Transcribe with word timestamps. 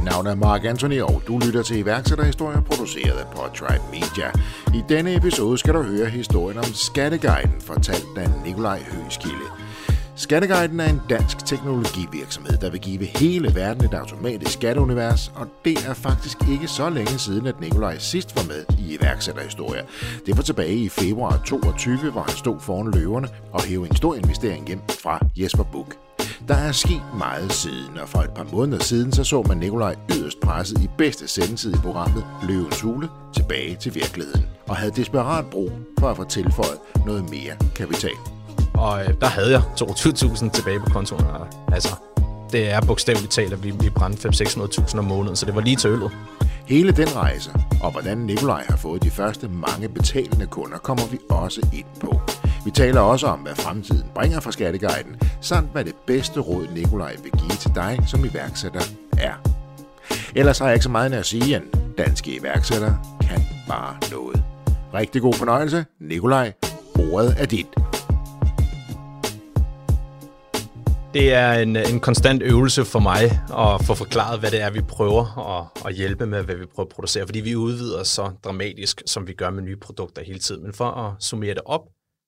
Mit 0.00 0.10
navn 0.10 0.26
er 0.26 0.34
Mark 0.34 0.64
Anthony, 0.64 1.00
og 1.00 1.22
du 1.26 1.38
lytter 1.38 1.62
til 1.62 1.78
iværksætterhistorier 1.78 2.60
produceret 2.60 3.18
af 3.18 3.26
Podtribe 3.36 3.84
Media. 3.92 4.30
I 4.74 4.82
denne 4.88 5.14
episode 5.14 5.58
skal 5.58 5.74
du 5.74 5.82
høre 5.82 6.08
historien 6.08 6.58
om 6.58 6.64
Skatteguiden, 6.64 7.60
fortalt 7.60 8.18
af 8.18 8.28
Nikolaj 8.44 8.82
Høgskilde. 8.92 9.46
Skatteguiden 10.16 10.80
er 10.80 10.90
en 10.90 11.00
dansk 11.10 11.46
teknologivirksomhed, 11.46 12.56
der 12.56 12.70
vil 12.70 12.80
give 12.80 13.04
hele 13.04 13.54
verden 13.54 13.84
et 13.84 13.94
automatisk 13.94 14.52
skatteunivers, 14.52 15.32
og 15.34 15.46
det 15.64 15.78
er 15.88 15.94
faktisk 15.94 16.38
ikke 16.50 16.68
så 16.68 16.90
længe 16.90 17.18
siden, 17.18 17.46
at 17.46 17.60
Nikolaj 17.60 17.98
sidst 17.98 18.36
var 18.36 18.44
med 18.48 18.64
i 18.78 18.94
iværksætterhistorier. 18.94 19.84
Det 20.26 20.36
var 20.36 20.42
tilbage 20.42 20.74
i 20.74 20.88
februar 20.88 21.42
22, 21.46 22.10
hvor 22.10 22.22
han 22.22 22.36
stod 22.36 22.60
foran 22.60 22.90
løverne 22.90 23.28
og 23.52 23.62
hævde 23.62 23.88
en 23.90 23.96
stor 23.96 24.14
investering 24.14 24.66
hjem 24.66 24.80
fra 24.88 25.26
Jesper 25.36 25.64
Buch. 25.64 26.09
Der 26.50 26.56
er 26.56 26.72
sket 26.72 27.02
meget 27.18 27.52
siden, 27.52 27.98
og 27.98 28.08
for 28.08 28.18
et 28.18 28.30
par 28.30 28.46
måneder 28.52 28.82
siden, 28.82 29.12
så 29.12 29.24
så 29.24 29.42
man 29.42 29.56
Nikolaj 29.56 29.94
yderst 30.16 30.40
presset 30.40 30.82
i 30.82 30.88
bedste 30.98 31.28
sendetid 31.28 31.74
i 31.74 31.76
programmet 31.76 32.24
Løvens 32.42 32.80
Hule 32.80 33.08
tilbage 33.34 33.76
til 33.76 33.94
virkeligheden, 33.94 34.46
og 34.68 34.76
havde 34.76 34.92
desperat 34.96 35.44
brug 35.50 35.70
for 35.98 36.08
at 36.08 36.16
få 36.16 36.24
tilføjet 36.24 36.78
noget 37.06 37.30
mere 37.30 37.52
kapital. 37.74 38.16
Og 38.74 39.02
øh, 39.04 39.14
der 39.20 39.26
havde 39.26 39.50
jeg 39.50 39.62
22.000 39.80 40.50
tilbage 40.50 40.80
på 40.80 40.90
kontoen. 40.90 41.24
Og, 41.24 41.46
altså, 41.72 41.94
det 42.52 42.70
er 42.70 42.80
bogstaveligt 42.80 43.32
talt, 43.32 43.52
at 43.52 43.64
vi, 43.64 43.70
vi 43.70 43.90
brændte 43.90 44.28
500-600.000 44.28 44.98
om 44.98 45.04
måneden, 45.04 45.36
så 45.36 45.46
det 45.46 45.54
var 45.54 45.60
lige 45.60 45.76
til 45.76 45.90
øllet. 45.90 46.10
Hele 46.66 46.92
den 46.92 47.16
rejse, 47.16 47.50
og 47.82 47.90
hvordan 47.92 48.18
Nikolaj 48.18 48.64
har 48.68 48.76
fået 48.76 49.02
de 49.02 49.10
første 49.10 49.48
mange 49.48 49.88
betalende 49.88 50.46
kunder, 50.46 50.78
kommer 50.78 51.06
vi 51.06 51.18
også 51.28 51.60
ind 51.72 51.86
på. 52.00 52.20
Vi 52.64 52.70
taler 52.70 53.00
også 53.00 53.26
om, 53.26 53.38
hvad 53.38 53.54
fremtiden 53.54 54.10
bringer 54.14 54.40
fra 54.40 54.52
Skatteguiden, 54.52 55.20
samt 55.40 55.72
hvad 55.72 55.84
det 55.84 55.94
bedste 56.06 56.40
råd 56.40 56.66
Nikolaj 56.74 57.16
vil 57.22 57.32
give 57.32 57.56
til 57.60 57.74
dig 57.74 57.98
som 58.06 58.24
iværksætter 58.24 58.80
er. 59.18 59.34
Ellers 60.36 60.58
har 60.58 60.66
jeg 60.66 60.74
ikke 60.74 60.84
så 60.84 60.90
meget 60.90 61.12
at 61.12 61.26
sige, 61.26 61.56
at 61.56 61.62
danske 61.98 62.36
iværksættere 62.36 62.98
kan 63.20 63.40
bare 63.68 63.96
noget. 64.10 64.42
Rigtig 64.94 65.22
god 65.22 65.34
fornøjelse. 65.34 65.84
Nikolaj, 66.00 66.52
ordet 67.12 67.34
er 67.38 67.46
dit. 67.46 67.66
Det 71.14 71.34
er 71.34 71.52
en, 71.52 71.76
en 71.76 72.00
konstant 72.00 72.42
øvelse 72.42 72.84
for 72.84 72.98
mig 72.98 73.22
at 73.58 73.84
få 73.84 73.94
forklaret, 73.94 74.40
hvad 74.40 74.50
det 74.50 74.60
er, 74.62 74.70
vi 74.70 74.80
prøver 74.80 75.38
at, 75.58 75.86
at 75.86 75.94
hjælpe 75.94 76.26
med, 76.26 76.42
hvad 76.42 76.54
vi 76.54 76.66
prøver 76.74 76.86
at 76.86 76.94
producere, 76.94 77.26
fordi 77.26 77.40
vi 77.40 77.56
udvider 77.56 78.02
så 78.04 78.30
dramatisk, 78.44 79.02
som 79.06 79.26
vi 79.26 79.32
gør 79.32 79.50
med 79.50 79.62
nye 79.62 79.76
produkter 79.76 80.22
hele 80.24 80.38
tiden. 80.38 80.62
Men 80.62 80.72
for 80.72 80.84
at 80.84 81.12
summere 81.24 81.54
det 81.54 81.62
op 81.66 81.82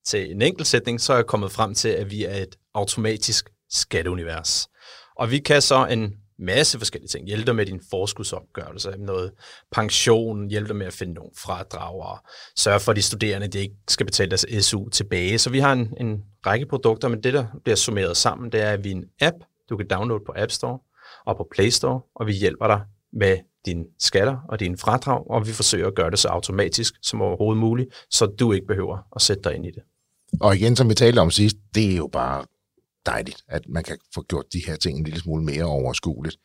til 0.05 0.31
en 0.31 0.43
enkelt 0.43 0.67
sætning, 0.67 1.01
så 1.01 1.13
er 1.13 1.17
jeg 1.17 1.27
kommet 1.27 1.53
frem 1.53 1.75
til, 1.75 1.89
at 1.89 2.11
vi 2.11 2.25
er 2.25 2.37
et 2.37 2.57
automatisk 2.75 3.51
skatteunivers. 3.71 4.69
Og 5.17 5.31
vi 5.31 5.39
kan 5.39 5.63
så 5.63 5.87
en 5.87 6.15
masse 6.39 6.79
forskellige 6.79 7.09
ting. 7.09 7.27
Hjælpe 7.27 7.47
dig 7.47 7.57
med 7.57 7.67
din 7.67 7.81
forskudsopgørelse, 7.91 8.95
noget 8.99 9.33
pension, 9.73 10.49
hjælpe 10.49 10.69
dig 10.69 10.77
med 10.77 10.87
at 10.87 10.93
finde 10.93 11.13
nogle 11.13 11.31
fradrag 11.39 11.95
og 11.95 12.19
sørge 12.57 12.81
for, 12.81 12.93
at 12.93 12.97
de 12.97 13.03
studerende 13.03 13.49
de 13.49 13.59
ikke 13.59 13.75
skal 13.89 14.07
betale 14.07 14.31
deres 14.31 14.65
SU 14.65 14.89
tilbage. 14.89 15.39
Så 15.39 15.51
vi 15.51 15.59
har 15.59 15.73
en, 15.73 15.95
en 16.01 16.23
række 16.47 16.67
produkter, 16.67 17.09
men 17.09 17.23
det, 17.23 17.33
der 17.33 17.47
bliver 17.65 17.77
summeret 17.77 18.17
sammen, 18.17 18.53
det 18.53 18.61
er, 18.61 18.71
at 18.71 18.85
vi 18.85 18.91
er 18.91 18.95
en 18.95 19.05
app, 19.21 19.37
du 19.71 19.77
kan 19.77 19.87
downloade 19.89 20.25
på 20.27 20.33
App 20.37 20.53
Store 20.53 20.79
og 21.27 21.37
på 21.37 21.49
Play 21.55 21.69
Store, 21.69 22.01
og 22.15 22.27
vi 22.27 22.33
hjælper 22.33 22.67
dig 22.67 22.81
med 23.13 23.39
dine 23.67 23.85
skatter 23.99 24.37
og 24.49 24.61
dine 24.61 24.79
fradrag, 24.79 25.31
og 25.31 25.47
vi 25.47 25.53
forsøger 25.53 25.87
at 25.87 25.95
gøre 25.95 26.11
det 26.11 26.19
så 26.19 26.29
automatisk 26.29 26.95
som 27.03 27.23
overhovedet 27.23 27.61
muligt, 27.61 28.07
så 28.11 28.27
du 28.27 28.53
ikke 28.53 28.67
behøver 28.67 28.99
at 29.17 29.23
sætte 29.23 29.43
dig 29.43 29.55
ind 29.55 29.67
i 29.67 29.71
det. 29.71 29.83
Og 30.41 30.57
igen, 30.57 30.77
som 30.77 30.89
vi 30.89 30.95
talte 30.95 31.21
om 31.21 31.31
sidst, 31.31 31.57
det 31.75 31.93
er 31.93 31.97
jo 31.97 32.07
bare 32.13 32.45
dejligt, 33.07 33.43
at 33.49 33.63
man 33.69 33.85
kan 33.85 33.99
få 34.15 34.23
gjort 34.23 34.45
de 34.53 34.63
her 34.67 34.77
ting 34.77 34.99
en 34.99 35.05
lille 35.05 35.21
smule 35.21 35.45
mere 35.45 35.65
overskueligt. 35.65 36.37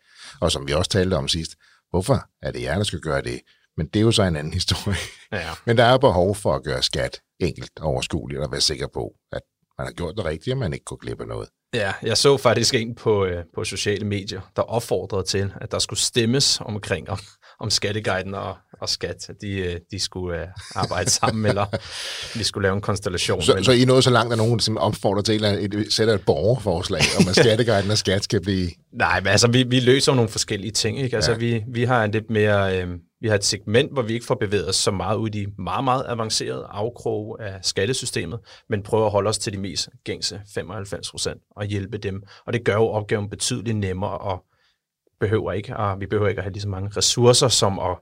Og 0.42 0.52
som 0.52 0.68
vi 0.68 0.74
også 0.74 0.92
talte 0.92 1.16
om 1.16 1.28
sidst, 1.28 1.52
hvorfor 1.90 2.30
er 2.42 2.52
det 2.52 2.62
jer, 2.62 2.76
der 2.76 2.84
skal 2.84 3.00
gøre 3.00 3.22
det? 3.22 3.42
Men 3.78 3.88
det 3.88 4.00
er 4.00 4.04
jo 4.04 4.12
så 4.12 4.24
en 4.24 4.36
anden 4.36 4.54
historie. 4.60 4.98
Ja. 5.32 5.50
Men 5.66 5.78
der 5.78 5.84
er 5.84 5.98
behov 5.98 6.36
for 6.36 6.56
at 6.56 6.64
gøre 6.64 6.84
skat 6.84 7.22
enkelt 7.40 7.80
overskueligt, 7.82 8.42
og 8.42 8.52
være 8.52 8.62
sikker 8.62 8.88
på, 8.88 9.14
at 9.32 9.42
man 9.78 9.88
har 9.88 9.94
gjort 9.94 10.16
det 10.18 10.26
rigtigt, 10.26 10.54
og 10.54 10.58
man 10.58 10.74
ikke 10.74 10.86
kunne 10.86 10.98
glippe 10.98 11.26
noget. 11.26 11.50
Ja, 11.74 11.94
jeg 12.04 12.18
så 12.18 12.38
faktisk 12.38 12.74
en 12.74 12.96
på, 12.96 13.26
øh, 13.26 13.44
på 13.56 13.64
sociale 13.64 14.06
medier, 14.06 14.42
der 14.56 14.62
opfordrede 14.62 15.24
til, 15.24 15.54
at 15.62 15.72
der 15.72 15.80
skulle 15.80 16.00
stemmes 16.00 16.62
omkring 16.62 17.10
om, 17.10 17.20
om 17.60 17.70
skatteguiden 17.70 18.34
og, 18.34 18.58
og 18.82 18.90
skat, 18.90 19.30
at 19.30 19.36
de, 19.42 19.52
øh, 19.60 19.76
de 19.92 20.00
skulle 20.00 20.42
øh, 20.42 20.48
arbejde 20.76 21.10
sammen, 21.10 21.46
eller 21.46 21.66
vi 22.38 22.44
skulle 22.44 22.64
lave 22.66 22.76
en 22.76 22.82
konstellation. 22.82 23.42
Så, 23.42 23.54
Men- 23.54 23.64
så 23.64 23.72
I 23.72 23.86
nået 23.86 24.04
så 24.04 24.10
langt, 24.10 24.32
at 24.34 24.38
nogen 24.38 24.60
som 24.60 24.78
opfordrer 24.78 25.22
til, 25.22 25.46
at 25.46 25.74
et, 25.74 25.88
sætter 25.94 26.14
et 26.14 26.26
borgerforslag 26.26 27.02
om, 27.20 27.26
at 27.30 27.36
skatteguiden 27.46 27.92
og 27.92 27.98
skat 27.98 28.24
skal 28.24 28.42
blive... 28.42 28.70
Nej, 28.94 29.20
men 29.20 29.28
altså, 29.28 29.48
vi, 29.48 29.64
vi 29.64 29.80
løser 29.80 30.14
nogle 30.14 30.30
forskellige 30.30 30.72
ting, 30.72 31.00
ikke? 31.00 31.16
Altså, 31.16 31.32
Ja. 31.32 31.38
ja. 31.38 31.40
vi, 31.58 31.64
vi 31.68 31.84
har 31.84 32.04
en 32.04 32.12
lidt 32.12 32.30
mere, 32.30 32.82
øh, 32.82 32.88
vi 33.22 33.28
har 33.28 33.36
et 33.36 33.46
segment, 33.46 33.94
hvor 33.94 34.02
vi 34.02 34.14
ikke 34.14 34.26
får 34.26 34.38
bevæget 34.42 34.70
os 34.70 34.76
så 34.76 34.92
meget 34.92 35.18
ud 35.18 35.28
i 35.28 35.32
de 35.32 35.46
meget, 35.60 35.84
meget 35.84 36.04
avancerede 36.08 36.68
afkroge 36.72 37.42
af 37.42 37.54
skattesystemet, 37.62 38.40
men 38.70 38.84
prøver 38.84 39.06
at 39.06 39.12
holde 39.12 39.30
os 39.30 39.38
til 39.38 39.54
de 39.54 39.58
mest 39.58 39.90
gængse 40.06 40.42
95 40.54 41.12
procent 41.12 41.38
og 41.56 41.66
hjælpe 41.66 41.98
dem. 41.98 42.22
Og 42.48 42.54
det 42.54 42.64
gør 42.66 42.74
jo 42.74 42.88
opgaven 42.88 43.30
betydeligt 43.30 43.78
nemmere, 43.78 44.18
og 44.18 44.44
behøver 45.20 45.52
ikke, 45.52 45.78
og 45.78 46.00
vi 46.00 46.06
behøver 46.06 46.28
ikke 46.28 46.40
at 46.40 46.44
have 46.44 46.54
lige 46.54 46.62
så 46.62 46.68
mange 46.68 46.92
ressourcer, 46.98 47.48
som 47.48 47.80
at, 47.80 47.98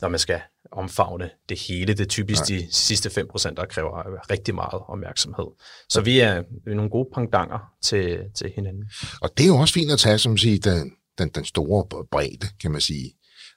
når 0.00 0.08
man 0.08 0.18
skal 0.18 0.40
omfavne 0.72 1.30
det 1.48 1.60
hele. 1.68 1.92
Det 1.94 2.00
er 2.00 2.08
typisk 2.08 2.48
de 2.48 2.68
sidste 2.72 3.10
5 3.10 3.28
procent, 3.30 3.56
der 3.56 3.64
kræver 3.66 4.30
rigtig 4.30 4.54
meget 4.54 4.80
opmærksomhed. 4.88 5.46
Så 5.88 6.00
vi 6.00 6.20
er, 6.20 6.42
vi 6.64 6.70
er 6.70 6.74
nogle 6.74 6.90
gode 6.90 7.08
pangdanger 7.14 7.58
til, 7.84 8.18
til 8.36 8.52
hinanden. 8.54 8.84
Og 9.22 9.30
det 9.36 9.44
er 9.44 9.48
jo 9.48 9.56
også 9.56 9.74
fint 9.74 9.92
at 9.92 9.98
tage, 9.98 10.18
som 10.18 10.36
siger, 10.36 10.60
den, 10.60 10.92
den, 11.18 11.28
den 11.28 11.44
store 11.44 12.04
bredde, 12.10 12.46
kan 12.60 12.70
man 12.70 12.80
sige. 12.80 13.12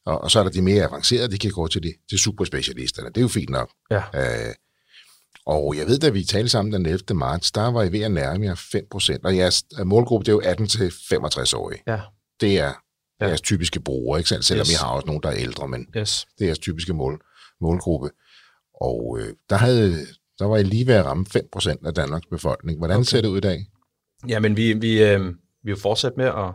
Og, 0.06 0.22
og 0.22 0.31
så 0.31 0.40
er 0.40 0.44
der 0.44 0.52
de 0.52 0.62
mere 0.62 0.84
avancerede, 0.84 1.31
de 1.31 1.40
kan 1.40 1.52
gå 1.52 1.68
til 1.68 1.84
de 1.84 1.94
til 2.09 2.19
superspecialisterne. 2.19 3.09
Det 3.09 3.18
er 3.18 3.22
jo 3.22 3.28
fint 3.28 3.50
nok. 3.50 3.69
Ja. 3.91 4.03
Øh, 4.16 4.53
og 5.46 5.78
jeg 5.78 5.88
ved, 5.88 6.00
da 6.00 6.09
vi 6.09 6.23
talte 6.23 6.49
sammen 6.49 6.73
den 6.73 6.85
11. 6.85 6.99
marts, 7.14 7.52
der 7.52 7.72
var 7.72 7.84
I 7.84 7.91
ved 7.91 8.02
at 8.02 8.11
nærme 8.11 8.46
jer 8.46 8.55
5 8.55 8.85
procent. 8.91 9.26
Og 9.26 9.38
jeres 9.38 9.64
målgruppe, 9.85 10.26
det 10.26 10.32
er 10.32 10.55
jo 10.55 10.66
18-65-årige. 10.66 11.82
Ja, 11.88 11.99
Det 12.41 12.59
er 12.59 12.73
Ja. 13.22 13.28
jeres 13.28 13.42
typiske 13.42 13.80
brugere, 13.80 14.20
ikke 14.20 14.30
sandt? 14.30 14.46
Selvom 14.46 14.62
Yes. 14.64 14.70
vi 14.70 14.76
har 14.80 14.88
også 14.88 15.06
nogen, 15.08 15.24
der 15.24 15.30
er 15.30 15.36
ældre, 15.36 15.68
men 15.68 15.88
yes. 15.98 16.28
det 16.38 16.44
er 16.44 16.48
jeres 16.48 16.60
typiske 16.60 16.94
mål, 16.94 17.22
målgruppe. 17.62 18.10
Og 18.82 19.18
øh, 19.20 19.34
der, 19.50 19.56
havde, 19.56 19.96
der 20.40 20.46
var 20.46 20.58
I 20.58 20.64
lige 20.64 20.88
ved 20.88 20.94
at 20.94 21.06
ramme 21.06 21.26
5 21.26 21.48
procent 21.52 21.88
af 21.88 21.94
Danmarks 21.94 22.26
befolkning. 22.26 22.78
Hvordan 22.78 22.98
okay. 22.98 23.04
ser 23.04 23.22
det 23.22 23.28
ud 23.28 23.38
i 23.38 23.42
dag? 23.42 23.66
Ja, 24.28 24.40
men 24.40 24.58
vi, 24.58 24.74
vi, 24.74 25.04
øh, 25.04 25.26
vi 25.64 25.72
er 25.72 25.76
jo 25.76 25.76
fortsat 25.76 26.18
med 26.18 26.26
at, 26.26 26.54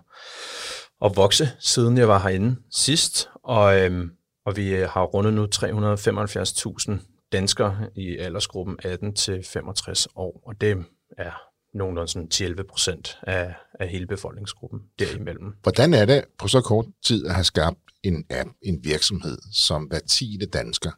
at 1.04 1.16
vokse, 1.16 1.48
siden 1.60 1.98
jeg 1.98 2.08
var 2.08 2.18
herinde 2.18 2.56
sidst, 2.72 3.28
og, 3.44 3.80
øh, 3.80 4.06
og 4.46 4.56
vi 4.56 4.74
øh, 4.74 4.88
har 4.88 5.02
rundet 5.02 5.34
nu 5.34 5.46
375.000 5.54 7.28
danskere 7.32 7.78
i 7.96 8.16
aldersgruppen 8.16 8.76
18 8.84 9.14
til 9.14 9.44
65 9.44 10.08
år, 10.16 10.42
og 10.46 10.60
det 10.60 10.84
er 11.18 11.47
nogenlunde 11.78 12.12
sådan 12.12 12.30
11 12.40 12.64
procent 12.64 13.18
af, 13.22 13.54
af 13.80 13.88
hele 13.88 14.06
befolkningsgruppen 14.06 14.80
derimellem. 14.98 15.54
Hvordan 15.62 15.94
er 15.94 16.04
det 16.04 16.24
på 16.38 16.48
så 16.48 16.60
kort 16.60 16.86
tid 17.04 17.26
at 17.26 17.34
have 17.34 17.44
skabt 17.44 17.78
en 18.02 18.24
app, 18.30 18.50
en 18.62 18.84
virksomhed, 18.84 19.38
som 19.52 19.84
hver 19.84 19.98
tiende 19.98 20.46
dansker 20.46 20.90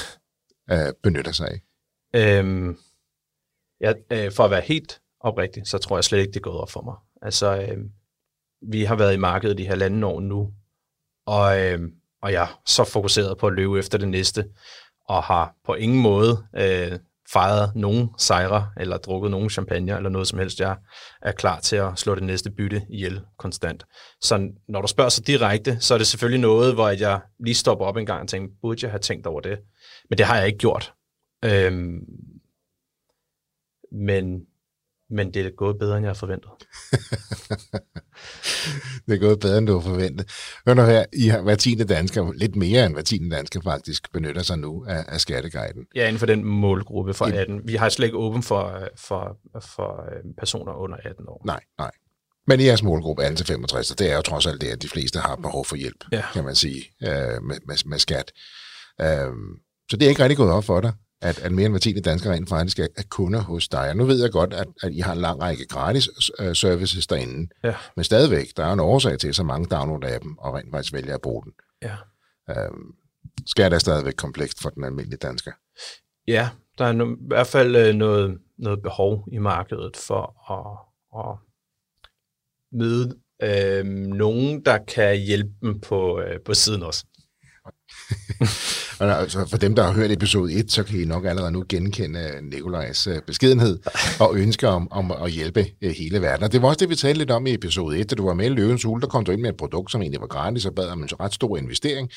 øh, 0.72 0.92
benytter 1.02 1.32
sig 1.32 1.48
af? 1.48 1.60
Øhm, 2.14 2.78
ja, 3.80 3.92
øh, 4.12 4.32
for 4.32 4.44
at 4.44 4.50
være 4.50 4.60
helt 4.60 5.00
oprigtig, 5.20 5.66
så 5.66 5.78
tror 5.78 5.96
jeg 5.96 6.04
slet 6.04 6.18
ikke, 6.18 6.30
det 6.30 6.36
er 6.36 6.40
gået 6.50 6.60
op 6.60 6.70
for 6.70 6.82
mig. 6.82 6.94
Altså, 7.22 7.60
øh, 7.62 7.78
vi 8.62 8.84
har 8.84 8.96
været 8.96 9.14
i 9.14 9.18
markedet 9.18 9.60
i 9.60 9.64
halvanden 9.64 10.04
år 10.04 10.20
nu, 10.20 10.52
og, 11.26 11.60
øh, 11.60 11.80
og 12.22 12.32
jeg 12.32 12.42
er 12.42 12.60
så 12.66 12.84
fokuseret 12.84 13.38
på 13.38 13.46
at 13.46 13.52
løbe 13.52 13.78
efter 13.78 13.98
det 13.98 14.08
næste, 14.08 14.48
og 15.08 15.22
har 15.22 15.54
på 15.64 15.74
ingen 15.74 16.02
måde 16.02 16.46
øh, 16.56 16.98
fejret 17.32 17.72
nogen 17.76 18.08
sejre, 18.18 18.70
eller 18.76 18.96
drukket 18.96 19.30
nogen 19.30 19.50
champagne, 19.50 19.96
eller 19.96 20.10
noget 20.10 20.28
som 20.28 20.38
helst. 20.38 20.60
Jeg 20.60 20.76
er 21.22 21.32
klar 21.32 21.60
til 21.60 21.76
at 21.76 21.98
slå 21.98 22.14
det 22.14 22.22
næste 22.22 22.50
bytte 22.50 22.82
ihjel 22.90 23.20
konstant. 23.38 23.84
Så 24.20 24.50
når 24.68 24.80
du 24.82 24.88
spørger 24.88 25.10
så 25.10 25.22
direkte, 25.22 25.80
så 25.80 25.94
er 25.94 25.98
det 25.98 26.06
selvfølgelig 26.06 26.40
noget, 26.40 26.74
hvor 26.74 26.88
jeg 26.88 27.20
lige 27.40 27.54
stopper 27.54 27.84
op 27.84 27.96
en 27.96 28.06
gang 28.06 28.22
og 28.22 28.28
tænker, 28.28 28.54
burde 28.62 28.78
jeg 28.82 28.90
have 28.90 29.00
tænkt 29.00 29.26
over 29.26 29.40
det? 29.40 29.58
Men 30.10 30.18
det 30.18 30.26
har 30.26 30.36
jeg 30.36 30.46
ikke 30.46 30.58
gjort. 30.58 30.92
Øhm, 31.44 31.98
men, 33.92 34.40
men 35.10 35.34
det 35.34 35.46
er 35.46 35.50
gået 35.50 35.78
bedre, 35.78 35.96
end 35.96 36.04
jeg 36.04 36.08
har 36.08 36.14
forventet. 36.14 36.50
det 39.06 39.14
er 39.14 39.18
gået 39.18 39.40
bedre, 39.40 39.58
end 39.58 39.66
du 39.66 39.72
har 39.72 39.80
forventet. 39.80 40.30
Hør 40.66 40.74
nu 40.74 40.82
her, 40.82 41.04
I 41.12 41.28
har 41.28 41.42
hver 41.42 41.54
tiende 41.54 41.84
dansker, 41.84 42.32
lidt 42.32 42.56
mere 42.56 42.86
end 42.86 42.94
hver 42.94 43.02
tiende 43.02 43.36
dansker 43.36 43.60
faktisk, 43.60 44.12
benytter 44.12 44.42
sig 44.42 44.58
nu 44.58 44.84
af, 44.88 45.04
af 45.08 45.20
skatteguiden. 45.20 45.86
Ja, 45.94 46.06
inden 46.06 46.18
for 46.18 46.26
den 46.26 46.44
målgruppe 46.44 47.14
for 47.14 47.24
18. 47.24 47.60
Vi 47.64 47.74
har 47.74 47.88
slet 47.88 48.06
ikke 48.06 48.18
åben 48.18 48.42
for, 48.42 48.88
for, 48.96 49.38
for 49.60 50.04
øh, 50.12 50.34
personer 50.38 50.72
under 50.72 50.96
18 51.04 51.24
år. 51.28 51.42
Nej, 51.44 51.60
nej. 51.78 51.90
Men 52.46 52.60
i 52.60 52.64
jeres 52.64 52.82
målgruppe 52.82 53.26
18-65, 53.26 53.94
det 53.94 54.10
er 54.10 54.16
jo 54.16 54.22
trods 54.22 54.46
alt 54.46 54.60
det, 54.60 54.68
at 54.68 54.82
de 54.82 54.88
fleste 54.88 55.18
har 55.18 55.36
behov 55.36 55.64
for 55.64 55.76
hjælp, 55.76 56.04
ja. 56.12 56.22
kan 56.32 56.44
man 56.44 56.54
sige, 56.54 56.84
øh, 57.02 57.42
med, 57.42 57.56
med, 57.66 57.86
med 57.86 57.98
skat. 57.98 58.32
Øh, 59.00 59.32
så 59.90 59.96
det 59.96 60.02
er 60.02 60.08
ikke 60.08 60.22
rigtig 60.22 60.36
gået 60.36 60.50
op 60.50 60.64
for 60.64 60.80
dig, 60.80 60.92
at, 61.20 61.38
at 61.38 61.52
mere 61.52 61.66
end 61.66 61.72
hver 61.72 61.78
tiende 61.78 62.00
dansker 62.00 62.30
rent 62.30 62.48
faktisk 62.48 62.78
er, 62.78 62.86
er 62.96 63.02
kunder 63.08 63.40
hos 63.40 63.68
dig. 63.68 63.88
Og 63.90 63.96
nu 63.96 64.04
ved 64.04 64.22
jeg 64.22 64.30
godt, 64.30 64.54
at, 64.54 64.66
at 64.82 64.92
I 64.92 64.98
har 64.98 65.12
en 65.12 65.20
lang 65.20 65.42
række 65.42 65.66
gratis 65.66 66.08
uh, 66.40 66.52
services 66.52 67.06
derinde, 67.06 67.48
ja. 67.64 67.74
men 67.96 68.04
stadigvæk, 68.04 68.46
der 68.56 68.64
er 68.64 68.72
en 68.72 68.80
årsag 68.80 69.18
til, 69.18 69.28
at 69.28 69.34
så 69.34 69.42
mange 69.42 69.66
downloader 69.66 70.08
af 70.14 70.20
dem, 70.20 70.38
og 70.38 70.54
rent 70.54 70.70
faktisk 70.72 70.92
vælger 70.92 71.14
at 71.14 71.20
bruge 71.20 71.42
den. 71.44 71.52
Ja. 71.82 71.96
Øhm, 72.50 72.94
skal 73.46 73.70
der 73.70 73.78
stadigvæk 73.78 74.14
komplekst 74.14 74.62
for 74.62 74.70
den 74.70 74.84
almindelige 74.84 75.18
dansker? 75.18 75.52
Ja, 76.26 76.48
der 76.78 76.84
er 76.84 76.92
no, 76.92 77.14
i 77.14 77.16
hvert 77.20 77.46
fald 77.46 77.76
øh, 77.76 77.94
noget, 77.94 78.38
noget 78.58 78.82
behov 78.82 79.28
i 79.32 79.38
markedet 79.38 79.96
for 79.96 80.52
at, 80.52 80.78
at 81.28 81.36
møde 82.72 83.18
øh, 83.42 83.84
nogen, 83.94 84.64
der 84.64 84.78
kan 84.78 85.18
hjælpe 85.18 85.50
dem 85.62 85.80
på, 85.80 86.20
øh, 86.20 86.40
på 86.40 86.54
siden 86.54 86.82
også. 86.82 87.04
altså, 89.00 89.46
for 89.50 89.56
dem, 89.56 89.74
der 89.74 89.82
har 89.82 89.92
hørt 89.92 90.10
episode 90.10 90.52
1, 90.52 90.72
så 90.72 90.82
kan 90.82 91.00
I 91.00 91.04
nok 91.04 91.24
allerede 91.24 91.52
nu 91.52 91.64
genkende 91.68 92.30
Nikolajs 92.42 93.06
øh, 93.06 93.22
beskedenhed 93.26 93.78
og 94.24 94.36
ønske 94.36 94.68
om, 94.68 94.92
om 94.92 95.12
at 95.12 95.30
hjælpe 95.30 95.66
øh, 95.82 95.90
hele 95.90 96.22
verden. 96.22 96.44
Og 96.44 96.52
det 96.52 96.62
var 96.62 96.68
også 96.68 96.78
det, 96.80 96.88
vi 96.88 96.96
talte 96.96 97.18
lidt 97.18 97.30
om 97.30 97.46
i 97.46 97.54
episode 97.54 97.98
1, 97.98 98.10
da 98.10 98.14
du 98.14 98.26
var 98.26 98.34
med 98.34 98.46
i 98.46 98.48
Løvens 98.48 98.82
Hule, 98.82 99.00
der 99.00 99.08
kom 99.08 99.24
du 99.24 99.32
ind 99.32 99.40
med 99.40 99.50
et 99.50 99.56
produkt, 99.56 99.92
som 99.92 100.02
egentlig 100.02 100.20
var 100.20 100.26
gratis, 100.26 100.66
og 100.66 100.74
bad 100.74 100.88
om 100.88 101.02
en 101.02 101.08
ret 101.20 101.34
stor 101.34 101.56
investering, 101.56 102.10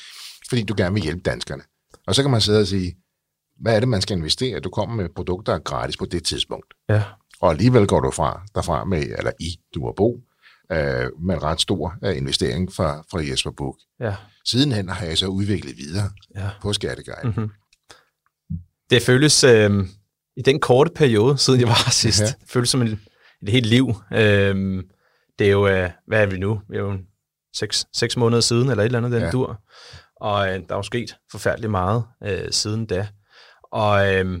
fordi 0.48 0.62
du 0.62 0.74
gerne 0.76 0.94
vil 0.94 1.02
hjælpe 1.02 1.22
danskerne. 1.22 1.62
Og 2.06 2.14
så 2.14 2.22
kan 2.22 2.30
man 2.30 2.40
sidde 2.40 2.60
og 2.60 2.66
sige, 2.66 2.96
hvad 3.60 3.76
er 3.76 3.80
det, 3.80 3.88
man 3.88 4.02
skal 4.02 4.16
investere? 4.16 4.60
Du 4.60 4.70
kommer 4.70 4.96
med 4.96 5.08
produkter, 5.16 5.54
er 5.54 5.58
gratis 5.58 5.96
på 5.96 6.04
det 6.04 6.24
tidspunkt. 6.24 6.74
Ja. 6.88 7.02
Og 7.40 7.50
alligevel 7.50 7.86
går 7.86 8.00
du 8.00 8.10
fra, 8.10 8.42
derfra 8.54 8.84
med, 8.84 9.02
eller 9.02 9.32
i, 9.40 9.56
du 9.74 9.84
har 9.84 9.92
bo, 9.92 10.20
øh, 10.72 11.10
med 11.20 11.34
en 11.34 11.42
ret 11.42 11.60
stor 11.60 11.94
øh, 12.04 12.16
investering 12.16 12.72
fra, 12.72 13.04
fra 13.10 13.20
Jesper 13.30 13.50
Buk. 13.50 13.76
Ja. 14.00 14.14
Sidenhen 14.44 14.88
har 14.88 15.06
jeg 15.06 15.18
så 15.18 15.26
udviklet 15.26 15.76
videre 15.76 16.10
ja. 16.36 16.50
på 16.62 16.72
Skatteguide. 16.72 17.20
Mm-hmm. 17.24 17.50
Det 18.90 19.02
føles, 19.02 19.44
øh, 19.44 19.70
i 20.36 20.42
den 20.42 20.60
korte 20.60 20.90
periode, 20.94 21.38
siden 21.38 21.60
jeg 21.60 21.68
var 21.68 21.90
sidst, 22.02 22.22
ja. 22.22 22.26
føles 22.46 22.68
som 22.68 22.82
et, 22.82 22.98
et 23.42 23.48
helt 23.48 23.66
liv. 23.66 23.94
Øh, 24.12 24.84
det 25.38 25.46
er 25.46 25.50
jo, 25.50 25.68
øh, 25.68 25.90
hvad 26.06 26.22
er 26.22 26.26
vi 26.26 26.38
nu? 26.38 26.60
Vi 26.70 26.76
er 26.76 26.80
jo 26.80 26.98
seks, 27.54 27.86
seks 27.92 28.16
måneder 28.16 28.40
siden, 28.40 28.70
eller 28.70 28.82
et 28.82 28.86
eller 28.86 28.98
andet 28.98 29.12
den 29.12 29.22
ja. 29.22 29.30
dur. 29.30 29.60
Og 30.20 30.48
øh, 30.48 30.54
der 30.54 30.74
er 30.74 30.76
jo 30.76 30.82
sket 30.82 31.16
forfærdeligt 31.30 31.70
meget 31.70 32.04
øh, 32.24 32.50
siden 32.50 32.86
da. 32.86 33.08
Og, 33.72 34.14
øh, 34.14 34.40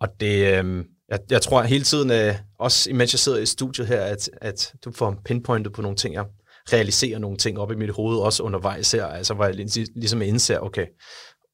og 0.00 0.20
det, 0.20 0.64
øh, 0.64 0.84
jeg, 1.08 1.18
jeg 1.30 1.42
tror 1.42 1.62
hele 1.62 1.84
tiden, 1.84 2.10
øh, 2.10 2.34
også 2.58 2.90
imens 2.90 3.12
jeg 3.12 3.20
sidder 3.20 3.38
i 3.38 3.46
studiet 3.46 3.86
her, 3.86 4.00
at, 4.00 4.30
at 4.40 4.74
du 4.84 4.92
får 4.92 5.16
pinpointet 5.24 5.72
på 5.72 5.82
nogle 5.82 5.96
ting, 5.96 6.14
jeg 6.14 6.24
realiserer 6.72 7.18
nogle 7.18 7.36
ting 7.36 7.58
op 7.58 7.72
i 7.72 7.74
mit 7.74 7.90
hoved, 7.90 8.18
også 8.18 8.42
undervejs 8.42 8.92
her, 8.92 9.06
altså 9.06 9.34
hvor 9.34 9.44
jeg 9.44 9.54
ligesom 9.96 10.22
indser, 10.22 10.58
okay, 10.58 10.86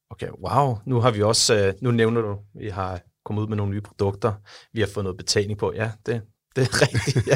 okay, 0.09 0.27
wow, 0.47 0.77
nu 0.85 0.99
har 0.99 1.11
vi 1.11 1.21
også, 1.21 1.55
øh, 1.55 1.73
nu 1.81 1.91
nævner 1.91 2.21
du, 2.21 2.37
vi 2.59 2.69
har 2.69 3.01
kommet 3.25 3.41
ud 3.43 3.47
med 3.47 3.57
nogle 3.57 3.73
nye 3.73 3.81
produkter, 3.81 4.33
vi 4.73 4.79
har 4.79 4.87
fået 4.87 5.03
noget 5.03 5.17
betaling 5.17 5.59
på, 5.59 5.73
ja, 5.75 5.91
det, 6.05 6.21
det 6.55 6.61
er 6.61 6.81
rigtigt, 6.87 7.27
ja. 7.27 7.35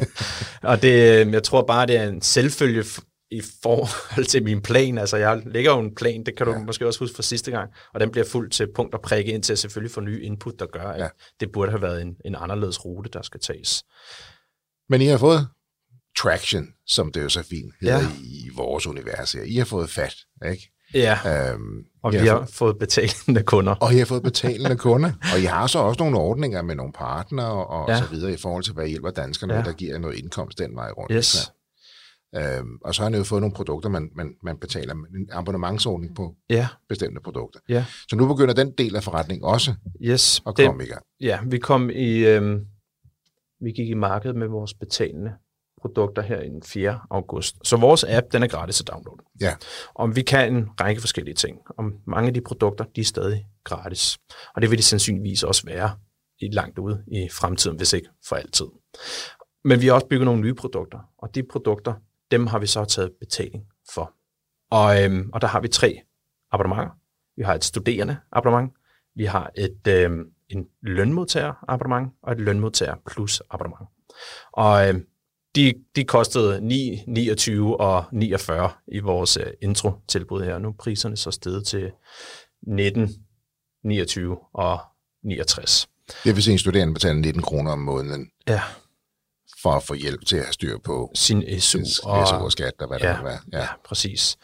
Og 0.70 0.82
det, 0.82 1.26
øh, 1.26 1.34
jeg 1.34 1.44
tror 1.44 1.62
bare, 1.62 1.86
det 1.86 1.98
er 1.98 2.08
en 2.08 2.22
selvfølge 2.22 2.84
i 3.32 3.42
forhold 3.64 4.26
til 4.32 4.44
min 4.44 4.62
plan. 4.62 4.98
Altså, 4.98 5.18
jeg 5.18 5.42
lægger 5.46 5.72
jo 5.72 5.80
en 5.80 5.96
plan, 5.96 6.24
det 6.24 6.38
kan 6.38 6.46
du 6.46 6.52
ja. 6.52 6.60
måske 6.60 6.88
også 6.88 7.00
huske 7.00 7.16
fra 7.16 7.24
sidste 7.24 7.52
gang, 7.52 7.72
og 7.94 8.00
den 8.00 8.12
bliver 8.12 8.26
fuldt 8.26 8.54
til 8.54 8.68
punkt 8.76 8.94
og 8.94 9.02
prikke 9.02 9.32
ind 9.32 9.44
til 9.44 9.54
at 9.54 9.60
selvfølgelig 9.60 9.92
få 9.92 10.02
nye 10.02 10.22
input, 10.22 10.60
der 10.60 10.66
gør, 10.66 10.88
at 10.88 11.02
ja. 11.02 11.10
det 11.40 11.52
burde 11.52 11.72
have 11.72 11.82
været 11.82 12.02
en, 12.02 12.16
en 12.26 12.36
anderledes 12.36 12.86
rute, 12.86 13.10
der 13.14 13.22
skal 13.22 13.40
tages. 13.40 13.84
Men 14.90 15.02
I 15.02 15.06
har 15.06 15.18
fået 15.18 15.48
traction, 16.18 16.68
som 16.88 17.12
det 17.12 17.24
jo 17.24 17.30
så 17.30 17.44
fint 17.44 17.74
hedder 17.82 18.00
ja. 18.00 18.10
i 18.20 18.50
vores 18.56 18.88
univers 18.88 19.32
her. 19.32 19.44
I 19.44 19.56
har 19.56 19.66
fået 19.66 19.90
fat, 19.90 20.16
ikke? 20.50 20.72
Ja, 20.94 21.52
øhm, 21.52 21.86
og 22.04 22.14
vi 22.14 22.18
har, 22.18 22.40
har 22.40 22.50
fået 22.54 22.80
betalende 22.80 23.44
kunder. 23.44 23.76
Og 23.76 23.94
I 23.94 23.98
har 23.98 24.06
fået 24.06 24.24
betalende 24.24 24.78
kunder. 24.78 25.12
Og 25.34 25.40
I 25.40 25.44
har 25.44 25.68
så 25.68 25.80
også 25.80 26.00
nogle 26.00 26.18
ordninger 26.18 26.62
med 26.62 26.76
nogle 26.76 26.94
partnere 26.94 27.66
og, 27.68 27.90
ja. 27.90 27.98
så 27.98 28.06
videre 28.12 28.34
i 28.34 28.38
forhold 28.38 28.64
til, 28.64 28.74
hvad 28.74 28.88
hjælper 28.88 29.10
danskerne, 29.10 29.54
ja. 29.56 29.62
der 29.62 29.74
giver 29.74 29.98
noget 29.98 30.16
indkomst 30.16 30.58
den 30.58 30.76
vej 30.76 30.92
rundt. 30.92 31.12
Yes. 31.16 31.52
Øhm, 32.38 32.78
og 32.82 32.96
så 32.96 33.02
har 33.02 33.10
han 33.10 33.18
jo 33.18 33.24
fået 33.24 33.42
nogle 33.42 33.54
produkter, 33.54 33.90
man, 33.90 34.10
man, 34.16 34.36
man 34.44 34.58
betaler 34.58 34.94
en 34.94 35.30
abonnementsordning 35.32 36.16
på 36.16 36.36
ja. 36.50 36.68
bestemte 36.90 37.22
produkter. 37.22 37.60
Ja. 37.70 37.86
Så 38.10 38.16
nu 38.16 38.28
begynder 38.28 38.54
den 38.54 38.72
del 38.78 38.96
af 38.96 39.04
forretningen 39.04 39.46
også 39.46 39.74
yes, 40.02 40.42
at 40.48 40.56
komme 40.56 40.80
det, 40.80 40.88
i 40.88 40.90
gang. 40.90 41.04
Ja, 41.22 41.40
vi 41.46 41.58
kom 41.58 41.90
i, 41.90 42.26
øhm, 42.26 42.66
vi 43.62 43.72
gik 43.72 43.90
i 43.90 43.94
markedet 43.94 44.36
med 44.36 44.48
vores 44.48 44.74
betalende 44.74 45.32
produkter 45.82 46.22
her 46.22 46.40
den 46.40 46.64
4. 46.64 47.00
august. 47.10 47.56
Så 47.64 47.78
vores 47.78 48.04
app, 48.04 48.28
den 48.32 48.44
er 48.44 48.48
gratis 48.48 48.82
at 48.82 48.88
downloade. 48.88 49.24
Ja. 49.42 49.56
Og 49.94 50.16
vi 50.16 50.22
kan 50.22 50.56
en 50.56 50.70
række 50.82 51.02
forskellige 51.02 51.36
ting. 51.36 51.58
Og 51.70 51.84
mange 52.08 52.28
af 52.28 52.34
de 52.34 52.42
produkter, 52.42 52.86
de 52.96 53.02
er 53.02 53.06
stadig 53.06 53.46
gratis. 53.64 54.18
Og 54.56 54.62
det 54.62 54.70
vil 54.70 54.78
de 54.78 54.84
sandsynligvis 54.84 55.44
også 55.44 55.66
være 55.66 55.92
i 56.40 56.50
langt 56.52 56.80
ude 56.80 57.04
i 57.08 57.30
fremtiden, 57.32 57.78
hvis 57.78 57.94
ikke 57.94 58.10
for 58.30 58.36
altid. 58.36 58.66
Men 59.64 59.82
vi 59.82 59.88
har 59.88 59.94
også 59.94 60.08
bygget 60.08 60.26
nogle 60.26 60.42
nye 60.42 60.54
produkter, 60.54 61.00
og 61.18 61.36
de 61.36 61.44
produkter, 61.52 61.94
dem 62.32 62.48
har 62.48 62.60
vi 62.60 62.68
så 62.68 62.86
taget 62.86 63.12
betaling 63.20 63.64
for. 63.94 64.14
Og, 64.72 65.04
øhm, 65.04 65.30
og 65.34 65.42
der 65.42 65.48
har 65.48 65.62
vi 65.62 65.68
tre 65.68 66.02
abonnementer. 66.52 66.92
Vi 67.38 67.44
har 67.44 67.54
et 67.54 67.64
studerende 67.64 68.18
abonnement, 68.32 68.74
vi 69.16 69.26
har 69.26 69.52
et 69.56 69.88
øhm, 69.88 70.32
en 70.50 70.68
lønmodtager 70.82 71.54
abonnement 71.68 72.14
og 72.24 72.32
et 72.32 72.40
lønmodtager 72.40 72.96
plus 73.12 73.42
abonnement. 73.50 73.90
Og 74.54 74.90
øhm, 74.90 75.06
de, 75.56 75.74
de 75.96 76.04
kostede 76.04 76.62
9, 76.62 77.04
29 77.08 77.80
og 77.80 78.06
49 78.12 78.70
i 78.88 79.00
vores 79.00 79.38
øh, 79.38 79.46
intro-tilbud 79.62 80.44
her. 80.44 80.58
Nu 80.58 80.68
er 80.68 80.74
priserne 80.80 81.18
så 81.18 81.32
steget 81.32 81.68
til 81.68 81.92
19, 82.68 83.10
29 83.84 84.38
og 84.54 84.80
69. 85.24 85.90
Det 86.24 86.36
vil 86.36 86.44
sige, 86.44 86.52
at 86.52 86.56
en 86.56 86.60
studerende 86.60 86.94
betaler 86.94 87.16
19 87.16 87.42
kroner 87.42 87.72
om 87.72 87.80
måneden. 87.80 88.32
Ja 88.48 88.62
for 89.62 89.72
at 89.72 89.84
få 89.84 89.94
hjælp 89.94 90.26
til 90.26 90.36
at 90.36 90.44
have 90.44 90.54
styr 90.54 90.78
på 90.84 91.12
sin 91.16 91.60
SU, 91.60 91.80
og, 92.04 92.28
SU 92.28 92.36
og 92.36 92.52
skat 92.52 92.74
og 92.80 92.88
hvad 92.88 93.00
ja, 93.00 93.08
der 93.08 93.24
være. 93.24 93.40
Ja. 93.54 93.60
ja, 93.60 93.68
præcis. 93.86 94.38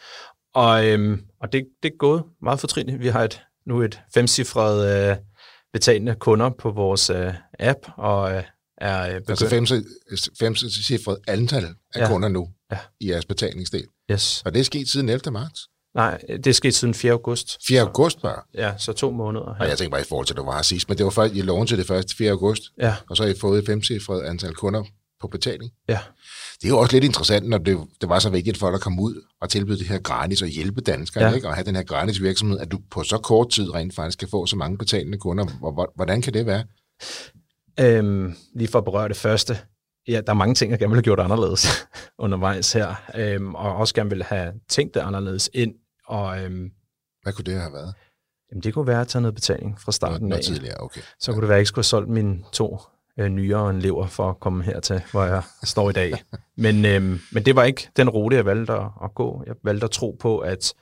Og, 0.54 0.86
øhm, 0.86 1.20
og 1.40 1.52
det, 1.52 1.66
det 1.82 1.92
er 1.92 1.96
gået 1.98 2.22
meget 2.42 2.60
fortrinligt. 2.60 3.00
Vi 3.00 3.08
har 3.08 3.24
et, 3.24 3.40
nu 3.66 3.82
et 3.82 4.00
femcifret 4.14 5.10
øh, 5.10 5.16
betalende 5.72 6.14
kunder 6.14 6.50
på 6.50 6.70
vores 6.70 7.10
øh, 7.10 7.34
app, 7.58 7.78
og 7.96 8.34
øh, 8.34 8.42
er 8.78 9.14
øh, 9.14 9.20
begyndt... 9.20 9.72
Altså 10.10 10.30
femcifret 10.38 11.18
antal 11.28 11.64
af 11.94 12.00
ja. 12.00 12.08
kunder 12.08 12.28
nu 12.28 12.48
ja. 12.72 12.78
i 13.00 13.10
jeres 13.10 13.24
betalingsdel. 13.24 13.86
Yes. 14.10 14.42
Og 14.44 14.54
det 14.54 14.60
er 14.60 14.64
sket 14.64 14.88
siden 14.88 15.08
11. 15.08 15.30
marts? 15.30 15.68
Nej, 15.94 16.18
det 16.28 16.46
er 16.46 16.52
sket 16.52 16.74
siden 16.74 16.94
4. 16.94 17.12
august. 17.12 17.58
4. 17.66 17.80
august 17.80 18.22
bare? 18.22 18.42
Ja, 18.54 18.72
så 18.78 18.92
to 18.92 19.10
måneder. 19.10 19.54
Ja. 19.58 19.62
Og 19.62 19.68
jeg 19.68 19.78
tænker 19.78 19.90
bare 19.90 20.00
i 20.00 20.04
forhold 20.08 20.26
til, 20.26 20.34
at 20.34 20.38
det 20.38 20.46
var 20.46 20.62
sidst, 20.62 20.88
men 20.88 20.98
det 20.98 21.04
var 21.04 21.10
først, 21.10 21.34
I 21.34 21.40
lånte 21.40 21.70
til 21.70 21.78
det 21.78 21.86
første 21.86 22.16
4. 22.16 22.30
august, 22.30 22.62
ja. 22.78 22.94
og 23.10 23.16
så 23.16 23.22
har 23.22 23.30
I 23.30 23.34
fået 23.40 23.58
et 23.58 23.66
femcifret 23.66 24.22
antal 24.22 24.54
kunder 24.54 24.84
på 25.20 25.28
betaling. 25.28 25.72
Ja. 25.88 25.98
Det 26.60 26.64
er 26.64 26.68
jo 26.68 26.78
også 26.78 26.96
lidt 26.96 27.04
interessant, 27.04 27.48
når 27.48 27.58
det, 27.58 27.78
det 28.00 28.08
var 28.08 28.18
så 28.18 28.30
vigtigt 28.30 28.58
for 28.58 28.66
dig 28.66 28.74
at 28.74 28.80
komme 28.80 29.02
ud 29.02 29.24
og 29.40 29.50
tilbyde 29.50 29.78
det 29.78 29.88
her 29.88 29.98
gratis 29.98 30.42
og 30.42 30.48
hjælpe 30.48 30.80
danskere, 30.80 31.24
ja. 31.24 31.34
ikke? 31.34 31.48
og 31.48 31.54
have 31.54 31.64
den 31.64 31.76
her 31.76 31.82
gratis 31.82 32.22
virksomhed, 32.22 32.58
at 32.58 32.72
du 32.72 32.78
på 32.90 33.02
så 33.02 33.18
kort 33.18 33.50
tid 33.50 33.74
rent 33.74 33.94
faktisk 33.94 34.18
kan 34.18 34.28
få 34.28 34.46
så 34.46 34.56
mange 34.56 34.78
betalende 34.78 35.18
kunder. 35.18 35.44
Hvordan 35.96 36.22
kan 36.22 36.34
det 36.34 36.46
være? 36.46 36.64
Øhm, 37.80 38.34
lige 38.54 38.68
for 38.68 38.78
at 38.78 38.84
berøre 38.84 39.08
det 39.08 39.16
første. 39.16 39.58
Ja, 40.08 40.20
der 40.26 40.32
er 40.32 40.34
mange 40.34 40.54
ting, 40.54 40.70
jeg 40.70 40.78
gerne 40.78 40.90
ville 40.90 40.98
have 40.98 41.02
gjort 41.02 41.20
anderledes 41.20 41.66
undervejs 42.24 42.72
her, 42.72 42.94
øhm, 43.14 43.54
og 43.54 43.76
også 43.76 43.94
gerne 43.94 44.10
ville 44.10 44.24
have 44.24 44.52
tænkt 44.68 44.94
det 44.94 45.00
anderledes 45.00 45.50
ind. 45.54 45.74
Og, 46.06 46.42
øhm, 46.42 46.70
Hvad 47.22 47.32
kunne 47.32 47.44
det 47.44 47.60
have 47.60 47.72
været? 47.72 47.94
Jamen, 48.50 48.62
det 48.62 48.74
kunne 48.74 48.86
være 48.86 49.00
at 49.00 49.08
tage 49.08 49.22
noget 49.22 49.34
betaling 49.34 49.80
fra 49.80 49.92
starten 49.92 50.28
noget 50.28 50.38
af. 50.38 50.44
tidligere, 50.44 50.76
okay. 50.80 51.00
Så 51.20 51.32
kunne 51.32 51.40
det 51.40 51.48
være, 51.48 51.56
at 51.56 51.58
jeg 51.58 51.60
ikke 51.60 51.68
skulle 51.68 51.82
have 51.82 51.84
solgt 51.84 52.10
mine 52.10 52.38
to 52.52 52.78
øh, 53.20 53.28
nyere 53.28 53.70
end 53.70 53.80
lever 53.80 54.06
for 54.06 54.30
at 54.30 54.40
komme 54.40 54.64
hertil, 54.64 55.02
hvor 55.10 55.24
jeg 55.24 55.42
står 55.62 55.90
i 55.90 55.92
dag. 55.92 56.12
Men, 56.56 56.84
øh, 56.84 57.02
men 57.32 57.44
det 57.44 57.56
var 57.56 57.64
ikke 57.64 57.88
den 57.96 58.08
rute, 58.08 58.36
jeg 58.36 58.46
valgte 58.46 58.72
at, 58.72 58.86
at 59.04 59.14
gå. 59.14 59.42
Jeg 59.46 59.54
valgte 59.64 59.84
at 59.84 59.90
tro 59.90 60.16
på, 60.20 60.38
at 60.38 60.74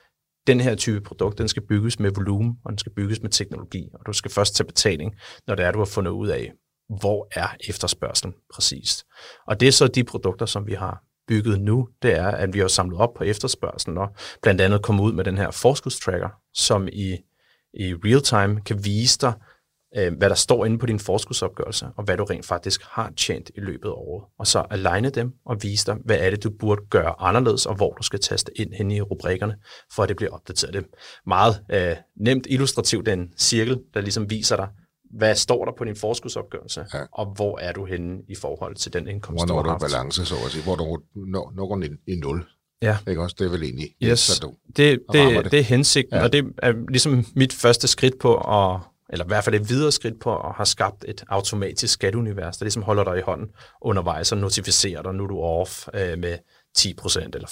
den 0.47 0.61
her 0.61 0.75
type 0.75 1.01
produkt, 1.01 1.37
den 1.37 1.47
skal 1.47 1.63
bygges 1.67 1.99
med 1.99 2.11
volumen, 2.15 2.53
og 2.65 2.71
den 2.71 2.77
skal 2.77 2.91
bygges 2.91 3.21
med 3.21 3.29
teknologi, 3.29 3.89
og 3.93 4.05
du 4.05 4.13
skal 4.13 4.31
først 4.31 4.55
tage 4.55 4.67
betaling, 4.67 5.15
når 5.47 5.55
det 5.55 5.65
er, 5.65 5.71
du 5.71 5.77
har 5.77 5.85
fundet 5.85 6.11
ud 6.11 6.27
af, 6.27 6.51
hvor 6.99 7.27
er 7.31 7.47
efterspørgselen 7.69 8.35
præcist. 8.53 9.05
Og 9.47 9.59
det 9.59 9.67
er 9.67 9.71
så 9.71 9.87
de 9.87 10.03
produkter, 10.03 10.45
som 10.45 10.67
vi 10.67 10.73
har 10.73 11.03
bygget 11.27 11.61
nu, 11.61 11.87
det 12.01 12.17
er, 12.17 12.27
at 12.27 12.53
vi 12.53 12.59
har 12.59 12.67
samlet 12.67 12.99
op 12.99 13.13
på 13.13 13.23
efterspørgselen, 13.23 13.97
og 13.97 14.07
blandt 14.41 14.61
andet 14.61 14.81
kommet 14.81 15.03
ud 15.03 15.13
med 15.13 15.23
den 15.23 15.37
her 15.37 15.51
forskudstracker, 15.51 16.29
som 16.53 16.87
i, 16.87 17.17
i 17.73 17.93
real 17.93 18.21
time 18.21 18.61
kan 18.61 18.85
vise 18.85 19.19
dig, 19.21 19.33
øh, 19.97 20.13
hvad 20.17 20.29
der 20.29 20.35
står 20.35 20.65
inde 20.65 20.77
på 20.77 20.85
din 20.85 20.99
forskudsopgørelse, 20.99 21.87
og 21.97 22.03
hvad 22.03 22.17
du 22.17 22.23
rent 22.23 22.45
faktisk 22.45 22.81
har 22.83 23.11
tjent 23.17 23.49
i 23.55 23.59
løbet 23.59 23.89
af 23.89 23.93
året. 23.93 24.25
Og 24.39 24.47
så 24.47 24.65
aligne 24.69 25.09
dem 25.09 25.31
og 25.45 25.63
vise 25.63 25.85
dig, 25.85 25.97
hvad 26.05 26.17
er 26.19 26.29
det, 26.29 26.43
du 26.43 26.49
burde 26.59 26.81
gøre 26.89 27.15
anderledes, 27.19 27.65
og 27.65 27.75
hvor 27.75 27.93
du 27.93 28.03
skal 28.03 28.19
taste 28.19 28.51
ind 28.59 28.73
hen 28.73 28.91
i 28.91 29.01
rubrikkerne, 29.01 29.55
for 29.95 30.03
at 30.03 30.09
det 30.09 30.17
bliver 30.17 30.31
opdateret. 30.31 30.73
Det 30.73 30.79
er 30.83 30.87
meget 31.27 31.59
øh, 31.71 31.95
nemt 32.19 32.47
illustrativt, 32.49 33.05
den 33.05 33.27
cirkel, 33.39 33.79
der 33.93 34.01
ligesom 34.01 34.29
viser 34.29 34.55
dig, 34.55 34.67
hvad 35.17 35.35
står 35.35 35.65
der 35.65 35.71
på 35.77 35.83
din 35.83 35.95
forskudsopgørelse, 35.95 36.85
Ja. 36.93 36.99
og 37.11 37.25
hvor 37.35 37.59
er 37.59 37.71
du 37.71 37.85
henne 37.85 38.17
i 38.29 38.35
forhold 38.35 38.75
til 38.75 38.93
den 38.93 39.07
indkomst, 39.07 39.39
Hvornår 39.45 39.61
du 39.63 39.69
har 39.69 39.77
haft. 39.79 39.91
balance, 39.91 40.25
så 40.25 40.35
at 40.45 40.51
sige. 40.51 40.63
Hvor 40.63 40.75
du 40.75 40.99
når, 41.15 41.51
når 41.55 41.75
den 41.75 41.83
i, 42.07 42.11
i 42.11 42.15
nul. 42.15 42.45
Ja. 42.81 42.97
Ikke 43.07 43.21
også? 43.21 43.35
Det 43.39 43.45
er 43.45 43.49
vel 43.51 43.63
egentlig. 43.63 43.89
Yes, 44.03 44.19
Så 44.19 44.39
du, 44.41 44.53
det, 44.67 44.99
det, 45.13 45.43
det. 45.43 45.51
det 45.51 45.59
er 45.59 45.63
hensigten, 45.63 46.15
ja. 46.17 46.23
og 46.23 46.33
det 46.33 46.45
er 46.57 46.73
ligesom 46.89 47.25
mit 47.35 47.53
første 47.53 47.87
skridt 47.87 48.19
på 48.19 48.35
at, 48.35 48.79
eller 49.13 49.25
i 49.25 49.27
hvert 49.27 49.43
fald 49.43 49.55
et 49.55 49.69
videre 49.69 49.91
skridt 49.91 50.19
på 50.19 50.37
at 50.37 50.55
have 50.55 50.65
skabt 50.65 51.05
et 51.07 51.23
automatisk 51.27 51.93
skatteunivers, 51.93 52.57
der 52.57 52.65
ligesom 52.65 52.83
holder 52.83 53.03
dig 53.03 53.17
i 53.17 53.21
hånden 53.21 53.49
undervejs 53.81 54.31
og 54.31 54.37
notificerer 54.37 55.01
dig, 55.01 55.13
nu 55.13 55.23
er 55.23 55.27
du 55.27 55.39
off 55.39 55.87
øh, 55.93 56.17
med 56.17 56.37
10% 56.77 57.19
eller 57.33 57.47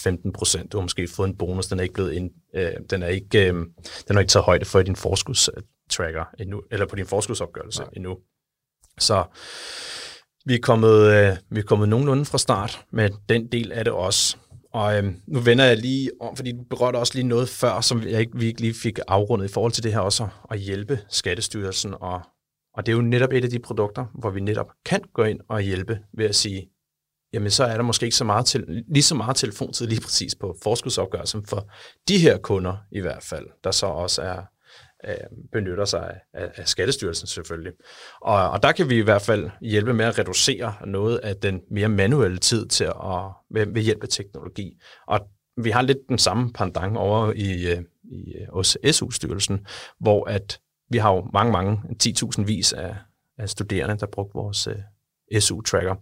15%. 0.61 0.67
Du 0.67 0.77
har 0.77 0.81
måske 0.81 1.07
fået 1.07 1.27
en 1.27 1.37
bonus, 1.37 1.67
den 1.67 1.79
er 1.79 1.83
ikke 1.83 1.93
blevet 1.93 2.13
ind, 2.13 2.31
øh, 2.55 2.71
den 2.89 3.03
er 3.03 3.07
ikke, 3.07 3.47
øh, 3.47 3.53
den 4.07 4.15
er 4.15 4.19
ikke 4.19 4.29
taget 4.29 4.45
højde 4.45 4.65
for 4.65 4.79
i 4.79 4.83
din 4.83 4.95
forskudstracker 4.95 6.25
endnu, 6.39 6.61
eller 6.71 6.85
på 6.85 6.95
din 6.95 7.05
forskudsopgørelse 7.05 7.81
Nej. 7.81 7.89
endnu. 7.95 8.17
Så 8.99 9.23
vi 10.45 10.55
er, 10.55 10.59
kommet, 10.61 10.95
øh, 11.01 11.37
vi 11.49 11.59
er 11.59 11.63
kommet 11.63 11.89
nogenlunde 11.89 12.25
fra 12.25 12.37
start 12.37 12.85
med 12.91 13.09
den 13.29 13.47
del 13.51 13.71
af 13.71 13.83
det 13.85 13.93
også. 13.93 14.37
Og 14.73 14.97
øhm, 14.97 15.21
nu 15.27 15.39
vender 15.39 15.65
jeg 15.65 15.77
lige 15.77 16.11
om, 16.21 16.35
fordi 16.35 16.51
du 16.51 16.63
berørte 16.69 16.97
også 16.97 17.13
lige 17.15 17.27
noget 17.27 17.49
før, 17.49 17.81
som 17.81 18.03
jeg 18.03 18.19
ikke, 18.19 18.37
vi 18.37 18.45
ikke 18.45 18.61
lige 18.61 18.73
fik 18.73 18.99
afrundet 19.07 19.49
i 19.49 19.53
forhold 19.53 19.71
til 19.71 19.83
det 19.83 19.93
her 19.93 19.99
også, 19.99 20.27
at 20.51 20.59
hjælpe 20.59 20.99
Skattestyrelsen. 21.09 21.93
Og, 22.01 22.21
og 22.73 22.85
det 22.85 22.91
er 22.91 22.95
jo 22.95 23.01
netop 23.01 23.33
et 23.33 23.43
af 23.43 23.49
de 23.49 23.59
produkter, 23.59 24.05
hvor 24.19 24.29
vi 24.29 24.39
netop 24.39 24.67
kan 24.85 25.01
gå 25.13 25.23
ind 25.23 25.39
og 25.49 25.61
hjælpe 25.61 25.99
ved 26.17 26.25
at 26.25 26.35
sige, 26.35 26.69
jamen 27.33 27.51
så 27.51 27.63
er 27.63 27.75
der 27.75 27.83
måske 27.83 28.05
ikke 28.05 28.15
så 28.15 28.23
meget 28.23 28.45
til, 28.45 28.83
lige 28.87 29.03
så 29.03 29.15
meget 29.15 29.35
telefontid 29.35 29.87
lige 29.87 30.01
præcis 30.01 30.35
på 30.35 30.55
forskudsopgørelsen 30.63 31.45
for 31.45 31.69
de 32.07 32.17
her 32.17 32.37
kunder 32.37 32.77
i 32.91 32.99
hvert 32.99 33.23
fald, 33.23 33.45
der 33.63 33.71
så 33.71 33.85
også 33.85 34.21
er, 34.21 34.41
øh, 35.07 35.15
benytter 35.51 35.85
sig 35.85 36.19
af, 36.33 36.51
af, 36.55 36.67
Skattestyrelsen 36.67 37.27
selvfølgelig. 37.27 37.73
Og, 38.21 38.49
og 38.49 38.63
der 38.63 38.71
kan 38.71 38.89
vi 38.89 38.97
i 38.97 39.01
hvert 39.01 39.21
fald 39.21 39.49
hjælpe 39.61 39.93
med 39.93 40.05
at 40.05 40.19
reducere 40.19 40.75
noget 40.85 41.17
af 41.17 41.35
den 41.35 41.61
mere 41.71 41.89
manuelle 41.89 42.37
tid 42.37 42.67
til 42.67 42.83
at, 42.83 43.31
ved, 43.49 43.67
ved 43.73 43.81
hjælp 43.81 44.03
af 44.03 44.09
teknologi. 44.09 44.77
Og 45.07 45.19
vi 45.57 45.69
har 45.69 45.81
lidt 45.81 45.97
den 46.09 46.17
samme 46.17 46.53
pandang 46.53 46.97
over 46.97 47.33
i, 47.35 47.71
øh, 47.71 47.81
i 48.03 48.33
øh, 48.33 48.47
hos 48.53 48.77
SU-styrelsen, 48.91 49.65
hvor 49.99 50.29
at 50.29 50.59
vi 50.89 50.97
har 50.97 51.13
jo 51.13 51.29
mange, 51.33 51.51
mange, 51.51 51.81
10.000 52.03 52.43
vis 52.43 52.73
af, 52.73 52.95
af 53.37 53.49
studerende, 53.49 53.97
der 53.97 54.05
brugte 54.05 54.33
vores 54.33 54.67
øh, 54.67 54.75
uh, 55.35 55.39
SU-tracker. 55.39 55.95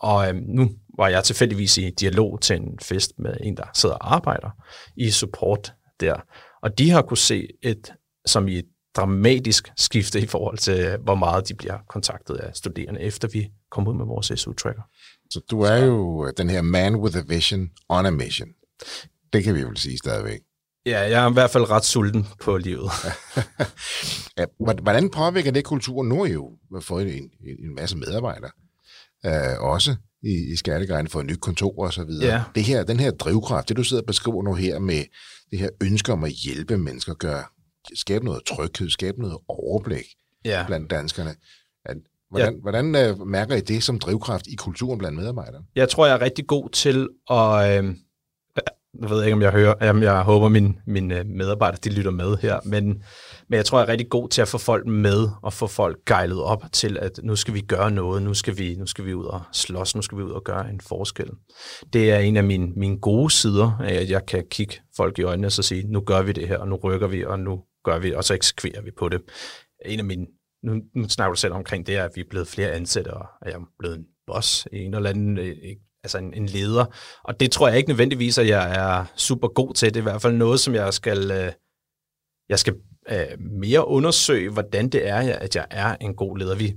Og 0.00 0.28
øhm, 0.28 0.44
nu 0.46 0.70
var 0.96 1.08
jeg 1.08 1.24
tilfældigvis 1.24 1.78
i 1.78 1.90
dialog 1.90 2.40
til 2.40 2.56
en 2.56 2.78
fest 2.82 3.12
med 3.18 3.36
en, 3.40 3.56
der 3.56 3.64
sidder 3.74 3.94
og 3.94 4.14
arbejder 4.14 4.50
i 4.96 5.10
support 5.10 5.74
der. 6.00 6.16
Og 6.62 6.78
de 6.78 6.90
har 6.90 7.02
kunne 7.02 7.18
se 7.18 7.48
et, 7.62 7.92
som 8.26 8.48
i 8.48 8.58
et 8.58 8.64
dramatisk 8.96 9.68
skifte 9.76 10.20
i 10.20 10.26
forhold 10.26 10.58
til, 10.58 10.96
hvor 11.02 11.14
meget 11.14 11.48
de 11.48 11.54
bliver 11.54 11.78
kontaktet 11.88 12.34
af 12.36 12.56
studerende, 12.56 13.00
efter 13.00 13.28
vi 13.28 13.48
kom 13.70 13.88
ud 13.88 13.94
med 13.94 14.04
vores 14.04 14.32
SU-tracker. 14.40 14.82
så 15.30 15.40
du 15.50 15.60
er 15.60 15.76
jo 15.76 16.30
den 16.36 16.50
her 16.50 16.62
man 16.62 16.96
with 16.96 17.16
a 17.18 17.22
vision 17.28 17.70
on 17.88 18.06
a 18.06 18.10
mission. 18.10 18.48
Det 19.32 19.44
kan 19.44 19.54
vi 19.54 19.62
vel 19.64 19.76
sige 19.76 19.98
stadigvæk. 19.98 20.40
Ja, 20.86 21.00
jeg 21.00 21.24
er 21.24 21.30
i 21.30 21.32
hvert 21.32 21.50
fald 21.50 21.70
ret 21.70 21.84
sulten 21.84 22.26
på 22.40 22.56
livet. 22.56 22.90
Ja, 24.38 24.44
hvor- 24.60 24.82
Hvordan 24.82 25.10
påvirker 25.10 25.50
det 25.50 25.64
kulturen? 25.64 26.08
Nu 26.08 26.24
I 26.24 26.30
jo 26.32 26.50
fået 26.80 27.16
en, 27.16 27.30
en 27.64 27.74
masse 27.74 27.96
medarbejdere, 27.96 28.50
øh, 29.26 29.60
også 29.60 29.96
i, 30.22 30.52
i 30.52 30.56
Skatteguiden, 30.56 31.08
fået 31.08 31.24
et 31.24 31.30
nyt 31.30 31.40
kontor 31.40 31.86
og 31.86 31.92
så 31.92 32.04
videre. 32.04 32.26
Ja. 32.34 32.42
Det 32.54 32.62
her, 32.64 32.84
den 32.84 33.00
her 33.00 33.10
drivkraft, 33.10 33.68
det 33.68 33.76
du 33.76 33.84
sidder 33.84 34.02
og 34.02 34.06
beskriver 34.06 34.42
nu 34.42 34.54
her 34.54 34.78
med 34.78 35.04
det 35.50 35.58
her 35.58 35.68
ønske 35.82 36.12
om 36.12 36.24
at 36.24 36.30
hjælpe 36.30 36.78
mennesker, 36.78 37.14
gøre, 37.14 37.44
skabe 37.94 38.24
noget 38.24 38.42
tryghed, 38.44 38.90
skabe 38.90 39.20
noget 39.20 39.38
overblik 39.48 40.04
Ja. 40.44 40.64
blandt 40.66 40.90
danskerne. 40.90 41.30
At, 41.84 41.96
hvordan, 42.30 42.54
ja. 42.54 42.60
hvordan 42.60 42.94
øh, 42.94 43.26
mærker 43.26 43.56
I 43.56 43.60
det 43.60 43.82
som 43.82 43.98
drivkraft 43.98 44.46
i 44.46 44.54
kulturen 44.54 44.98
blandt 44.98 45.18
medarbejderne? 45.18 45.64
Jeg 45.76 45.88
tror, 45.88 46.06
jeg 46.06 46.14
er 46.14 46.20
rigtig 46.20 46.46
god 46.46 46.68
til 46.70 47.08
at... 47.30 47.84
Øh, 47.84 47.94
jeg 49.00 49.10
ved 49.10 49.24
ikke, 49.24 49.34
om 49.34 49.42
jeg 49.42 49.52
hører, 49.52 49.90
om 49.90 50.02
jeg 50.02 50.22
håber, 50.22 50.48
mine, 50.48 50.74
mine 50.86 51.24
medarbejdere 51.24 51.78
de 51.84 51.90
lytter 51.90 52.10
med 52.10 52.36
her, 52.36 52.60
men, 52.64 52.86
men 53.48 53.56
jeg 53.56 53.64
tror, 53.64 53.78
jeg 53.78 53.86
er 53.86 53.88
rigtig 53.88 54.08
god 54.08 54.28
til 54.28 54.42
at 54.42 54.48
få 54.48 54.58
folk 54.58 54.86
med 54.86 55.28
og 55.42 55.52
få 55.52 55.66
folk 55.66 55.98
gejlet 56.06 56.42
op 56.42 56.64
til, 56.72 56.98
at 56.98 57.20
nu 57.22 57.36
skal 57.36 57.54
vi 57.54 57.60
gøre 57.60 57.90
noget, 57.90 58.22
nu 58.22 58.34
skal 58.34 58.58
vi, 58.58 58.74
nu 58.74 58.86
skal 58.86 59.04
vi 59.04 59.14
ud 59.14 59.24
og 59.24 59.42
slås, 59.52 59.96
nu 59.96 60.02
skal 60.02 60.18
vi 60.18 60.22
ud 60.22 60.30
og 60.30 60.44
gøre 60.44 60.70
en 60.70 60.80
forskel. 60.80 61.30
Det 61.92 62.12
er 62.12 62.18
en 62.18 62.36
af 62.36 62.44
mine, 62.44 62.72
mine 62.76 62.98
gode 62.98 63.30
sider, 63.30 63.78
at 63.80 64.10
jeg 64.10 64.26
kan 64.26 64.44
kigge 64.50 64.74
folk 64.96 65.18
i 65.18 65.22
øjnene 65.22 65.46
og 65.46 65.52
så 65.52 65.62
sige, 65.62 65.82
nu 65.82 66.00
gør 66.00 66.22
vi 66.22 66.32
det 66.32 66.48
her, 66.48 66.58
og 66.58 66.68
nu 66.68 66.76
rykker 66.76 67.06
vi, 67.06 67.24
og 67.24 67.38
nu 67.38 67.60
gør 67.84 67.98
vi, 67.98 68.12
og 68.12 68.24
så 68.24 68.34
eksekverer 68.34 68.82
vi 68.82 68.90
på 68.98 69.08
det. 69.08 69.22
En 69.86 69.98
af 69.98 70.04
mine, 70.04 70.26
nu, 70.62 70.74
nu 70.94 71.08
snakker 71.08 71.34
du 71.34 71.40
selv 71.40 71.52
omkring 71.52 71.86
det, 71.86 71.96
at 71.96 72.10
vi 72.14 72.20
er 72.20 72.28
blevet 72.30 72.48
flere 72.48 72.70
ansatte, 72.70 73.14
og 73.14 73.26
at 73.42 73.52
jeg 73.52 73.60
er 73.60 73.64
blevet 73.78 73.96
en 73.96 74.04
boss 74.26 74.68
i 74.72 74.78
en 74.78 74.94
eller 74.94 75.10
anden, 75.10 75.38
øh, 75.38 75.56
altså 76.04 76.18
en, 76.18 76.34
en 76.34 76.46
leder. 76.46 76.84
Og 77.24 77.40
det 77.40 77.52
tror 77.52 77.68
jeg 77.68 77.76
ikke 77.76 77.88
nødvendigvis, 77.88 78.38
at 78.38 78.48
jeg 78.48 78.76
er 78.76 79.04
super 79.16 79.48
god 79.48 79.74
til. 79.74 79.88
Det 79.88 79.96
er 79.96 80.02
i 80.02 80.10
hvert 80.10 80.22
fald 80.22 80.34
noget, 80.34 80.60
som 80.60 80.74
jeg 80.74 80.94
skal, 80.94 81.30
øh, 81.30 81.52
jeg 82.48 82.58
skal 82.58 82.74
øh, 83.10 83.40
mere 83.60 83.88
undersøge, 83.88 84.50
hvordan 84.50 84.88
det 84.88 85.08
er, 85.08 85.38
at 85.38 85.56
jeg 85.56 85.66
er 85.70 85.96
en 86.00 86.14
god 86.14 86.38
leder. 86.38 86.54
Vi, 86.54 86.74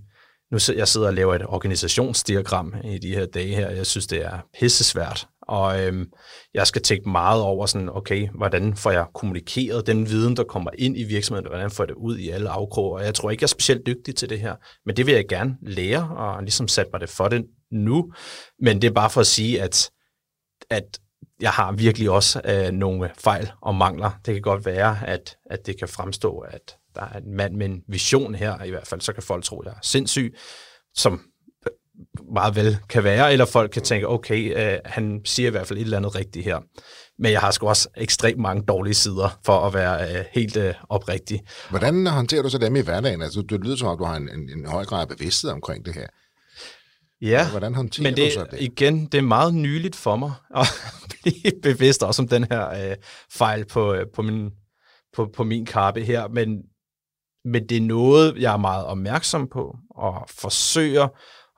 nu 0.52 0.60
sidder 0.60 0.80
jeg 0.80 0.88
sidder 0.88 1.08
og 1.08 1.14
laver 1.14 1.36
et 1.36 1.46
organisationsdiagram 1.46 2.74
i 2.84 2.98
de 2.98 3.16
her 3.16 3.26
dage 3.26 3.56
her. 3.56 3.70
Jeg 3.70 3.86
synes, 3.86 4.08
det 4.08 4.26
er 4.26 4.40
pissesvært. 4.60 5.28
Og 5.42 5.84
øhm, 5.84 6.06
jeg 6.54 6.68
skal 6.68 6.82
tænke 6.82 7.10
meget 7.10 7.42
over 7.42 7.66
sådan, 7.66 7.90
okay, 7.90 8.30
hvordan 8.30 8.76
får 8.76 8.92
jeg 8.92 9.06
kommunikeret 9.14 9.88
den 9.88 10.10
viden, 10.10 10.38
der 10.38 10.44
kommer 10.44 10.72
ind 10.78 10.98
i 10.98 11.04
virksomheden, 11.04 11.48
hvordan 11.48 11.72
får 11.72 11.84
jeg 11.84 11.88
det 11.88 11.96
ud 11.96 12.18
i 12.18 12.30
alle 12.30 12.50
afkroger. 12.50 13.00
Og 13.00 13.06
jeg 13.06 13.16
tror 13.16 13.32
ikke, 13.32 13.42
jeg 13.42 13.46
er 13.46 13.48
specielt 13.48 13.86
dygtig 13.86 14.16
til 14.16 14.30
det 14.30 14.40
her, 14.40 14.56
men 14.86 14.98
det 14.98 15.06
vil 15.06 15.14
jeg 15.14 15.28
gerne 15.28 15.58
lære, 15.62 16.10
og 16.18 16.44
ligesom 16.44 16.68
sætte 16.68 16.90
mig 16.94 17.02
det 17.02 17.10
for 17.10 17.28
det 17.28 17.46
nu. 17.72 18.12
Men 18.62 18.82
det 18.82 18.88
er 18.88 18.94
bare 18.94 19.10
for 19.10 19.22
at 19.22 19.28
sige, 19.28 19.62
at, 19.62 19.90
at 20.70 21.00
jeg 21.42 21.52
har 21.52 21.72
virkelig 21.72 22.10
også 22.10 22.42
øh, 22.46 22.72
nogle 22.72 23.12
fejl 23.18 23.52
og 23.62 23.76
mangler. 23.76 24.12
Det 24.26 24.34
kan 24.34 24.42
godt 24.42 24.66
være, 24.66 25.08
at, 25.08 25.38
at 25.52 25.66
det 25.66 25.80
kan 25.80 25.88
fremstå, 25.88 26.38
at 26.38 26.76
der 26.98 27.04
er 27.14 27.18
en 27.20 27.36
mand 27.36 27.56
med 27.56 27.66
en 27.66 27.82
vision 27.88 28.36
her, 28.36 28.64
i 28.64 28.70
hvert 28.70 28.88
fald, 28.88 29.02
så 29.02 29.14
kan 29.14 29.24
folk 29.24 29.44
tro, 29.44 29.60
at 29.60 29.66
jeg 29.66 29.72
er 29.72 29.80
sindssyg, 29.82 30.36
som 30.96 31.22
meget 32.34 32.56
vel 32.56 32.78
kan 32.90 33.04
være, 33.04 33.32
eller 33.32 33.46
folk 33.46 33.72
kan 33.72 33.82
tænke, 33.82 34.08
okay, 34.08 34.74
øh, 34.74 34.80
han 34.86 35.22
siger 35.26 35.48
i 35.48 35.52
hvert 35.52 35.68
fald 35.68 35.80
et 35.80 35.84
eller 35.84 35.98
andet 35.98 36.16
rigtigt 36.16 36.46
her. 36.46 36.60
Men 37.20 37.32
jeg 37.32 37.40
har 37.40 37.52
sgu 37.52 37.68
også 37.68 37.90
ekstremt 37.98 38.40
mange 38.40 38.64
dårlige 38.68 38.94
sider, 38.94 39.40
for 39.46 39.60
at 39.60 39.74
være 39.74 40.18
øh, 40.20 40.26
helt 40.32 40.58
øh, 40.58 40.74
oprigtig. 40.90 41.42
Hvordan 41.70 42.08
håndterer 42.08 42.42
du 42.42 42.50
så 42.50 42.58
dem 42.58 42.76
i 42.76 42.82
hverdagen? 42.82 43.22
Altså, 43.22 43.42
det 43.50 43.64
lyder 43.64 43.76
som 43.76 43.88
om, 43.88 43.98
du 43.98 44.04
har 44.04 44.16
en, 44.16 44.30
en, 44.30 44.50
en 44.50 44.66
høj 44.66 44.86
grad 44.86 45.02
af 45.02 45.08
bevidsthed 45.08 45.52
omkring 45.52 45.86
det 45.86 45.94
her. 45.94 46.08
Ja, 47.22 47.50
Hvordan 47.50 47.76
håndterer 47.76 48.04
men 48.04 48.18
det, 48.18 48.26
du 48.26 48.40
så 48.40 48.46
det? 48.52 48.62
igen, 48.62 49.06
det 49.06 49.18
er 49.18 49.22
meget 49.22 49.54
nyligt 49.54 49.96
for 49.96 50.16
mig 50.16 50.32
at 50.56 50.68
blive 51.22 51.62
bevidst 51.64 52.04
også 52.04 52.22
om 52.22 52.28
den 52.28 52.44
her 52.44 52.70
øh, 52.70 52.96
fejl 53.32 53.66
på, 53.66 53.94
øh, 53.94 54.06
på, 54.16 54.22
min, 54.22 54.52
på, 55.16 55.30
på 55.36 55.44
min 55.44 55.66
karpe 55.66 56.02
her, 56.02 56.28
men, 56.28 56.58
men 57.48 57.70
det 57.70 57.78
er 57.78 57.82
noget, 57.82 58.36
jeg 58.40 58.54
er 58.54 58.58
meget 58.58 58.86
opmærksom 58.86 59.48
på, 59.48 59.76
og 59.96 60.28
forsøger 60.30 61.08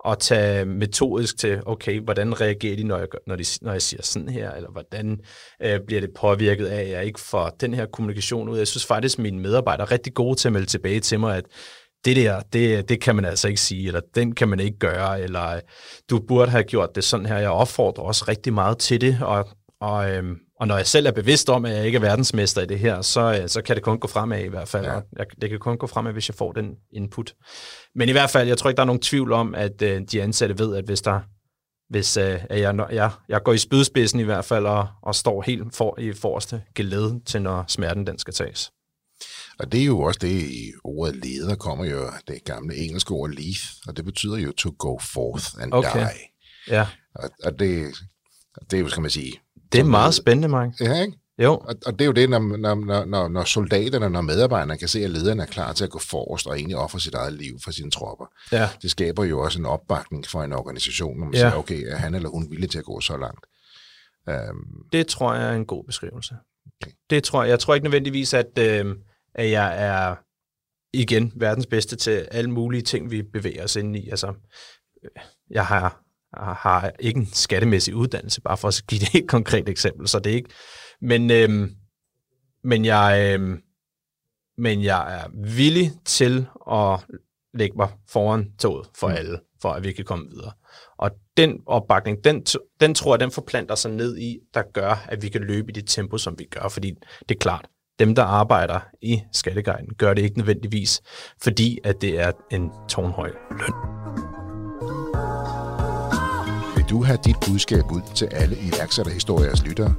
at 0.08 0.19
tage 0.19 0.65
metodisk 0.65 1.38
til, 1.38 1.62
okay, 1.65 2.00
hvordan 2.00 2.41
reagerer 2.41 2.75
de, 2.75 2.84
når 2.84 2.98
jeg, 2.98 3.08
gør- 3.08 3.19
når, 3.27 3.36
de, 3.36 3.43
når 3.62 3.72
jeg 3.72 3.81
siger 3.81 4.03
sådan 4.03 4.29
her, 4.29 4.51
eller 4.51 4.72
hvordan 4.72 5.19
øh, 5.63 5.79
bliver 5.88 6.01
det 6.01 6.10
påvirket 6.19 6.65
af, 6.65 6.81
at 6.81 6.89
jeg 6.89 7.05
ikke 7.05 7.19
får 7.19 7.50
den 7.50 7.74
her 7.74 7.86
kommunikation 7.86 8.50
ud. 8.50 8.58
Jeg 8.58 8.67
synes 8.67 8.86
faktisk, 8.86 9.19
at 9.19 9.24
mine 9.24 9.39
medarbejdere 9.39 9.88
er 9.88 9.91
rigtig 9.91 10.13
gode 10.13 10.36
til 10.36 10.48
at 10.48 10.53
melde 10.53 10.67
tilbage 10.67 11.00
til 11.00 11.19
mig, 11.19 11.38
at 11.38 11.43
det 12.05 12.15
der, 12.15 12.39
det, 12.53 12.89
det 12.89 13.01
kan 13.01 13.15
man 13.15 13.25
altså 13.25 13.48
ikke 13.48 13.62
sige, 13.62 13.88
eller 13.88 14.01
den 14.15 14.36
kan 14.36 14.50
man 14.50 14.60
ikke 14.60 14.77
gøre, 14.77 15.22
eller 15.22 15.55
øh, 15.55 15.62
du 16.10 16.19
burde 16.27 16.51
have 16.51 16.63
gjort 16.63 16.96
det 16.96 17.03
sådan 17.03 17.25
her. 17.25 17.38
Jeg 17.38 17.50
opfordrer 17.50 18.03
også 18.03 18.25
rigtig 18.27 18.53
meget 18.53 18.77
til 18.77 19.01
det, 19.01 19.17
og, 19.22 19.48
og, 19.81 20.12
øhm, 20.12 20.36
og 20.59 20.67
når 20.67 20.77
jeg 20.77 20.88
selv 20.88 21.07
er 21.07 21.12
bevidst 21.12 21.50
om, 21.50 21.65
at 21.65 21.75
jeg 21.75 21.86
ikke 21.86 21.95
er 21.95 22.01
verdensmester 22.01 22.62
i 22.62 22.65
det 22.65 22.79
her, 22.79 23.01
så, 23.01 23.39
øh, 23.41 23.50
så 23.50 23.62
kan 23.62 23.75
det 23.75 23.83
kun 23.83 24.00
gå 24.00 24.07
fremad 24.07 24.39
i 24.39 24.48
hvert 24.48 24.67
fald. 24.67 24.86
Ja. 24.86 24.93
Jeg, 24.93 25.25
det 25.41 25.50
kan 25.50 25.59
kun 25.59 25.77
gå 25.77 25.88
fremad, 25.88 26.13
hvis 26.13 26.29
jeg 26.29 26.36
får 26.36 26.51
den 26.51 26.75
input. 26.93 27.33
Men 27.95 28.09
i 28.09 28.12
hvert 28.12 28.29
fald, 28.29 28.48
jeg 28.48 28.57
tror 28.57 28.69
ikke, 28.69 28.77
der 28.77 28.83
er 28.83 28.88
nogen 28.88 29.01
tvivl 29.01 29.31
om, 29.31 29.55
at 29.55 29.81
øh, 29.81 30.01
de 30.12 30.21
ansatte 30.21 30.59
ved, 30.59 30.75
at 30.75 30.86
hvis 30.86 31.01
der 31.01 31.19
hvis 31.89 32.17
øh, 32.17 32.39
jeg, 32.50 32.88
jeg, 32.91 33.12
jeg 33.29 33.43
går 33.43 33.53
i 33.53 33.57
spydspidsen 33.57 34.19
i 34.19 34.24
hvert 34.24 34.45
fald, 34.45 34.65
og, 34.65 34.88
og 35.01 35.15
står 35.15 35.41
helt 35.41 35.75
for, 35.75 36.00
i 36.00 36.13
forreste 36.13 36.63
gelede 36.75 37.21
til, 37.25 37.41
når 37.41 37.65
smerten 37.67 38.07
den 38.07 38.19
skal 38.19 38.33
tages. 38.33 38.71
Og 39.59 39.71
det 39.71 39.81
er 39.81 39.86
jo 39.86 40.01
også 40.01 40.19
det, 40.21 40.41
i 40.41 40.71
ordet 40.83 41.15
leder 41.15 41.55
kommer 41.55 41.86
jo 41.86 42.12
det 42.27 42.43
gamle 42.43 42.75
engelske 42.75 43.12
ord 43.12 43.29
leave, 43.29 43.57
og 43.88 43.98
det 43.98 44.05
betyder 44.05 44.38
jo 44.38 44.51
to 44.51 44.75
go 44.79 45.00
forth 45.00 45.45
and 45.62 45.74
okay. 45.74 46.00
die. 46.00 46.19
Ja. 46.67 46.88
Og, 47.15 47.29
og 47.43 47.59
det, 47.59 47.93
det 48.71 48.77
er 48.77 48.81
jo, 48.81 48.89
skal 48.89 49.01
man 49.01 49.12
sige... 49.12 49.41
Det 49.72 49.80
er 49.80 49.84
meget 49.84 50.14
spændende, 50.14 50.48
Mark. 50.48 50.70
Ja, 50.80 51.02
ikke? 51.02 51.14
Jo. 51.44 51.52
Og, 51.54 51.76
og 51.86 51.94
det 51.94 52.02
er 52.02 52.06
jo 52.06 52.12
det, 52.12 52.30
når, 52.30 52.58
når, 52.58 53.06
når, 53.06 53.28
når 53.28 53.44
soldaterne, 53.44 54.10
når 54.10 54.22
medarbejderne 54.22 54.78
kan 54.78 54.88
se, 54.88 55.04
at 55.04 55.10
lederen 55.10 55.40
er 55.40 55.46
klar 55.46 55.74
til 55.74 55.84
at 55.84 55.90
gå 55.90 56.00
forrest 56.00 56.48
og 56.48 56.56
egentlig 56.58 56.78
ofre 56.78 57.00
sit 57.00 57.14
eget 57.14 57.34
liv 57.34 57.60
for 57.64 57.72
sine 57.72 57.92
tropper. 57.92 58.26
Ja. 58.52 58.70
Det 58.82 58.92
skaber 58.92 59.24
jo 59.24 59.40
også 59.40 59.60
en 59.60 59.66
opbakning 59.66 60.28
for 60.28 60.44
en 60.44 60.54
organisation, 60.54 61.18
når 61.20 61.26
man 61.26 61.34
Ja. 61.34 61.40
siger, 61.40 61.54
okay, 61.56 61.84
er 61.88 61.96
han 61.96 62.16
eller 62.16 62.30
hun 62.30 62.48
villig 62.52 62.70
til 62.70 62.80
at 62.80 62.86
gå 62.86 63.00
så 63.02 63.18
langt? 63.18 63.46
Um, 64.50 64.86
Det 64.94 65.08
tror 65.08 65.34
jeg 65.34 65.50
er 65.50 65.54
en 65.56 65.66
god 65.66 65.84
beskrivelse. 65.84 66.36
Okay. 66.82 66.92
Det 67.10 67.24
tror 67.24 67.44
jeg. 67.44 67.50
Jeg 67.50 67.60
tror 67.60 67.74
ikke 67.74 67.84
nødvendigvis, 67.84 68.34
at, 68.34 68.60
øh, 68.60 68.96
at 69.36 69.52
jeg 69.52 69.86
er 69.86 70.16
igen 70.94 71.32
verdens 71.36 71.66
bedste 71.66 71.96
til 71.96 72.28
alle 72.32 72.52
mulige 72.52 72.82
ting, 72.82 73.12
vi 73.12 73.22
bevæger 73.22 73.64
os 73.64 73.76
ind 73.76 73.96
i. 73.96 74.10
Altså, 74.10 74.28
øh, 75.04 75.10
jeg 75.50 75.66
har, 75.66 76.02
har 76.38 76.91
ikke 77.00 77.19
en 77.19 77.27
skattemæssig 77.33 77.95
uddannelse, 77.95 78.41
bare 78.41 78.57
for 78.57 78.67
at 78.67 78.81
give 78.88 79.00
det 79.00 79.15
et 79.15 79.29
konkret 79.29 79.69
eksempel, 79.69 80.07
så 80.07 80.19
det 80.19 80.31
er 80.31 80.36
ikke... 80.36 80.50
Men, 81.01 81.31
øh, 81.31 81.69
men, 82.63 82.86
jeg, 82.86 83.38
øh, 83.39 83.57
men 84.57 84.83
jeg 84.83 85.19
er 85.19 85.27
villig 85.55 85.91
til 86.05 86.48
at 86.71 87.00
lægge 87.53 87.77
mig 87.77 87.89
foran 88.09 88.51
toget 88.59 88.88
for 88.95 89.07
Mm. 89.07 89.13
alle, 89.13 89.39
for 89.62 89.69
at 89.69 89.83
vi 89.83 89.91
kan 89.91 90.05
komme 90.05 90.29
videre. 90.29 90.51
Og 90.98 91.12
den 91.38 91.59
opbakning, 91.65 92.24
den, 92.24 92.45
den 92.79 92.95
tror 92.95 93.13
jeg, 93.13 93.19
den 93.19 93.31
forplanter 93.31 93.75
sig 93.75 93.91
ned 93.91 94.17
i, 94.17 94.38
der 94.53 94.63
gør, 94.74 95.05
at 95.09 95.21
vi 95.21 95.29
kan 95.29 95.41
løbe 95.41 95.69
i 95.69 95.74
det 95.74 95.88
tempo, 95.88 96.17
som 96.17 96.36
vi 96.39 96.43
gør. 96.43 96.67
Fordi 96.69 96.93
det 97.29 97.36
er 97.36 97.39
klart, 97.39 97.67
dem, 98.00 98.15
der 98.15 98.24
arbejder 98.24 98.79
i 99.01 99.21
Skatteguiden, 99.33 99.95
gør 99.98 100.13
det 100.13 100.21
ikke 100.21 100.38
nødvendigvis, 100.38 101.01
fordi 101.43 101.79
at 101.83 102.01
det 102.01 102.19
er 102.19 102.31
en 102.51 102.71
tårnhøj 102.89 103.31
løn 103.51 104.28
vil 106.89 106.98
du 106.98 107.03
have 107.03 107.19
dit 107.25 107.36
budskab 107.48 107.91
ud 107.91 108.01
til 108.15 108.25
alle 108.25 108.58
iværksætterhistoriers 108.62 109.63
lyttere? 109.63 109.93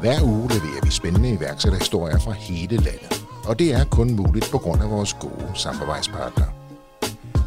Hver 0.00 0.22
uge 0.22 0.48
leverer 0.48 0.84
vi 0.84 0.90
spændende 0.90 1.30
iværksætterhistorier 1.32 2.18
fra 2.18 2.32
hele 2.32 2.76
landet. 2.76 3.26
Og 3.44 3.58
det 3.58 3.74
er 3.74 3.84
kun 3.84 4.14
muligt 4.14 4.50
på 4.50 4.58
grund 4.58 4.82
af 4.82 4.90
vores 4.90 5.14
gode 5.14 5.50
samarbejdspartnere. 5.54 6.48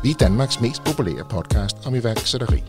Vi 0.04 0.10
er 0.10 0.14
Danmarks 0.20 0.62
mest 0.62 0.84
populære 0.84 1.26
podcast 1.30 1.78
om 1.86 1.96
iværksætteri. 1.96 2.64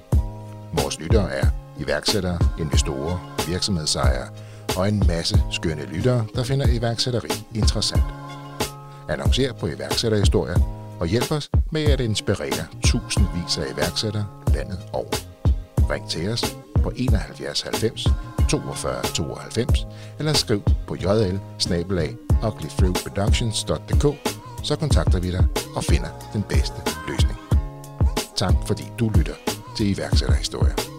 Vores 0.73 1.01
lyttere 1.01 1.33
er 1.33 1.47
iværksættere, 1.81 2.39
investorer, 2.59 3.45
virksomhedsejere 3.49 4.29
og 4.77 4.89
en 4.89 5.03
masse 5.07 5.43
skønne 5.51 5.85
lyttere, 5.85 6.27
der 6.35 6.43
finder 6.43 6.67
iværksætteri 6.67 7.29
interessant. 7.55 8.05
Annoncer 9.09 9.53
på 9.53 9.67
iværksætterhistorier 9.67 10.59
og 11.01 11.07
hjælp 11.07 11.33
os 11.33 11.51
med 11.71 11.85
at 11.85 12.01
inspirere 12.01 12.67
tusindvis 12.85 13.59
af 13.59 13.65
iværksættere 13.77 14.27
landet 14.55 14.79
over. 14.93 15.30
Ring 15.91 16.09
til 16.09 16.29
os 16.29 16.57
på 16.83 16.93
71 16.97 17.63
90 17.63 18.07
42 18.49 19.03
92 19.03 19.87
eller 20.19 20.33
skriv 20.33 20.63
på 20.87 20.97
jl 20.97 21.41
så 24.63 24.77
kontakter 24.77 25.21
vi 25.21 25.31
dig 25.31 25.47
og 25.77 25.85
finder 25.85 26.09
den 26.33 26.43
bedste 26.43 26.77
løsning. 27.09 27.39
Tak 28.37 28.55
fordi 28.67 28.85
du 28.99 29.09
lytter 29.09 29.35
til 29.77 29.91
iværksætterhistorier. 29.97 30.90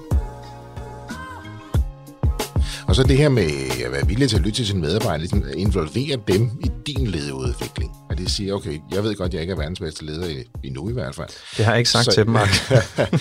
Og 2.91 2.95
så 2.95 3.03
det 3.03 3.17
her 3.17 3.29
med 3.29 3.43
at 3.85 3.91
være 3.91 4.07
villig 4.07 4.29
til 4.29 4.35
at 4.37 4.41
lytte 4.41 4.55
til 4.57 4.67
sine 4.67 4.79
medarbejdere, 4.81 5.17
ligesom 5.19 5.43
involvere 5.57 6.17
dem 6.27 6.49
i 6.63 6.69
din 6.87 7.07
lederudvikling. 7.07 7.91
At 8.09 8.17
det 8.17 8.31
siger, 8.31 8.53
okay, 8.53 8.79
jeg 8.93 9.03
ved 9.03 9.15
godt, 9.15 9.33
jeg 9.33 9.41
ikke 9.41 9.51
er 9.51 9.57
verdens 9.57 9.79
bedste 9.79 10.05
leder 10.05 10.27
i- 10.27 10.43
endnu 10.63 10.89
i 10.89 10.93
hvert 10.93 11.15
fald. 11.15 11.27
Det 11.57 11.65
har 11.65 11.71
jeg 11.71 11.79
ikke 11.79 11.89
sagt 11.89 12.05
Så- 12.05 12.11
til 12.11 12.23
dem, 12.25 12.31
Mark. 12.33 12.49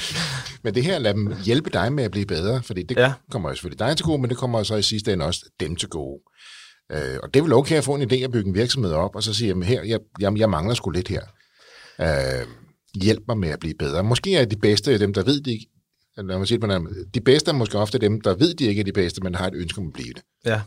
Men 0.64 0.74
det 0.74 0.84
her, 0.84 0.98
lad 0.98 1.14
dem 1.14 1.32
hjælpe 1.44 1.70
dig 1.70 1.92
med 1.92 2.04
at 2.04 2.10
blive 2.10 2.26
bedre, 2.26 2.62
fordi 2.62 2.82
det 2.82 2.96
Ja. 2.96 3.12
kommer 3.30 3.48
jo 3.48 3.54
selvfølgelig 3.54 3.78
dig 3.78 3.96
til 3.96 4.04
gode, 4.06 4.20
men 4.20 4.30
det 4.30 4.38
kommer 4.38 4.62
så 4.62 4.76
i 4.76 4.82
sidste 4.82 5.12
ende 5.12 5.24
også 5.24 5.40
dem 5.60 5.76
til 5.76 5.88
gode. 5.88 6.20
Øh, 6.92 7.18
og 7.22 7.34
det 7.34 7.40
er 7.40 7.44
vel 7.44 7.52
okay 7.52 7.76
at 7.76 7.84
få 7.84 7.94
en 7.94 8.12
idé 8.12 8.14
at 8.14 8.32
bygge 8.32 8.48
en 8.48 8.54
virksomhed 8.54 8.92
op, 8.92 9.16
og 9.16 9.22
så 9.22 9.34
sige, 9.34 9.48
jamen 9.48 9.62
her, 9.62 9.82
jeg, 9.82 9.98
jeg, 10.20 10.38
jeg 10.38 10.50
mangler 10.50 10.74
sgu 10.74 10.90
lidt 10.90 11.08
her. 11.08 11.22
Øh, 12.00 12.46
hjælp 13.02 13.22
mig 13.28 13.38
med 13.38 13.48
at 13.48 13.60
blive 13.60 13.74
bedre. 13.78 14.04
Måske 14.04 14.36
er 14.36 14.44
de 14.44 14.56
bedste 14.56 14.98
dem, 14.98 15.14
der 15.14 15.22
ved 15.22 15.40
det 15.40 15.50
ikke. 15.50 15.66
Lad 16.16 16.38
mig 16.38 16.48
sige 16.48 16.58
det 16.58 16.68
på 16.68 16.74
en. 16.74 16.88
De 17.14 17.20
bedste 17.20 17.50
er 17.50 17.54
måske 17.54 17.78
ofte 17.78 17.98
dem, 17.98 18.20
der 18.20 18.34
ved, 18.34 18.54
de 18.54 18.64
ikke 18.64 18.80
er 18.80 18.84
de 18.84 18.92
bedste, 18.92 19.20
men 19.20 19.34
har 19.34 19.46
et 19.46 19.54
ønske 19.54 19.78
om 19.80 19.86
at 19.86 19.92
blive 19.92 20.12
det. 20.12 20.22
Ja. 20.44 20.60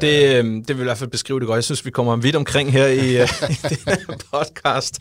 Det, 0.00 0.44
øh, 0.44 0.44
det 0.44 0.68
vil 0.68 0.80
i 0.80 0.82
hvert 0.82 0.98
fald 0.98 1.10
beskrive 1.10 1.40
det 1.40 1.46
godt. 1.46 1.56
Jeg 1.56 1.64
synes, 1.64 1.86
vi 1.86 1.90
kommer 1.90 2.16
vidt 2.16 2.36
omkring 2.36 2.72
her 2.72 2.86
i, 2.86 3.16
øh, 3.16 3.28
i 3.50 3.68
det 3.68 3.80
her 3.86 3.96
podcast. 4.32 5.00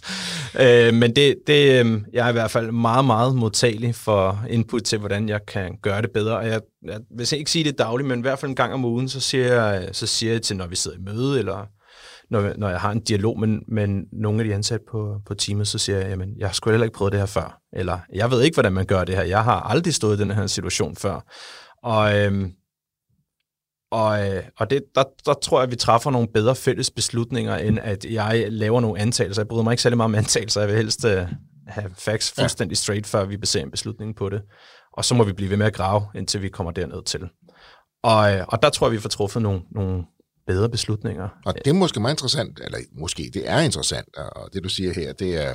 Øh, 0.59 0.93
men 0.93 1.15
det, 1.15 1.35
det, 1.47 1.85
øh, 1.85 2.01
jeg 2.13 2.25
er 2.25 2.29
i 2.29 2.31
hvert 2.31 2.51
fald 2.51 2.71
meget, 2.71 3.05
meget 3.05 3.35
modtagelig 3.35 3.95
for 3.95 4.45
input 4.49 4.81
til, 4.81 4.99
hvordan 4.99 5.29
jeg 5.29 5.39
kan 5.47 5.77
gøre 5.81 6.01
det 6.01 6.11
bedre. 6.11 6.37
Og 6.37 6.47
jeg, 6.47 6.61
jeg 6.83 6.99
vil 7.17 7.33
ikke 7.33 7.51
sige 7.51 7.63
det 7.63 7.77
dagligt, 7.77 8.07
men 8.07 8.19
i 8.19 8.21
hvert 8.21 8.39
fald 8.39 8.49
en 8.49 8.55
gang 8.55 8.73
om 8.73 8.85
ugen, 8.85 9.09
så 9.09 9.19
siger 9.19 9.53
jeg, 9.53 9.89
så 9.91 10.07
siger 10.07 10.31
jeg 10.31 10.41
til, 10.41 10.57
når 10.57 10.67
vi 10.67 10.75
sidder 10.75 10.97
i 10.97 11.01
møde, 11.01 11.39
eller 11.39 11.67
når, 12.33 12.53
når 12.57 12.69
jeg 12.69 12.79
har 12.79 12.91
en 12.91 12.99
dialog 12.99 13.39
med, 13.39 13.59
med 13.67 13.87
nogle 14.11 14.39
af 14.39 14.45
de 14.45 14.53
ansatte 14.53 14.85
på, 14.91 15.21
på 15.25 15.33
teamet, 15.33 15.67
så 15.67 15.77
siger 15.77 15.97
jeg, 15.97 16.09
jamen, 16.09 16.33
jeg 16.37 16.47
har 16.47 16.53
sgu 16.53 16.69
heller 16.69 16.85
ikke 16.85 16.97
prøvet 16.97 17.11
det 17.11 17.19
her 17.19 17.25
før. 17.25 17.61
Eller, 17.73 17.99
jeg 18.13 18.31
ved 18.31 18.41
ikke, 18.41 18.55
hvordan 18.55 18.73
man 18.73 18.85
gør 18.85 19.03
det 19.03 19.15
her. 19.15 19.23
Jeg 19.23 19.43
har 19.43 19.59
aldrig 19.61 19.93
stået 19.93 20.17
i 20.17 20.21
den 20.21 20.31
her 20.31 20.47
situation 20.47 20.95
før. 20.95 21.19
Og, 21.83 22.19
øhm, 22.19 22.51
og, 23.91 24.29
øh, 24.29 24.43
og 24.57 24.69
det, 24.69 24.83
der, 24.95 25.03
der 25.25 25.33
tror 25.33 25.59
jeg, 25.59 25.63
at 25.63 25.71
vi 25.71 25.75
træffer 25.75 26.11
nogle 26.11 26.27
bedre 26.33 26.55
fælles 26.55 26.91
beslutninger, 26.91 27.57
end 27.57 27.79
at 27.81 28.05
jeg 28.05 28.45
laver 28.49 28.81
nogle 28.81 28.99
antagelser. 28.99 29.41
Jeg 29.41 29.47
bryder 29.47 29.63
mig 29.63 29.71
ikke 29.73 29.81
særlig 29.81 29.97
meget 29.97 30.09
om 30.09 30.15
antagelser. 30.15 30.61
Jeg 30.61 30.69
vil 30.69 30.77
helst 30.77 31.05
øh, 31.05 31.27
have 31.67 31.91
facts 31.97 32.31
fuldstændig 32.31 32.77
straight, 32.77 33.07
før 33.07 33.25
vi 33.25 33.37
baserer 33.37 33.63
en 33.63 33.71
beslutning 33.71 34.15
på 34.15 34.29
det. 34.29 34.41
Og 34.93 35.05
så 35.05 35.15
må 35.15 35.23
vi 35.23 35.33
blive 35.33 35.49
ved 35.49 35.57
med 35.57 35.65
at 35.65 35.73
grave, 35.73 36.05
indtil 36.15 36.41
vi 36.41 36.49
kommer 36.49 36.71
derned 36.71 37.03
til. 37.03 37.29
Og, 38.03 38.33
øh, 38.33 38.45
og 38.47 38.61
der 38.63 38.69
tror 38.69 38.87
jeg, 38.87 38.91
vi 38.91 38.99
får 38.99 39.09
truffet 39.09 39.41
nogle, 39.41 39.61
nogle 39.71 40.03
bedre 40.47 40.69
beslutninger. 40.69 41.29
Og 41.45 41.53
det 41.53 41.67
er 41.67 41.73
måske 41.73 41.99
meget 41.99 42.13
interessant, 42.13 42.59
eller 42.63 42.77
måske 42.91 43.31
det 43.33 43.49
er 43.49 43.59
interessant, 43.59 44.17
og 44.17 44.53
det 44.53 44.63
du 44.63 44.69
siger 44.69 44.93
her, 44.93 45.13
det 45.13 45.43
er 45.43 45.53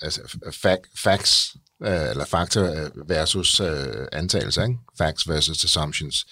altså, 0.00 0.20
fac- 0.46 0.92
facts, 1.02 1.56
øh, 1.84 2.10
eller 2.10 2.24
fakta 2.24 2.60
øh, 2.60 3.08
versus 3.08 3.60
øh, 3.60 4.06
antagelser, 4.12 4.62
ikke? 4.62 4.78
facts 4.98 5.28
versus 5.28 5.64
assumptions. 5.64 6.26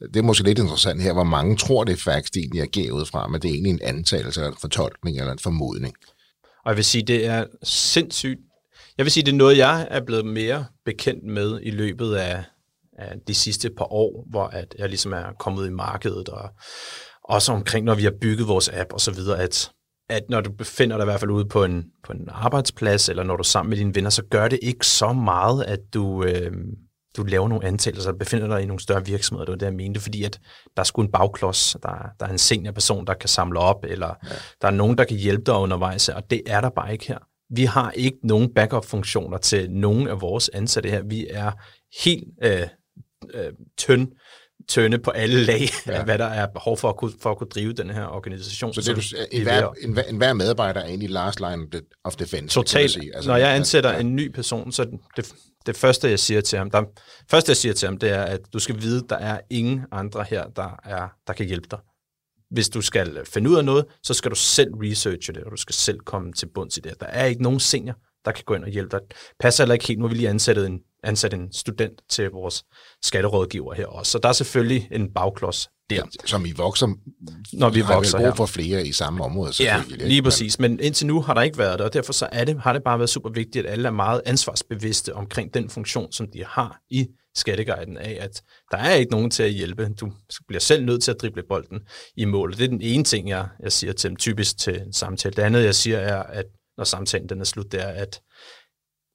Det 0.00 0.16
er 0.16 0.22
måske 0.22 0.44
lidt 0.44 0.58
interessant 0.58 1.02
her, 1.02 1.12
hvor 1.12 1.24
mange 1.24 1.56
tror, 1.56 1.84
det 1.84 1.92
er 1.92 1.96
facts, 1.96 2.30
de 2.30 2.38
egentlig 2.38 2.62
agerer 2.62 2.92
ud 2.92 3.06
fra, 3.06 3.26
men 3.26 3.42
det 3.42 3.48
er 3.48 3.54
egentlig 3.54 3.70
en 3.70 3.82
antagelse, 3.82 4.40
eller 4.40 4.50
en 4.50 4.58
fortolkning, 4.60 5.18
eller 5.18 5.32
en 5.32 5.38
formodning. 5.38 5.94
Og 6.64 6.70
jeg 6.70 6.76
vil 6.76 6.84
sige, 6.84 7.02
det 7.02 7.26
er 7.26 7.44
sindssygt. 7.62 8.40
Jeg 8.98 9.04
vil 9.04 9.12
sige, 9.12 9.24
det 9.24 9.32
er 9.32 9.36
noget, 9.36 9.58
jeg 9.58 9.88
er 9.90 10.00
blevet 10.00 10.26
mere 10.26 10.66
bekendt 10.84 11.24
med 11.24 11.60
i 11.62 11.70
løbet 11.70 12.14
af, 12.14 12.44
af 12.98 13.14
de 13.26 13.34
sidste 13.34 13.70
par 13.78 13.92
år, 13.92 14.26
hvor 14.30 14.44
at 14.46 14.74
jeg 14.78 14.88
ligesom 14.88 15.12
er 15.12 15.32
kommet 15.38 15.66
i 15.66 15.70
markedet, 15.70 16.28
og 16.28 16.50
også 17.24 17.52
omkring, 17.52 17.84
når 17.84 17.94
vi 17.94 18.02
har 18.04 18.12
bygget 18.20 18.48
vores 18.48 18.68
app 18.68 18.92
og 18.92 19.00
så 19.00 19.10
videre, 19.12 19.38
at, 19.42 19.70
at 20.10 20.22
når 20.28 20.40
du 20.40 20.52
befinder 20.52 20.96
dig 20.96 21.04
i 21.04 21.06
hvert 21.06 21.20
fald 21.20 21.30
ude 21.30 21.44
på 21.44 21.64
en, 21.64 21.84
på 22.06 22.12
en 22.12 22.28
arbejdsplads, 22.30 23.08
eller 23.08 23.22
når 23.22 23.36
du 23.36 23.40
er 23.40 23.44
sammen 23.44 23.70
med 23.70 23.78
dine 23.78 23.94
venner, 23.94 24.10
så 24.10 24.22
gør 24.30 24.48
det 24.48 24.58
ikke 24.62 24.86
så 24.86 25.12
meget, 25.12 25.64
at 25.64 25.80
du, 25.94 26.24
øh, 26.24 26.52
du 27.16 27.22
laver 27.22 27.48
nogle 27.48 27.64
antagelser, 27.66 28.12
og 28.12 28.18
befinder 28.18 28.46
dig 28.48 28.62
i 28.62 28.66
nogle 28.66 28.80
større 28.82 29.04
virksomheder, 29.06 29.44
det 29.44 29.52
var 29.52 29.58
det, 29.58 29.66
jeg 29.66 29.74
mente, 29.74 30.00
fordi 30.00 30.24
at 30.24 30.40
der 30.76 30.80
er 30.80 30.84
sgu 30.84 31.02
en 31.02 31.12
bagklods, 31.12 31.76
der, 31.82 31.88
er- 31.88 32.08
der 32.20 32.26
er 32.26 32.30
en 32.30 32.38
seniorperson, 32.38 33.06
der 33.06 33.14
kan 33.14 33.28
samle 33.28 33.58
op, 33.58 33.84
eller 33.88 34.14
ja. 34.24 34.34
der 34.62 34.68
er 34.68 34.72
nogen, 34.72 34.98
der 34.98 35.04
kan 35.04 35.16
hjælpe 35.16 35.44
dig 35.46 35.54
undervejs, 35.54 36.08
og 36.08 36.30
det 36.30 36.42
er 36.46 36.60
der 36.60 36.70
bare 36.70 36.92
ikke 36.92 37.06
her. 37.06 37.18
Vi 37.54 37.64
har 37.64 37.90
ikke 37.90 38.18
nogen 38.22 38.54
backup-funktioner 38.54 39.38
til 39.38 39.70
nogen 39.70 40.08
af 40.08 40.20
vores 40.20 40.48
ansatte 40.54 40.90
her. 40.90 41.02
Vi 41.02 41.26
er 41.30 41.52
helt 42.04 42.24
øh, 42.42 42.66
øh, 43.34 43.52
tynd, 43.78 44.08
tynde 44.68 44.98
på 44.98 45.10
alle 45.10 45.44
lag, 45.44 45.60
ja. 45.86 46.04
Hvad 46.04 46.18
der 46.18 46.24
er 46.24 46.46
behov 46.46 46.76
for 46.78 46.88
at 46.88 46.96
kunne, 46.96 47.12
for 47.22 47.30
at 47.30 47.38
kunne 47.38 47.48
drive 47.48 47.72
den 47.72 47.90
her 47.90 48.06
organisation. 48.06 48.74
Så 48.74 48.80
det, 48.80 48.96
du, 48.96 49.02
en, 49.32 49.42
hver, 49.42 49.68
en, 49.82 49.98
en 50.08 50.16
hver 50.16 50.32
medarbejder 50.32 50.80
er 50.80 50.86
egentlig 50.86 51.10
last 51.10 51.40
line 51.40 51.62
of 51.62 51.68
de- 51.72 51.80
of 52.04 52.16
defense. 52.16 52.54
Totalt. 52.54 52.98
Altså, 53.14 53.30
Når 53.30 53.36
jeg 53.36 53.54
ansætter 53.54 53.92
ja. 53.92 54.00
en 54.00 54.16
ny 54.16 54.30
person, 54.34 54.72
så 54.72 54.98
det, 55.16 55.32
det 55.66 55.76
første, 55.76 56.10
jeg 56.10 56.18
siger 56.18 56.40
til 56.40 56.58
ham, 56.58 56.70
der, 56.70 56.82
første, 57.30 57.50
jeg 57.50 57.56
siger 57.56 57.72
til 57.72 57.86
ham, 57.88 57.96
det 57.98 58.10
er, 58.10 58.22
at 58.22 58.40
du 58.52 58.58
skal 58.58 58.82
vide, 58.82 59.04
der 59.08 59.16
er 59.16 59.40
ingen 59.50 59.80
andre 59.92 60.24
her, 60.30 60.46
der, 60.56 60.80
er, 60.84 61.08
der 61.26 61.32
kan 61.32 61.46
hjælpe 61.46 61.68
dig. 61.70 61.78
Hvis 62.50 62.68
du 62.68 62.80
skal 62.80 63.18
finde 63.32 63.50
ud 63.50 63.56
af 63.56 63.64
noget, 63.64 63.84
så 64.02 64.14
skal 64.14 64.30
du 64.30 64.36
selv 64.36 64.70
researche 64.74 65.34
det, 65.34 65.44
og 65.44 65.50
du 65.50 65.56
skal 65.56 65.74
selv 65.74 65.98
komme 65.98 66.32
til 66.32 66.46
bunds 66.54 66.76
i 66.76 66.80
det. 66.80 67.00
Der 67.00 67.06
er 67.06 67.24
ikke 67.24 67.42
nogen 67.42 67.60
senior, 67.60 67.94
der 68.24 68.32
kan 68.32 68.44
gå 68.46 68.54
ind 68.54 68.64
og 68.64 68.70
hjælpe 68.70 68.96
dig. 68.96 69.00
Passer 69.40 69.64
heller 69.64 69.72
ikke 69.72 69.86
helt. 69.88 69.98
Nu 69.98 70.04
har 70.04 70.08
vi 70.08 70.14
lige 70.16 70.28
ansættet 70.28 70.66
en, 70.66 70.80
ansat 71.02 71.34
en 71.34 71.52
student 71.52 72.00
til 72.10 72.30
vores 72.30 72.64
skatterådgiver 73.02 73.74
her 73.74 73.86
også. 73.86 74.12
Så 74.12 74.18
der 74.18 74.28
er 74.28 74.32
selvfølgelig 74.32 74.88
en 74.92 75.12
bagklods 75.14 75.68
der. 75.90 76.02
Som 76.26 76.46
I 76.46 76.52
vokser, 76.52 76.86
når 77.52 77.70
vi 77.70 77.80
har 77.80 77.94
vokser 77.94 78.18
brug 78.18 78.26
her. 78.26 78.34
for 78.34 78.46
flere 78.46 78.86
i 78.86 78.92
samme 78.92 79.24
område, 79.24 79.46
Ja, 79.46 79.52
selvfølgelig. 79.52 79.94
ikke? 79.94 80.08
lige 80.08 80.22
præcis. 80.22 80.58
Men 80.58 80.80
indtil 80.80 81.06
nu 81.06 81.20
har 81.22 81.34
der 81.34 81.42
ikke 81.42 81.58
været 81.58 81.78
det, 81.78 81.86
og 81.86 81.92
derfor 81.92 82.12
så 82.12 82.28
er 82.32 82.44
det, 82.44 82.60
har 82.60 82.72
det 82.72 82.82
bare 82.84 82.98
været 82.98 83.10
super 83.10 83.30
vigtigt, 83.30 83.66
at 83.66 83.72
alle 83.72 83.86
er 83.88 83.92
meget 83.92 84.22
ansvarsbevidste 84.26 85.14
omkring 85.14 85.54
den 85.54 85.70
funktion, 85.70 86.12
som 86.12 86.26
de 86.32 86.44
har 86.44 86.80
i 86.90 87.06
skatteguiden 87.36 87.96
af, 87.96 88.18
at 88.20 88.42
der 88.70 88.78
er 88.78 88.94
ikke 88.94 89.12
nogen 89.12 89.30
til 89.30 89.42
at 89.42 89.50
hjælpe. 89.52 89.88
Du 90.00 90.12
bliver 90.48 90.60
selv 90.60 90.84
nødt 90.84 91.02
til 91.02 91.10
at 91.10 91.16
drible 91.20 91.42
bolden 91.48 91.80
i 92.16 92.24
mål. 92.24 92.52
Det 92.52 92.64
er 92.64 92.68
den 92.68 92.82
ene 92.82 93.04
ting, 93.04 93.28
jeg, 93.28 93.48
jeg 93.62 93.72
siger 93.72 93.92
til 93.92 94.10
dem, 94.10 94.16
typisk 94.16 94.58
til 94.58 94.80
en 94.80 94.92
samtale. 94.92 95.34
Det 95.34 95.42
andet, 95.42 95.64
jeg 95.64 95.74
siger, 95.74 95.98
er, 95.98 96.22
at 96.22 96.44
når 96.76 96.84
samtalen 96.84 97.28
den 97.28 97.40
er 97.40 97.44
slut, 97.44 97.72
det 97.72 97.82
er, 97.82 97.88
at, 97.88 98.20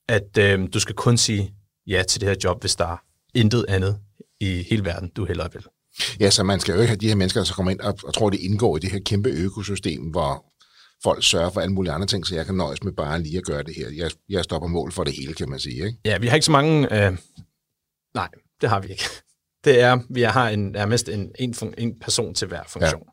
at 0.10 0.38
øh, 0.40 0.68
du 0.74 0.80
skal 0.80 0.96
kun 0.96 1.18
sige 1.18 1.54
ja 1.88 2.04
til 2.04 2.22
det 2.22 2.30
her 2.30 2.36
job, 2.44 2.62
hvis 2.62 2.76
der 2.76 2.86
er 2.86 2.98
intet 3.34 3.66
andet 3.68 4.00
i 4.40 4.64
hele 4.70 4.86
verden, 4.86 5.10
du 5.16 5.26
hellere 5.26 5.50
vil. 5.54 5.66
Ja, 6.20 6.30
så 6.30 6.44
man 6.44 6.60
skal 6.60 6.74
jo 6.74 6.82
ikke 6.82 6.88
have 6.90 6.98
de 6.98 7.08
her 7.08 7.16
mennesker, 7.16 7.40
der 7.40 7.46
så 7.46 7.54
kommer 7.54 7.72
ind 7.72 7.80
og, 7.80 8.00
og 8.04 8.14
tror, 8.14 8.30
det 8.30 8.40
indgår 8.40 8.78
i 8.78 8.80
det 8.80 8.92
her 8.92 9.00
kæmpe 9.06 9.30
økosystem, 9.30 10.02
hvor 10.02 10.46
folk 11.04 11.24
sørger 11.24 11.50
for 11.50 11.62
alle 11.62 11.74
mulige 11.74 11.94
andre 11.94 12.08
ting, 12.08 12.28
så 12.28 12.36
jeg 12.36 12.46
kan 12.46 12.56
nøjes 12.56 12.84
med 12.84 12.92
bare 12.92 13.22
lige 13.22 13.38
at 13.38 13.44
gøre 13.44 13.64
det 13.64 13.76
her. 13.76 13.90
Jeg, 13.96 14.12
jeg 14.30 14.44
stopper 14.44 14.68
mål 14.68 14.92
for 14.92 15.04
det 15.04 15.14
hele, 15.14 15.34
kan 15.34 15.50
man 15.50 15.60
sige. 15.60 15.86
Ikke? 15.86 15.98
Ja, 16.06 16.18
vi 16.18 16.28
har 16.28 16.36
ikke 16.36 16.46
så 16.46 16.52
mange... 16.52 17.06
Øh, 17.08 17.18
nej, 18.14 18.30
det 18.62 18.70
har 18.70 18.80
vi 18.80 18.88
ikke. 18.88 19.04
Det 19.64 19.82
er, 19.82 20.00
vi 20.10 20.22
har 20.22 20.50
en, 20.50 20.72
nærmest 20.72 21.10
en, 21.10 21.32
en, 21.40 21.54
fun, 21.54 21.74
en 21.78 22.00
person 22.00 22.34
til 22.34 22.48
hver 22.48 22.64
funktion. 22.68 23.04
Ja. 23.06 23.12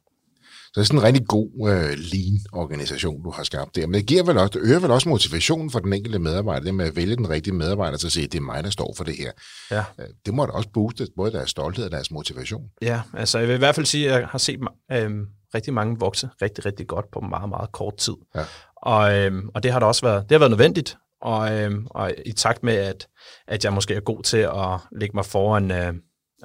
Så 0.74 0.80
det 0.80 0.84
er 0.84 0.86
sådan 0.86 0.98
en 0.98 1.04
rigtig 1.04 1.26
god 1.26 1.50
uh, 1.54 1.68
lean-organisation, 2.12 3.22
du 3.24 3.30
har 3.30 3.42
skabt 3.42 3.76
der. 3.76 3.86
Men 3.86 3.94
det, 3.94 4.06
giver 4.06 4.22
vel 4.24 4.38
også, 4.38 4.50
det 4.58 4.60
øger 4.68 4.80
vel 4.80 4.90
også 4.90 5.08
motivationen 5.08 5.70
for 5.70 5.78
den 5.78 5.92
enkelte 5.92 6.18
medarbejder, 6.18 6.64
det 6.64 6.74
med 6.74 6.86
at 6.86 6.96
vælge 6.96 7.16
den 7.16 7.30
rigtige 7.30 7.54
medarbejder 7.54 7.96
til 7.96 8.06
at 8.06 8.12
sige, 8.12 8.26
det 8.26 8.38
er 8.38 8.42
mig, 8.42 8.64
der 8.64 8.70
står 8.70 8.94
for 8.96 9.04
det 9.04 9.14
her. 9.18 9.32
Ja. 9.70 9.84
Uh, 9.98 10.04
Det 10.26 10.34
må 10.34 10.46
da 10.46 10.50
også 10.52 10.68
booste 10.74 11.06
både 11.16 11.32
deres 11.32 11.50
stolthed 11.50 11.84
og 11.84 11.90
deres 11.90 12.10
motivation. 12.10 12.62
ja, 12.82 13.00
altså 13.14 13.38
jeg 13.38 13.48
vil 13.48 13.54
i 13.54 13.58
hvert 13.58 13.74
fald 13.74 13.86
sige, 13.86 14.12
at 14.12 14.20
jeg 14.20 14.28
har 14.28 14.38
set 14.38 14.60
øh, 14.92 15.10
rigtig 15.54 15.74
mange 15.74 15.98
vokse 15.98 16.28
rigtig, 16.42 16.66
rigtig 16.66 16.86
godt 16.86 17.10
på 17.12 17.20
meget, 17.20 17.48
meget 17.48 17.72
kort 17.72 17.96
tid. 17.96 18.14
Ja. 18.34 18.44
Og, 18.76 19.18
øh, 19.18 19.32
og 19.54 19.62
det 19.62 19.72
har 19.72 19.80
da 19.80 19.86
også 19.86 20.02
været, 20.06 20.22
det 20.22 20.30
har 20.30 20.38
været 20.38 20.50
nødvendigt. 20.50 20.96
Og, 21.22 21.52
øh, 21.60 21.72
og 21.90 22.12
i 22.26 22.32
takt 22.32 22.62
med, 22.62 22.74
at, 22.74 23.06
at 23.48 23.64
jeg 23.64 23.72
måske 23.72 23.94
er 23.94 24.00
god 24.00 24.22
til 24.22 24.38
at 24.38 24.78
lægge 25.00 25.16
mig 25.16 25.24
foran, 25.26 25.70
øh, 25.70 25.94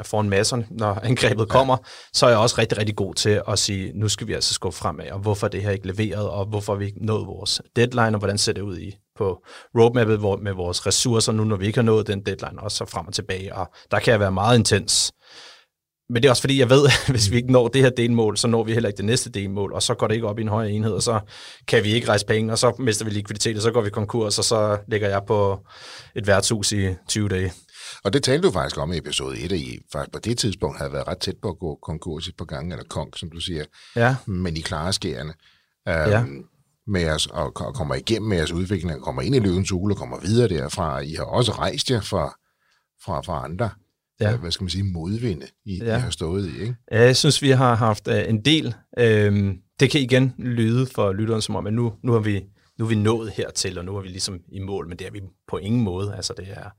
foran 0.05 0.29
masserne, 0.29 0.67
når 0.69 0.99
angrebet 1.03 1.45
ja. 1.45 1.45
kommer, 1.45 1.77
så 2.13 2.25
er 2.25 2.29
jeg 2.29 2.39
også 2.39 2.55
rigtig, 2.57 2.77
rigtig 2.77 2.95
god 2.95 3.13
til 3.13 3.41
at 3.47 3.59
sige, 3.59 3.91
nu 3.95 4.09
skal 4.09 4.27
vi 4.27 4.33
altså 4.33 4.53
skubbe 4.53 4.77
fremad, 4.77 5.12
og 5.12 5.19
hvorfor 5.19 5.47
det 5.47 5.62
her 5.62 5.71
ikke 5.71 5.88
leveret, 5.88 6.29
og 6.29 6.45
hvorfor 6.45 6.75
vi 6.75 6.85
ikke 6.85 7.05
nået 7.05 7.27
vores 7.27 7.62
deadline, 7.75 8.15
og 8.15 8.19
hvordan 8.19 8.38
ser 8.38 8.53
det 8.53 8.62
ud 8.62 8.77
i 8.77 8.95
på 9.17 9.43
roadmappet 9.77 10.17
hvor, 10.17 10.38
med 10.38 10.53
vores 10.53 10.85
ressourcer, 10.85 11.31
nu 11.31 11.43
når 11.43 11.55
vi 11.55 11.65
ikke 11.65 11.77
har 11.77 11.83
nået 11.83 12.07
den 12.07 12.21
deadline, 12.25 12.59
også 12.59 12.77
så 12.77 12.85
frem 12.85 13.07
og 13.07 13.13
tilbage, 13.13 13.55
og 13.55 13.69
der 13.91 13.99
kan 13.99 14.12
jeg 14.12 14.19
være 14.19 14.31
meget 14.31 14.57
intens. 14.57 15.12
Men 16.09 16.23
det 16.23 16.25
er 16.25 16.29
også 16.29 16.41
fordi, 16.41 16.59
jeg 16.59 16.69
ved, 16.69 16.85
at 16.85 17.03
hvis 17.13 17.31
vi 17.31 17.35
ikke 17.35 17.51
når 17.51 17.67
det 17.67 17.81
her 17.81 17.89
delmål, 17.89 18.38
så 18.38 18.47
når 18.47 18.63
vi 18.63 18.73
heller 18.73 18.89
ikke 18.89 18.97
det 18.97 19.05
næste 19.05 19.29
delmål, 19.29 19.73
og 19.73 19.83
så 19.83 19.93
går 19.93 20.07
det 20.07 20.15
ikke 20.15 20.27
op 20.27 20.39
i 20.39 20.41
en 20.41 20.47
højere 20.47 20.71
enhed, 20.71 20.91
og 20.91 21.03
så 21.03 21.19
kan 21.67 21.83
vi 21.83 21.93
ikke 21.93 22.07
rejse 22.07 22.25
penge, 22.25 22.51
og 22.51 22.57
så 22.57 22.75
mister 22.79 23.05
vi 23.05 23.12
likviditet, 23.12 23.55
og 23.55 23.62
så 23.62 23.71
går 23.71 23.81
vi 23.81 23.89
konkurs, 23.89 24.38
og 24.38 24.43
så 24.43 24.77
ligger 24.88 25.09
jeg 25.09 25.21
på 25.27 25.59
et 26.15 26.27
værtshus 26.27 26.71
i 26.71 26.88
20 27.07 27.29
dage. 27.29 27.51
Og 28.03 28.13
det 28.13 28.23
talte 28.23 28.47
du 28.47 28.51
faktisk 28.51 28.77
om 28.77 28.93
i 28.93 28.97
episode 28.97 29.39
1, 29.39 29.51
at 29.51 29.59
I 29.59 29.79
faktisk 29.91 30.12
på 30.13 30.19
det 30.19 30.38
tidspunkt 30.38 30.77
havde 30.77 30.93
været 30.93 31.07
ret 31.07 31.17
tæt 31.17 31.35
på 31.41 31.49
at 31.49 31.59
gå 31.59 31.79
konkurs 31.83 32.27
et 32.27 32.35
par 32.38 32.45
gange, 32.45 32.71
eller 32.73 32.85
konk, 32.89 33.17
som 33.17 33.29
du 33.29 33.39
siger, 33.39 33.65
Ja, 33.95 34.15
men 34.25 34.57
I 34.57 34.59
klarer 34.59 34.91
skærende. 34.91 35.33
Ja. 35.88 36.21
Øhm, 36.21 36.45
med 36.88 37.01
jeres, 37.01 37.25
og, 37.27 37.51
og 37.55 37.73
kommer 37.75 37.95
igennem 37.95 38.29
med 38.29 38.38
jeres 38.38 38.51
udvikling, 38.51 38.95
og 38.95 39.01
kommer 39.01 39.21
ind 39.21 39.35
i 39.35 39.39
løvens 39.39 39.69
hule, 39.69 39.93
og 39.93 39.97
kommer 39.97 40.19
videre 40.19 40.47
derfra. 40.47 40.99
I 40.99 41.13
har 41.13 41.23
også 41.23 41.51
rejst 41.51 41.91
jer 41.91 42.01
fra, 42.01 42.35
fra, 43.05 43.21
fra 43.21 43.43
andre, 43.43 43.69
Ja. 44.21 44.33
øh, 44.33 44.39
hvad 44.39 44.51
skal 44.51 44.63
man 44.63 44.69
sige, 44.69 44.83
modvinde, 44.83 45.45
I, 45.65 45.77
Ja. 45.83 45.97
I 45.97 45.99
har 45.99 46.09
stået 46.09 46.45
i, 46.49 46.62
ikke? 46.62 46.75
Ja, 46.91 47.01
jeg 47.01 47.17
synes, 47.17 47.41
vi 47.41 47.49
har 47.49 47.75
haft 47.75 48.07
øh, 48.07 48.29
en 48.29 48.45
del. 48.45 48.75
Øhm, 48.99 49.57
det 49.79 49.91
kan 49.91 50.01
igen 50.01 50.33
lyde 50.38 50.85
for 50.85 51.12
lytteren 51.13 51.41
som 51.41 51.55
om, 51.55 51.67
at 51.67 51.73
nu, 51.73 51.93
nu, 52.03 52.12
har 52.12 52.19
vi, 52.19 52.43
nu 52.79 52.85
er 52.85 52.89
vi 52.89 52.95
nået 52.95 53.31
hertil, 53.31 53.77
og 53.77 53.85
nu 53.85 53.97
er 53.97 54.01
vi 54.01 54.07
ligesom 54.07 54.39
i 54.51 54.59
mål, 54.59 54.87
men 54.87 54.99
det 54.99 55.07
er 55.07 55.11
vi 55.11 55.21
på 55.47 55.57
ingen 55.57 55.81
måde. 55.81 56.15
Altså, 56.15 56.33
det 56.37 56.47
er 56.51 56.69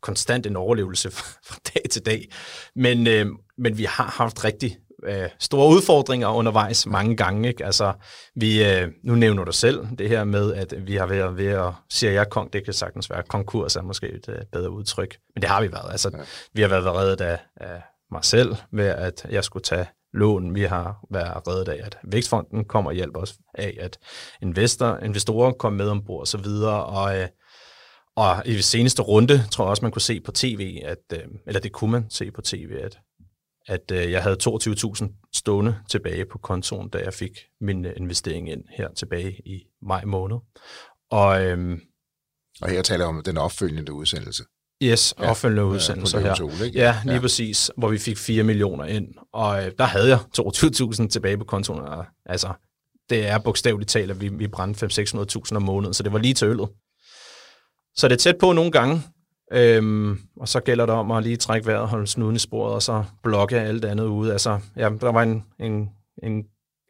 konstant 0.00 0.46
en 0.46 0.56
overlevelse 0.56 1.10
fra, 1.46 1.58
dag 1.74 1.82
til 1.90 2.06
dag. 2.06 2.28
Men, 2.76 3.06
øh, 3.06 3.26
men 3.58 3.78
vi 3.78 3.84
har 3.84 4.14
haft 4.16 4.44
rigtig 4.44 4.78
øh, 5.04 5.28
store 5.38 5.68
udfordringer 5.68 6.28
undervejs 6.28 6.86
mange 6.86 7.16
gange. 7.16 7.48
Ikke? 7.48 7.64
Altså, 7.64 7.92
vi, 8.34 8.64
øh, 8.64 8.88
nu 9.04 9.14
nævner 9.14 9.44
du 9.44 9.52
selv 9.52 9.86
det 9.98 10.08
her 10.08 10.24
med, 10.24 10.54
at 10.54 10.74
vi 10.86 10.96
har 10.96 11.06
været 11.06 11.36
ved 11.36 11.46
at, 11.46 11.72
siger 11.90 12.12
jeg 12.12 12.30
kong, 12.30 12.52
det 12.52 12.64
kan 12.64 12.74
sagtens 12.74 13.10
være 13.10 13.22
konkurs, 13.28 13.76
er 13.76 13.82
måske 13.82 14.08
et 14.08 14.28
øh, 14.28 14.38
bedre 14.52 14.70
udtryk. 14.70 15.16
Men 15.34 15.42
det 15.42 15.50
har 15.50 15.62
vi 15.62 15.72
været. 15.72 15.90
Altså, 15.92 16.10
ja. 16.14 16.22
Vi 16.52 16.62
har 16.62 16.68
været 16.68 16.86
reddet 16.86 17.20
af, 17.20 17.38
af 17.56 17.82
mig 18.12 18.24
selv 18.24 18.56
med, 18.72 18.86
at 18.86 19.26
jeg 19.30 19.44
skulle 19.44 19.62
tage 19.62 19.86
lån. 20.14 20.54
Vi 20.54 20.62
har 20.62 21.06
været 21.10 21.48
reddet 21.48 21.68
af, 21.68 21.80
at 21.86 21.98
Vækstfonden 22.04 22.64
kommer 22.64 22.90
og 22.90 22.94
hjælper 22.94 23.20
os 23.20 23.34
af, 23.54 23.76
at 23.80 23.98
investor, 24.42 24.98
investorer 24.98 25.52
kom 25.52 25.72
med 25.72 25.88
ombord 25.88 26.20
og 26.20 26.26
så 26.26 26.38
videre. 26.38 26.84
Og, 26.84 27.18
øh, 27.18 27.28
og 28.16 28.42
i 28.46 28.62
seneste 28.62 29.02
runde 29.02 29.42
tror 29.50 29.64
jeg 29.64 29.70
også, 29.70 29.84
man 29.84 29.92
kunne 29.92 30.02
se 30.02 30.20
på 30.20 30.32
tv, 30.32 30.80
at, 30.84 30.98
øh, 31.12 31.24
eller 31.46 31.60
det 31.60 31.72
kunne 31.72 31.90
man 31.90 32.10
se 32.10 32.30
på 32.30 32.42
tv, 32.42 32.72
at, 32.82 32.98
at 33.66 33.90
øh, 33.92 34.10
jeg 34.10 34.22
havde 34.22 34.36
22.000 34.42 35.28
stående 35.34 35.76
tilbage 35.90 36.24
på 36.24 36.38
kontoen, 36.38 36.88
da 36.88 36.98
jeg 36.98 37.14
fik 37.14 37.38
min 37.60 37.86
investering 37.96 38.50
ind 38.50 38.64
her 38.76 38.88
tilbage 38.92 39.42
i 39.46 39.66
maj 39.82 40.04
måned. 40.04 40.36
Og 41.10 41.44
øhm, 41.44 41.80
Og 42.62 42.68
her 42.68 42.82
taler 42.82 43.04
jeg 43.04 43.08
om 43.08 43.22
den 43.22 43.38
opfølgende 43.38 43.92
udsendelse 43.92 44.44
yes, 44.82 45.14
Ja, 45.18 45.24
på 45.26 45.30
udsendelser 45.30 46.20
Løvens 46.20 46.38
her. 46.38 46.44
Hule, 46.44 46.66
ikke? 46.66 46.78
Ja, 46.78 46.96
lige 47.02 47.12
Ja. 47.12 47.14
ja. 47.14 47.20
præcis, 47.20 47.70
hvor 47.76 47.88
vi 47.88 47.98
fik 47.98 48.18
4 48.18 48.42
millioner 48.42 48.84
ind, 48.84 49.08
og 49.32 49.64
øh, 49.64 49.72
der 49.78 49.84
havde 49.84 50.08
jeg 50.08 50.18
22.000 50.38 51.08
tilbage 51.08 51.38
på 51.38 51.44
kontoen, 51.44 51.80
og, 51.80 52.04
altså, 52.26 52.48
det 53.10 53.28
er 53.28 53.38
bogstaveligt 53.38 53.90
talt, 53.90 54.10
at 54.10 54.20
vi, 54.20 54.28
vi 54.28 54.48
brændte 54.48 54.86
500-600.000 54.86 55.56
om 55.56 55.62
måneden, 55.62 55.94
så 55.94 56.02
det 56.02 56.12
var 56.12 56.18
lige 56.18 56.34
til 56.34 56.48
øllet. 56.48 56.68
Så 57.96 58.08
det 58.08 58.14
er 58.14 58.18
tæt 58.18 58.38
på 58.38 58.52
nogle 58.52 58.70
gange, 58.70 59.02
øhm, 59.52 60.18
og 60.40 60.48
så 60.48 60.60
gælder 60.60 60.86
det 60.86 60.94
om 60.94 61.10
at 61.10 61.22
lige 61.22 61.36
trække 61.36 61.66
vejret, 61.66 61.88
holde 61.88 62.06
snuden 62.06 62.36
i 62.36 62.38
sporet, 62.38 62.74
og 62.74 62.82
så 62.82 63.04
blokke 63.22 63.60
alt 63.60 63.84
andet 63.84 64.04
ude. 64.04 64.32
Altså, 64.32 64.60
ja, 64.76 64.90
der 65.00 65.12
var 65.12 65.22
en, 65.22 65.44
en, 65.60 65.88
en, 66.22 66.44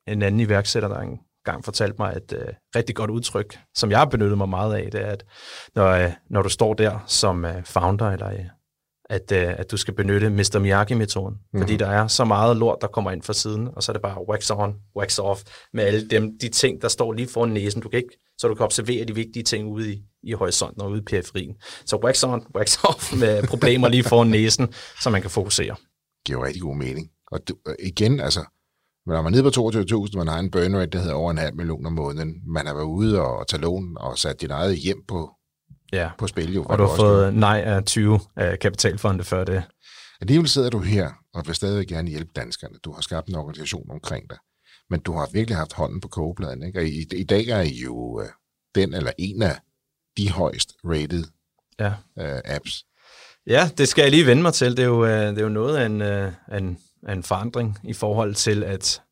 en 0.09 0.23
anden 0.23 0.41
iværksætter, 0.41 0.89
der 0.89 1.01
engang 1.47 1.65
fortalte 1.65 1.97
mig 1.99 2.17
et 2.17 2.33
øh, 2.33 2.55
rigtig 2.77 2.97
godt 2.97 3.11
udtryk, 3.11 3.59
som 3.75 3.91
jeg 3.91 3.99
har 3.99 4.05
benyttet 4.05 4.39
mig 4.39 4.49
meget 4.49 4.75
af, 4.75 4.91
det 4.91 5.01
er, 5.01 5.07
at 5.07 5.25
når, 5.75 5.87
øh, 5.87 6.13
når 6.31 6.43
du 6.43 6.49
står 6.49 6.75
der 6.75 6.99
som 7.07 7.45
øh, 7.45 7.65
founder, 7.65 8.11
eller 8.11 8.31
øh, 8.31 8.45
at, 9.11 9.33
øh, 9.33 9.55
at 9.59 9.71
du 9.71 9.77
skal 9.77 9.95
benytte 9.95 10.31
Mr. 10.31 10.59
Miyagi-metoden. 10.59 11.35
Mm-hmm. 11.35 11.61
Fordi 11.61 11.77
der 11.77 11.87
er 11.87 12.07
så 12.07 12.25
meget 12.25 12.57
lort, 12.57 12.79
der 12.81 12.87
kommer 12.87 13.11
ind 13.11 13.23
fra 13.23 13.33
siden, 13.33 13.69
og 13.77 13.83
så 13.83 13.93
er 13.93 13.95
det 13.95 14.03
bare 14.03 14.29
wax 14.29 14.51
on, 14.51 14.75
wax 14.97 15.19
off, 15.19 15.43
med 15.73 15.85
alle 15.85 16.09
dem, 16.09 16.39
de 16.39 16.49
ting, 16.49 16.83
der 16.83 16.89
står 16.89 17.13
lige 17.13 17.29
foran 17.29 17.51
næsen. 17.51 17.83
Du 17.83 17.89
kan 17.89 17.97
ikke, 17.97 18.19
så 18.39 18.49
du 18.49 18.55
kan 18.55 18.65
observere 18.65 19.05
de 19.05 19.15
vigtige 19.15 19.43
ting 19.43 19.69
ude 19.69 19.93
i, 19.93 20.03
i 20.23 20.33
horisonten 20.33 20.83
og 20.83 20.91
ude 20.91 20.99
i 20.99 21.05
periferien. 21.05 21.55
Så 21.87 21.97
wax 22.05 22.25
on, 22.25 22.47
wax 22.57 22.79
off 22.89 23.13
med 23.17 23.43
problemer 23.47 23.89
lige 23.89 24.05
foran 24.05 24.29
næsen, 24.29 24.73
så 25.01 25.11
man 25.11 25.23
kan 25.23 25.31
fokusere. 25.31 25.77
giver 26.27 26.39
jo 26.39 26.45
rigtig 26.45 26.63
god 26.63 26.77
mening. 26.77 27.11
Og 27.33 27.41
du, 27.49 27.55
øh, 27.69 27.75
igen, 27.87 28.21
altså, 28.21 28.45
når 29.07 29.23
man 29.23 29.35
er 29.35 29.43
nede 29.43 29.43
på 29.53 30.07
22.000, 30.07 30.17
man 30.17 30.29
har 30.29 30.39
en 30.39 30.51
burn 30.51 30.77
rate, 30.77 30.87
der 30.87 30.99
hedder 30.99 31.15
over 31.15 31.31
en 31.31 31.39
halv 31.39 31.55
million 31.57 31.87
om 31.87 31.93
måneden, 31.93 32.35
man 32.47 32.67
har 32.67 32.75
været 32.75 32.85
ude 32.85 33.21
og, 33.21 33.39
og 33.39 33.49
tage 33.49 33.61
lån 33.63 33.97
og 34.01 34.19
sat 34.19 34.41
dit 34.41 34.51
eget 34.51 34.77
hjem 34.77 35.05
på, 35.09 35.31
Ja. 35.93 36.11
på 36.19 36.27
spil, 36.27 36.55
jo. 36.55 36.63
Og 36.65 36.79
du 36.79 36.83
har 36.85 36.97
fået 36.97 37.35
nej 37.35 37.63
af 37.67 37.85
20 37.85 38.21
af 38.37 38.59
kapitalfonde 38.59 39.25
før 39.25 39.45
det. 39.45 39.63
Alligevel 40.21 40.49
sidder 40.49 40.71
du 40.71 40.79
her 40.79 41.11
og 41.35 41.47
vil 41.47 41.55
stadig 41.55 41.89
gerne 41.89 42.11
hjælpe 42.11 42.31
danskerne. 42.37 42.75
Du 42.85 42.93
har 42.93 43.01
skabt 43.03 43.29
en 43.29 43.35
organisation 43.35 43.91
omkring 43.91 44.31
dig. 44.31 44.39
Men 44.91 45.01
du 45.01 45.13
har 45.13 45.29
virkelig 45.33 45.57
haft 45.57 45.73
hånden 45.73 46.01
på 46.01 46.09
kogepladen. 46.09 46.63
Ikke? 46.63 46.79
Og 46.79 46.85
i, 46.85 47.07
i 47.17 47.25
dag 47.25 47.47
er 47.49 47.61
I 47.61 47.81
jo 47.85 48.21
øh, 48.21 48.29
den 48.75 48.95
eller 48.95 49.11
en 49.19 49.43
af 49.43 49.57
de 50.17 50.31
højst 50.31 50.73
rated 50.85 51.25
Ja. 51.81 51.93
øh, 52.19 52.41
apps. 52.45 52.85
Ja, 53.47 53.71
det 53.79 53.89
skal 53.89 54.03
jeg 54.03 54.11
lige 54.11 54.27
vende 54.27 54.43
mig 54.43 54.55
til. 54.55 54.71
Det 54.77 54.83
er 54.83 54.87
jo, 54.87 55.05
øh, 55.05 55.27
det 55.31 55.39
er 55.39 55.43
jo 55.43 55.49
noget 55.49 55.77
af 55.77 55.87
en, 55.87 56.03
øh, 56.03 56.33
af 56.49 56.59
en, 56.59 56.79
af 57.07 57.13
en 57.13 57.23
forandring 57.23 57.79
i 57.85 57.93
forhold 57.93 58.35
til, 58.35 58.65
at 58.65 59.03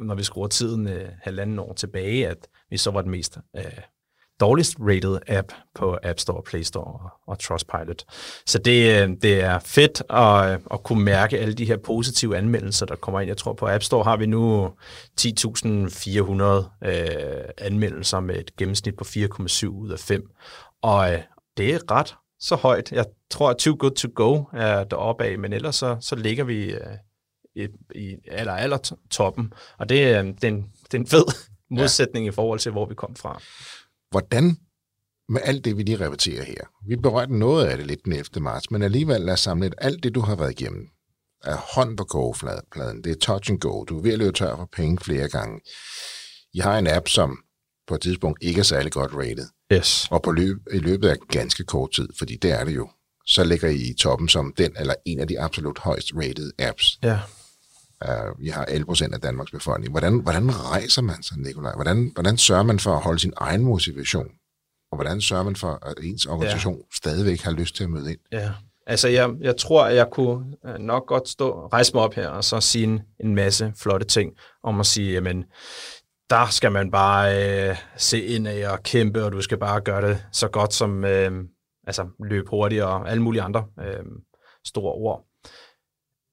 når 0.00 0.14
vi 0.14 0.22
skruer 0.22 0.48
tiden 0.48 0.88
øh, 0.88 1.08
halvanden 1.22 1.58
år 1.58 1.72
tilbage, 1.72 2.28
at 2.28 2.48
vi 2.70 2.76
så 2.76 2.90
var 2.90 3.02
den 3.02 3.10
mest 3.10 3.38
øh, 3.56 3.64
dårligst 4.40 4.76
rated 4.80 5.18
app 5.28 5.52
på 5.74 5.98
App 6.02 6.18
Store, 6.18 6.42
Play 6.42 6.62
Store 6.62 6.84
og, 6.84 7.10
og 7.26 7.38
Trustpilot. 7.38 8.04
Så 8.46 8.58
det, 8.58 9.02
øh, 9.02 9.10
det 9.22 9.40
er 9.40 9.58
fedt 9.58 10.02
at, 10.10 10.60
at 10.70 10.82
kunne 10.82 11.04
mærke 11.04 11.38
alle 11.38 11.54
de 11.54 11.64
her 11.64 11.76
positive 11.76 12.36
anmeldelser, 12.36 12.86
der 12.86 12.96
kommer 12.96 13.20
ind. 13.20 13.28
Jeg 13.28 13.36
tror, 13.36 13.52
på 13.52 13.68
App 13.68 13.82
Store 13.82 14.04
har 14.04 14.16
vi 14.16 14.26
nu 14.26 14.70
10.400 15.20 16.88
øh, 16.88 17.44
anmeldelser 17.58 18.20
med 18.20 18.36
et 18.36 18.56
gennemsnit 18.56 18.96
på 18.96 19.04
4,7 19.04 19.66
ud 19.66 19.90
af 19.90 19.98
5. 19.98 20.30
Og 20.82 21.12
øh, 21.12 21.18
det 21.56 21.74
er 21.74 21.90
ret 21.90 22.14
så 22.40 22.56
højt. 22.56 22.92
Jeg 22.92 23.04
tror, 23.30 23.50
at 23.50 23.56
Too 23.56 23.76
Good 23.78 23.90
To 23.90 24.08
Go 24.14 24.44
er 24.52 24.84
deroppe 24.84 25.24
af, 25.24 25.38
men 25.38 25.52
ellers 25.52 25.76
så, 25.76 25.96
så 26.00 26.16
ligger 26.16 26.44
vi 26.44 26.64
øh, 26.64 26.80
i, 27.56 27.68
i 27.94 28.16
aller, 28.28 28.52
aller 28.52 28.94
toppen. 29.10 29.52
Og 29.78 29.88
det, 29.88 29.94
øh, 29.94 30.24
det, 30.26 30.44
er 30.44 30.48
en, 30.48 30.66
det 30.84 30.94
er 30.94 30.98
en 30.98 31.06
fed 31.06 31.24
modsætning 31.70 32.26
ja. 32.26 32.30
i 32.30 32.34
forhold 32.34 32.58
til, 32.58 32.72
hvor 32.72 32.86
vi 32.86 32.94
kom 32.94 33.16
fra. 33.16 33.42
Hvordan 34.10 34.56
med 35.28 35.40
alt 35.44 35.64
det, 35.64 35.76
vi 35.76 35.82
lige 35.82 36.06
repeterer 36.06 36.44
her. 36.44 36.88
Vi 36.88 36.96
berørte 36.96 37.38
noget 37.38 37.66
af 37.66 37.76
det 37.76 37.86
lidt 37.86 38.04
den 38.04 38.12
11. 38.12 38.24
marts, 38.40 38.70
men 38.70 38.82
alligevel 38.82 39.20
lad 39.20 39.32
os 39.32 39.40
samle 39.40 39.64
lidt. 39.64 39.74
Alt 39.78 40.02
det, 40.02 40.14
du 40.14 40.20
har 40.20 40.36
været 40.36 40.60
igennem, 40.60 40.88
er 41.44 41.56
hånd 41.74 41.96
på 41.96 42.04
kogepladen. 42.04 43.04
Det 43.04 43.10
er 43.12 43.20
touch 43.20 43.50
and 43.50 43.60
go. 43.60 43.84
Du 43.84 43.98
er 43.98 44.02
ved 44.02 44.12
at 44.12 44.18
løbe 44.18 44.32
tør 44.32 44.56
for 44.56 44.68
penge 44.72 44.98
flere 44.98 45.28
gange. 45.28 45.60
I 46.54 46.58
har 46.58 46.78
en 46.78 46.86
app, 46.86 47.08
som 47.08 47.38
på 47.88 47.94
et 47.94 48.00
tidspunkt 48.00 48.42
ikke 48.42 48.58
er 48.58 48.64
særlig 48.64 48.92
godt 48.92 49.14
rated. 49.14 49.46
Yes. 49.72 50.08
Og 50.10 50.22
på 50.22 50.32
løb, 50.32 50.56
i 50.72 50.78
løbet 50.78 51.08
af 51.08 51.16
ganske 51.28 51.64
kort 51.64 51.92
tid, 51.92 52.08
fordi 52.18 52.36
det 52.36 52.50
er 52.60 52.64
det 52.64 52.74
jo, 52.74 52.88
så 53.26 53.44
ligger 53.44 53.68
I 53.68 53.90
i 53.90 53.94
toppen 54.00 54.28
som 54.28 54.54
den 54.58 54.72
eller 54.80 54.94
en 55.06 55.20
af 55.20 55.28
de 55.28 55.40
absolut 55.40 55.78
højst 55.78 56.12
rated 56.14 56.52
apps. 56.58 56.98
Ja. 57.02 57.18
Uh, 58.08 58.40
vi 58.40 58.48
har 58.48 58.64
11 58.64 58.86
procent 58.86 59.14
af 59.14 59.20
Danmarks 59.20 59.50
befolkning. 59.50 59.92
Hvordan, 59.92 60.18
hvordan 60.18 60.50
rejser 60.70 61.02
man 61.02 61.22
sig, 61.22 61.38
Nikolaj? 61.38 61.74
Hvordan, 61.74 62.10
hvordan 62.14 62.38
sørger 62.38 62.62
man 62.62 62.78
for 62.78 62.90
at 62.90 63.02
holde 63.02 63.18
sin 63.18 63.32
egen 63.36 63.62
motivation? 63.64 64.28
Og 64.90 64.96
hvordan 64.96 65.20
sørger 65.20 65.42
man 65.42 65.56
for, 65.56 65.78
at 65.82 65.94
ens 66.02 66.26
organisation 66.26 66.76
ja. 66.76 66.82
stadigvæk 66.94 67.40
har 67.40 67.52
lyst 67.52 67.76
til 67.76 67.84
at 67.84 67.90
møde 67.90 68.10
ind? 68.10 68.20
Ja. 68.32 68.50
Altså, 68.86 69.08
jeg, 69.08 69.30
jeg 69.40 69.56
tror, 69.56 69.84
at 69.84 69.96
jeg 69.96 70.06
kunne 70.10 70.56
øh, 70.66 70.78
nok 70.78 71.06
godt 71.06 71.28
stå, 71.28 71.66
rejse 71.66 71.94
mig 71.94 72.02
op 72.02 72.14
her 72.14 72.28
og 72.28 72.44
så 72.44 72.60
sige 72.60 72.84
en, 72.84 73.00
en 73.20 73.34
masse 73.34 73.72
flotte 73.76 74.06
ting 74.06 74.32
om 74.62 74.80
at 74.80 74.86
sige, 74.86 75.12
jamen, 75.12 75.44
der 76.30 76.46
skal 76.50 76.72
man 76.72 76.90
bare 76.90 77.68
øh, 77.70 77.76
se 77.96 78.24
ind 78.24 78.48
af 78.48 78.72
og 78.72 78.82
kæmpe, 78.82 79.24
og 79.24 79.32
du 79.32 79.42
skal 79.42 79.58
bare 79.58 79.80
gøre 79.80 80.08
det 80.08 80.24
så 80.32 80.48
godt 80.48 80.74
som 80.74 81.04
øh, 81.04 81.32
altså, 81.86 82.06
løbe 82.24 82.50
hurtigt 82.50 82.82
og 82.82 83.10
alle 83.10 83.22
mulige 83.22 83.42
andre 83.42 83.64
øh, 83.80 84.04
store 84.64 84.92
ord. 84.92 85.24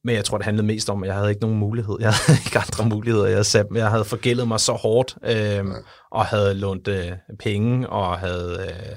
Men 0.03 0.15
jeg 0.15 0.25
tror, 0.25 0.37
det 0.37 0.45
handlede 0.45 0.67
mest 0.67 0.89
om, 0.89 1.03
at 1.03 1.07
jeg 1.07 1.15
havde 1.15 1.29
ikke 1.29 1.41
nogen 1.41 1.57
mulighed. 1.57 1.97
Jeg 1.99 2.13
havde 2.13 2.39
ikke 2.45 2.59
andre 2.59 2.85
muligheder. 2.95 3.25
Jeg, 3.25 3.45
sat, 3.45 3.65
jeg 3.73 3.89
havde 3.89 4.05
forgældet 4.05 4.47
mig 4.47 4.59
så 4.59 4.73
hårdt, 4.73 5.17
øh, 5.23 5.31
ja. 5.33 5.63
og 6.11 6.25
havde 6.25 6.53
lånt 6.53 6.87
øh, 6.87 7.11
penge, 7.39 7.89
og 7.89 8.19
havde, 8.19 8.57
øh, 8.61 8.95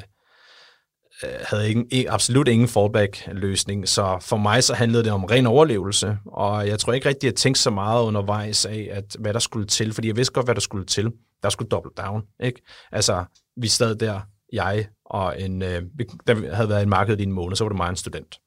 øh, 1.24 1.38
havde 1.42 1.70
ingen, 1.70 2.08
absolut 2.08 2.48
ingen 2.48 2.68
fallback-løsning. 2.68 3.88
Så 3.88 4.18
for 4.20 4.36
mig 4.36 4.64
så 4.64 4.74
handlede 4.74 5.04
det 5.04 5.12
om 5.12 5.24
ren 5.24 5.46
overlevelse, 5.46 6.18
og 6.26 6.68
jeg 6.68 6.78
tror 6.78 6.92
ikke 6.92 7.08
rigtig, 7.08 7.28
at 7.28 7.32
jeg 7.32 7.36
tænkte 7.36 7.62
så 7.62 7.70
meget 7.70 8.04
undervejs 8.04 8.66
af, 8.66 8.88
at, 8.92 9.16
hvad 9.18 9.32
der 9.34 9.40
skulle 9.40 9.66
til, 9.66 9.94
fordi 9.94 10.08
jeg 10.08 10.16
vidste 10.16 10.32
godt, 10.34 10.46
hvad 10.46 10.54
der 10.54 10.60
skulle 10.60 10.86
til. 10.86 11.12
Der 11.42 11.48
skulle 11.48 11.68
double 11.68 11.90
down, 11.96 12.22
ikke? 12.42 12.62
Altså, 12.92 13.24
vi 13.56 13.68
sad 13.68 13.94
der, 13.94 14.20
jeg 14.52 14.86
og 15.06 15.40
en, 15.40 15.62
øh, 15.62 15.82
der 16.26 16.54
havde 16.54 16.68
været 16.68 16.82
i 16.82 16.88
markedet 16.88 17.20
i 17.20 17.22
en 17.22 17.32
måned, 17.32 17.56
så 17.56 17.64
var 17.64 17.68
det 17.68 17.76
mig 17.76 17.88
en 17.88 17.96
student. 17.96 18.38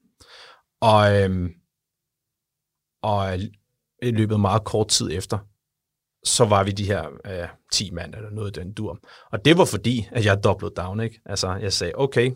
Og... 0.82 1.22
Øh, 1.22 1.50
og 3.06 3.34
øh, 3.34 3.40
i 4.02 4.12
løbet 4.12 4.36
af 4.36 4.40
meget 4.40 4.64
kort 4.64 4.88
tid 4.88 5.10
efter, 5.12 5.38
så 6.24 6.46
var 6.46 6.64
vi 6.64 6.72
de 6.72 6.86
her 6.86 7.04
øh, 7.26 7.48
10 7.72 7.92
mand 7.92 8.16
eller 8.16 8.30
noget 8.30 8.56
den 8.56 8.74
dur. 8.74 9.00
Og 9.32 9.46
det 9.46 9.58
var 9.58 9.66
fordi, 9.66 10.08
at 10.12 10.26
jeg 10.26 10.44
doblede 10.44 10.74
down, 10.78 11.00
ikke? 11.00 11.22
Altså, 11.26 11.54
jeg 11.54 11.74
sagde, 11.74 11.94
okay, 11.96 12.32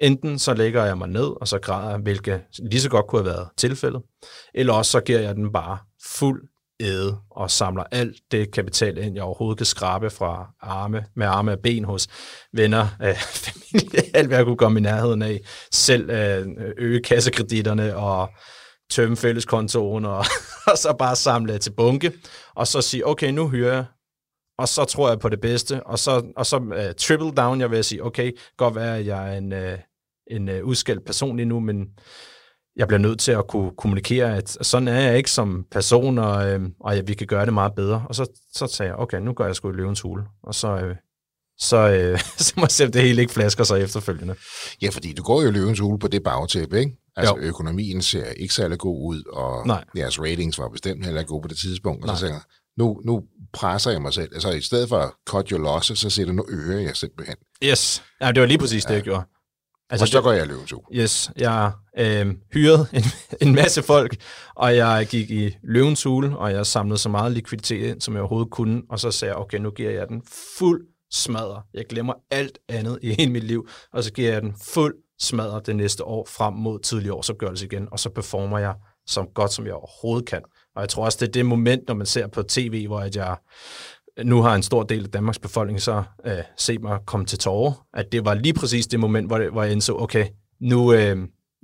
enten 0.00 0.38
så 0.38 0.54
lægger 0.54 0.84
jeg 0.84 0.98
mig 0.98 1.08
ned, 1.08 1.40
og 1.40 1.48
så 1.48 1.58
græder 1.58 1.98
hvilket 1.98 2.42
lige 2.70 2.80
så 2.80 2.90
godt 2.90 3.06
kunne 3.06 3.22
have 3.22 3.36
været 3.36 3.48
tilfældet, 3.56 4.02
eller 4.54 4.72
også 4.72 4.90
så 4.90 5.00
giver 5.00 5.20
jeg 5.20 5.34
den 5.34 5.52
bare 5.52 5.78
fuld 6.06 6.48
æde 6.80 7.18
og 7.30 7.50
samler 7.50 7.84
alt 7.90 8.16
det 8.30 8.52
kapital 8.52 8.98
ind, 8.98 9.14
jeg 9.14 9.24
overhovedet 9.24 9.58
kan 9.58 9.66
skrabe 9.66 10.10
fra 10.10 10.46
arme, 10.60 11.04
med 11.16 11.26
arme 11.26 11.52
og 11.52 11.58
ben 11.58 11.84
hos 11.84 12.08
venner, 12.52 12.86
øh, 13.04 13.16
familie, 13.16 14.16
alt 14.16 14.28
hvad 14.28 14.36
jeg 14.36 14.46
kunne 14.46 14.56
komme 14.56 14.78
i 14.78 14.82
nærheden 14.82 15.22
af, 15.22 15.40
selv 15.72 16.10
øh, 16.10 16.46
øge 16.76 17.02
kassekreditterne 17.02 17.96
og 17.96 18.30
tømme 18.90 19.16
fælleskontoen, 19.16 20.04
og, 20.04 20.24
og 20.70 20.78
så 20.78 20.96
bare 20.98 21.16
samle 21.16 21.58
til 21.58 21.70
bunke, 21.70 22.12
og 22.54 22.66
så 22.66 22.80
sige, 22.80 23.06
okay, 23.06 23.30
nu 23.30 23.48
hyrer 23.48 23.74
jeg, 23.74 23.84
og 24.58 24.68
så 24.68 24.84
tror 24.84 25.08
jeg 25.08 25.18
på 25.18 25.28
det 25.28 25.40
bedste, 25.40 25.82
og 25.86 25.98
så, 25.98 26.32
og 26.36 26.46
så 26.46 26.56
uh, 26.56 26.94
triple 26.98 27.32
down, 27.32 27.60
jeg 27.60 27.70
vil 27.70 27.84
sige, 27.84 28.04
okay, 28.04 28.32
godt 28.56 28.74
være, 28.74 28.98
at 28.98 29.06
jeg 29.06 29.34
er 29.34 29.38
en, 29.38 29.52
uh, 29.52 29.78
en 30.30 30.48
uh, 30.48 30.68
udskældt 30.68 31.04
person 31.04 31.36
lige 31.36 31.46
nu, 31.46 31.60
men 31.60 31.88
jeg 32.76 32.88
bliver 32.88 32.98
nødt 32.98 33.20
til 33.20 33.32
at 33.32 33.46
kunne 33.46 33.70
kommunikere, 33.78 34.36
at 34.36 34.48
sådan 34.48 34.88
er 34.88 35.00
jeg 35.00 35.16
ikke 35.16 35.30
som 35.30 35.66
person, 35.70 36.18
og, 36.18 36.50
øh, 36.50 36.60
og 36.80 36.96
ja, 36.96 37.02
vi 37.02 37.14
kan 37.14 37.26
gøre 37.26 37.44
det 37.44 37.54
meget 37.54 37.74
bedre. 37.74 38.04
Og 38.08 38.14
så, 38.14 38.26
så 38.52 38.66
sagde 38.66 38.90
jeg, 38.90 38.98
okay, 38.98 39.18
nu 39.18 39.32
gør 39.32 39.46
jeg 39.46 39.56
sgu 39.56 39.70
i 39.70 39.74
løvens 39.74 40.00
hule. 40.00 40.24
Og 40.42 40.54
så, 40.54 40.76
øh, 40.76 40.96
så, 41.58 41.76
øh, 41.76 42.20
så 42.46 42.52
må 42.56 42.62
jeg 42.62 42.70
se, 42.70 42.86
det 42.86 43.02
hele 43.02 43.20
ikke 43.20 43.32
flasker 43.32 43.64
sig 43.64 43.82
efterfølgende. 43.82 44.34
Ja, 44.82 44.88
fordi 44.88 45.12
du 45.12 45.22
går 45.22 45.42
jo 45.42 45.48
i 45.48 45.52
løvens 45.52 45.80
hule 45.80 45.98
på 45.98 46.08
det 46.08 46.22
bagtæppe, 46.22 46.78
ikke? 46.78 46.96
Altså, 47.16 47.36
jo. 47.36 47.42
økonomien 47.42 48.02
ser 48.02 48.26
ikke 48.26 48.54
særlig 48.54 48.78
god 48.78 49.14
ud, 49.14 49.22
og 49.32 49.66
Nej. 49.66 49.84
jeres 49.96 50.20
ratings 50.20 50.58
var 50.58 50.68
bestemt 50.68 51.04
heller 51.04 51.20
ikke 51.20 51.28
gode 51.28 51.42
på 51.42 51.48
det 51.48 51.58
tidspunkt. 51.58 52.02
Og 52.02 52.06
Nej. 52.06 52.16
så 52.16 52.20
tænker 52.20 52.34
jeg, 52.34 52.42
nu, 52.78 53.00
nu 53.04 53.22
presser 53.52 53.90
jeg 53.90 54.02
mig 54.02 54.12
selv. 54.12 54.30
Altså, 54.34 54.50
i 54.50 54.60
stedet 54.60 54.88
for 54.88 55.14
cut 55.26 55.48
your 55.48 55.60
losses, 55.60 55.98
så 55.98 56.10
siger 56.10 56.26
det, 56.26 56.34
nu 56.34 56.46
øger 56.48 56.80
jeg 56.80 56.96
simpelthen. 56.96 57.36
Yes. 57.64 58.02
Ja, 58.20 58.32
det 58.32 58.40
var 58.40 58.46
lige 58.46 58.58
præcis 58.58 58.84
ja. 58.84 58.88
det, 58.88 58.94
jeg 58.94 59.02
gjorde. 59.02 59.24
Altså, 59.90 60.04
og 60.04 60.08
så 60.08 60.20
går 60.20 60.32
jeg 60.32 60.46
løbens 60.46 60.74
Yes, 60.92 61.30
jeg 61.36 61.72
øh, 61.98 62.34
hyrede 62.52 62.86
en, 62.92 63.04
en 63.40 63.54
masse 63.54 63.82
folk, 63.82 64.16
og 64.54 64.76
jeg 64.76 65.06
gik 65.10 65.30
i 65.30 65.56
løvens 65.62 66.02
hule, 66.02 66.38
og 66.38 66.52
jeg 66.52 66.66
samlede 66.66 66.98
så 66.98 67.08
meget 67.08 67.32
likviditet 67.32 67.86
ind, 67.86 68.00
som 68.00 68.14
jeg 68.14 68.20
overhovedet 68.20 68.50
kunne, 68.50 68.82
og 68.90 69.00
så 69.00 69.10
sagde 69.10 69.34
jeg, 69.34 69.40
okay, 69.40 69.58
nu 69.58 69.70
giver 69.70 69.90
jeg 69.90 70.08
den 70.08 70.22
fuld 70.58 70.86
smadre. 71.12 71.62
Jeg 71.74 71.84
glemmer 71.88 72.14
alt 72.30 72.58
andet 72.68 72.98
i 73.02 73.14
hele 73.14 73.32
mit 73.32 73.44
liv, 73.44 73.68
og 73.92 74.04
så 74.04 74.12
giver 74.12 74.32
jeg 74.32 74.42
den 74.42 74.54
fuld 74.62 74.94
smadre 75.20 75.60
det 75.66 75.76
næste 75.76 76.04
år 76.04 76.26
frem 76.30 76.54
mod 76.54 76.80
tidlig 76.80 77.12
årsopgørelse 77.12 77.66
igen, 77.66 77.88
og 77.90 77.98
så 77.98 78.10
performer 78.10 78.58
jeg 78.58 78.74
så 79.06 79.26
godt, 79.34 79.52
som 79.52 79.66
jeg 79.66 79.74
overhovedet 79.74 80.28
kan. 80.28 80.42
Og 80.76 80.80
jeg 80.80 80.88
tror 80.88 81.04
også, 81.04 81.18
det 81.20 81.28
er 81.28 81.32
det 81.32 81.46
moment, 81.46 81.88
når 81.88 81.94
man 81.94 82.06
ser 82.06 82.26
på 82.26 82.42
tv, 82.42 82.86
hvor 82.86 83.00
jeg 83.14 83.36
nu 84.22 84.42
har 84.42 84.54
en 84.54 84.62
stor 84.62 84.82
del 84.82 85.04
af 85.04 85.10
Danmarks 85.10 85.38
befolkning 85.38 85.82
så 85.82 86.02
øh, 86.26 86.38
set 86.56 86.82
mig 86.82 86.98
komme 87.06 87.26
til 87.26 87.38
tårer, 87.38 87.86
at 87.94 88.12
det 88.12 88.24
var 88.24 88.34
lige 88.34 88.54
præcis 88.54 88.86
det 88.86 89.00
moment, 89.00 89.26
hvor, 89.26 89.38
det, 89.38 89.50
hvor 89.50 89.62
jeg 89.62 89.72
indså, 89.72 89.96
okay, 89.96 90.26
nu, 90.60 90.92
øh, 90.92 91.16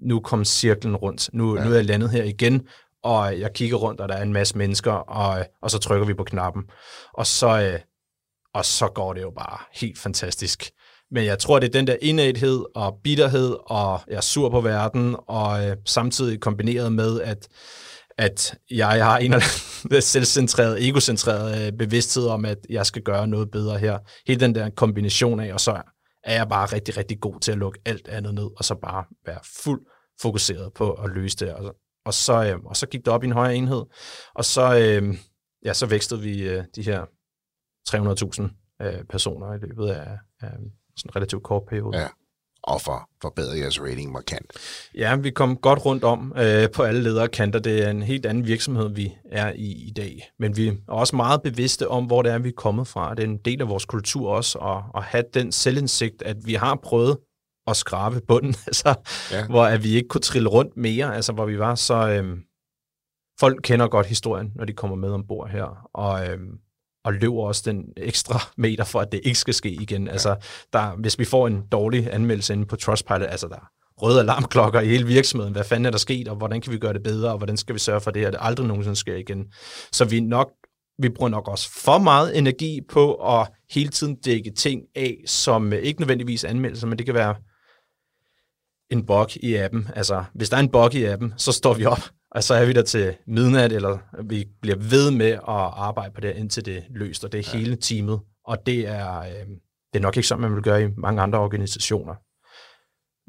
nu 0.03 0.21
kom 0.21 0.45
cirklen 0.45 0.97
rundt. 0.97 1.31
Nu, 1.33 1.57
ja. 1.57 1.65
nu 1.65 1.71
er 1.71 1.75
jeg 1.75 1.85
landet 1.85 2.11
her 2.11 2.25
igen, 2.25 2.69
og 3.03 3.41
jeg 3.41 3.53
kigger 3.55 3.77
rundt, 3.77 4.01
og 4.01 4.09
der 4.09 4.15
er 4.15 4.23
en 4.23 4.33
masse 4.33 4.59
mennesker, 4.59 4.93
og, 4.93 5.47
og 5.63 5.71
så 5.71 5.79
trykker 5.79 6.07
vi 6.07 6.15
på 6.15 6.25
knappen. 6.25 6.63
Og 7.15 7.27
så, 7.27 7.61
øh, 7.63 7.81
og 8.55 8.65
så 8.65 8.89
går 8.89 9.13
det 9.13 9.23
jo 9.23 9.31
bare 9.31 9.59
helt 9.75 9.99
fantastisk. 9.99 10.71
Men 11.11 11.25
jeg 11.25 11.39
tror, 11.39 11.59
det 11.59 11.67
er 11.67 11.73
den 11.73 11.87
der 11.87 11.97
indæthed 12.03 12.65
og 12.75 13.01
bitterhed, 13.05 13.57
og 13.67 14.01
jeg 14.09 14.17
er 14.17 14.21
sur 14.21 14.49
på 14.49 14.61
verden, 14.61 15.17
og 15.29 15.67
øh, 15.67 15.77
samtidig 15.87 16.41
kombineret 16.41 16.93
med, 16.93 17.21
at, 17.21 17.49
at 18.19 18.59
jeg 18.71 19.05
har 19.05 19.19
en 19.19 19.33
eller 19.33 20.01
selvcentreret, 20.01 20.89
egocentreret 20.89 21.67
øh, 21.67 21.73
bevidsthed 21.79 22.27
om, 22.27 22.45
at 22.45 22.59
jeg 22.71 22.87
skal 22.87 23.03
gøre 23.03 23.27
noget 23.27 23.51
bedre 23.51 23.79
her. 23.79 23.99
Hele 24.27 24.41
den 24.41 24.55
der 24.55 24.71
kombination 24.71 25.41
af, 25.41 25.53
og 25.53 25.61
så 25.61 25.83
er 26.25 26.35
jeg 26.35 26.49
bare 26.49 26.67
rigtig, 26.67 26.97
rigtig 26.97 27.21
god 27.21 27.41
til 27.41 27.53
at 27.53 27.59
lukke 27.59 27.81
alt 27.87 28.09
andet 28.09 28.35
ned, 28.35 28.49
og 28.57 28.65
så 28.65 28.75
bare 28.75 29.05
være 29.27 29.41
fuld 29.65 29.81
fokuseret 30.23 30.73
på 30.75 30.93
at 30.93 31.11
løse 31.11 31.37
det. 31.37 31.55
Og, 31.55 31.77
og, 32.05 32.15
så, 32.15 32.45
øh, 32.45 32.59
og 32.65 32.77
så 32.77 32.87
gik 32.87 33.01
det 33.01 33.09
op 33.09 33.23
i 33.23 33.27
en 33.27 33.33
højere 33.33 33.57
enhed, 33.57 33.83
og 34.35 34.45
så, 34.45 34.79
øh, 34.79 35.15
ja, 35.65 35.73
så 35.73 35.87
vækstede 35.87 36.21
vi 36.21 36.49
øh, 36.49 36.65
de 36.77 36.83
her 36.83 37.05
300.000 37.89 38.87
øh, 38.87 39.05
personer 39.05 39.53
i 39.53 39.59
løbet 39.59 39.89
af, 39.89 40.19
af 40.41 40.53
sådan 41.01 41.11
en 41.11 41.17
relativt 41.17 41.43
kort 41.43 41.63
periode. 41.69 41.99
Ja, 41.99 42.09
og 42.63 42.81
for 42.81 43.09
forbedre 43.23 43.59
jeres 43.59 43.81
rating 43.81 44.13
markant. 44.13 44.53
Ja, 44.95 45.17
vi 45.17 45.31
kom 45.31 45.57
godt 45.57 45.85
rundt 45.85 46.05
om 46.05 46.33
øh, 46.37 46.71
på 46.71 46.83
alle 46.83 47.03
ledere 47.03 47.29
kanter. 47.29 47.59
Det 47.59 47.87
er 47.87 47.91
en 47.91 48.03
helt 48.03 48.27
anden 48.27 48.47
virksomhed, 48.47 48.89
vi 48.89 49.13
er 49.31 49.53
i 49.53 49.73
i 49.89 49.93
dag. 49.97 50.31
Men 50.39 50.57
vi 50.57 50.69
er 50.69 50.75
også 50.89 51.17
meget 51.17 51.43
bevidste 51.43 51.89
om, 51.89 52.05
hvor 52.05 52.23
det 52.23 52.33
er, 52.33 52.39
vi 52.39 52.49
er 52.49 52.53
kommet 52.57 52.89
fra. 52.89 53.15
Det 53.15 53.23
er 53.23 53.29
en 53.29 53.39
del 53.39 53.61
af 53.61 53.69
vores 53.69 53.85
kultur 53.85 54.31
også, 54.31 54.59
at, 54.59 54.83
at 54.97 55.03
have 55.03 55.25
den 55.35 55.53
selvindsigt, 55.53 56.23
at 56.23 56.37
vi 56.45 56.55
har 56.55 56.75
prøvet 56.83 57.19
at 57.67 57.77
skrabe 57.77 58.21
bunden, 58.29 58.55
altså, 58.67 58.95
ja. 59.33 59.47
hvor 59.47 59.65
at 59.65 59.85
vi 59.85 59.95
ikke 59.95 60.09
kunne 60.09 60.21
trille 60.21 60.49
rundt 60.49 60.77
mere, 60.77 61.17
altså 61.17 61.33
hvor 61.33 61.47
vi 61.47 61.59
var 61.59 61.75
så... 61.75 62.09
Øh, 62.09 62.39
folk 63.41 63.61
kender 63.63 63.89
godt 63.89 64.07
historien, 64.07 64.53
når 64.55 64.65
de 64.65 64.73
kommer 64.73 64.97
med 64.97 65.11
ombord 65.11 65.49
her, 65.49 65.89
og... 65.95 66.29
Øh, 66.29 66.39
og 67.05 67.13
løber 67.13 67.43
også 67.43 67.63
den 67.67 67.85
ekstra 67.97 68.41
meter 68.57 68.85
for, 68.85 69.01
at 69.01 69.13
det 69.13 69.21
ikke 69.25 69.39
skal 69.39 69.55
ske 69.55 69.71
igen. 69.71 70.07
Ja. 70.07 70.13
Altså, 70.13 70.37
der, 70.73 70.97
hvis 70.97 71.19
vi 71.19 71.25
får 71.25 71.47
en 71.47 71.63
dårlig 71.73 72.09
anmeldelse 72.13 72.53
inde 72.53 72.67
på 72.67 72.77
Trustpilot, 72.77 73.23
altså 73.23 73.49
der 73.49 73.69
røde 74.03 74.21
alarmklokker 74.21 74.81
i 74.81 74.89
hele 74.89 75.07
virksomheden, 75.07 75.53
hvad 75.53 75.65
fanden 75.65 75.87
er 75.87 75.91
der 75.91 75.99
sket, 75.99 76.29
og 76.29 76.37
hvordan 76.37 76.61
kan 76.61 76.73
vi 76.73 76.79
gøre 76.79 76.93
det 76.93 77.03
bedre, 77.03 77.31
og 77.31 77.39
hvordan 77.39 77.57
skal 77.57 77.75
vi 77.75 77.79
sørge 77.79 78.01
for 78.01 78.11
det, 78.11 78.25
at 78.25 78.33
det 78.33 78.41
aldrig 78.43 78.67
nogensinde 78.67 78.97
sker 78.97 79.17
igen. 79.17 79.47
Så 79.93 80.05
vi 80.05 80.21
nok 80.21 80.51
vi 81.03 81.09
bruger 81.09 81.31
nok 81.31 81.49
også 81.49 81.71
for 81.73 81.99
meget 81.99 82.39
energi 82.39 82.81
på 82.89 83.15
at 83.15 83.49
hele 83.71 83.89
tiden 83.89 84.15
dække 84.15 84.51
ting 84.51 84.83
af, 84.95 85.17
som 85.27 85.73
ikke 85.73 86.01
nødvendigvis 86.01 86.45
anmeldelser, 86.45 86.87
men 86.87 86.99
det 86.99 87.07
kan 87.07 87.15
være 87.15 87.35
en 88.91 89.07
bug 89.07 89.37
i 89.37 89.55
appen. 89.55 89.89
Altså, 89.97 90.25
hvis 90.35 90.49
der 90.49 90.57
er 90.57 90.61
en 90.61 90.71
bug 90.71 90.95
i 90.95 91.05
appen, 91.05 91.35
så 91.37 91.53
står 91.53 91.75
vi 91.75 91.85
op 91.85 92.11
og 92.35 92.45
så 92.45 92.55
er 92.55 92.65
vi 92.67 92.73
der 92.73 92.83
til 92.83 93.17
midnat, 93.27 93.73
eller 93.73 93.99
vi 94.23 94.49
bliver 94.63 94.77
ved 94.77 95.11
med 95.11 95.31
at 95.31 95.41
arbejde 95.87 96.15
på 96.15 96.21
det, 96.21 96.37
indtil 96.37 96.65
det 96.65 96.77
er 96.77 96.83
løst, 96.91 97.25
og 97.25 97.33
det 97.33 97.39
er 97.41 97.51
ja. 97.53 97.59
hele 97.59 97.77
teamet. 97.77 98.21
Og 98.45 98.67
det 98.67 98.89
er, 98.89 99.19
øh, 99.19 99.47
det 99.93 99.99
er 99.99 100.01
nok 100.01 100.17
ikke 100.17 100.29
sådan, 100.29 100.43
man 100.43 100.55
vil 100.55 100.63
gøre 100.63 100.85
i 100.85 100.89
mange 100.99 101.23
andre 101.23 101.39
organisationer. 101.39 102.15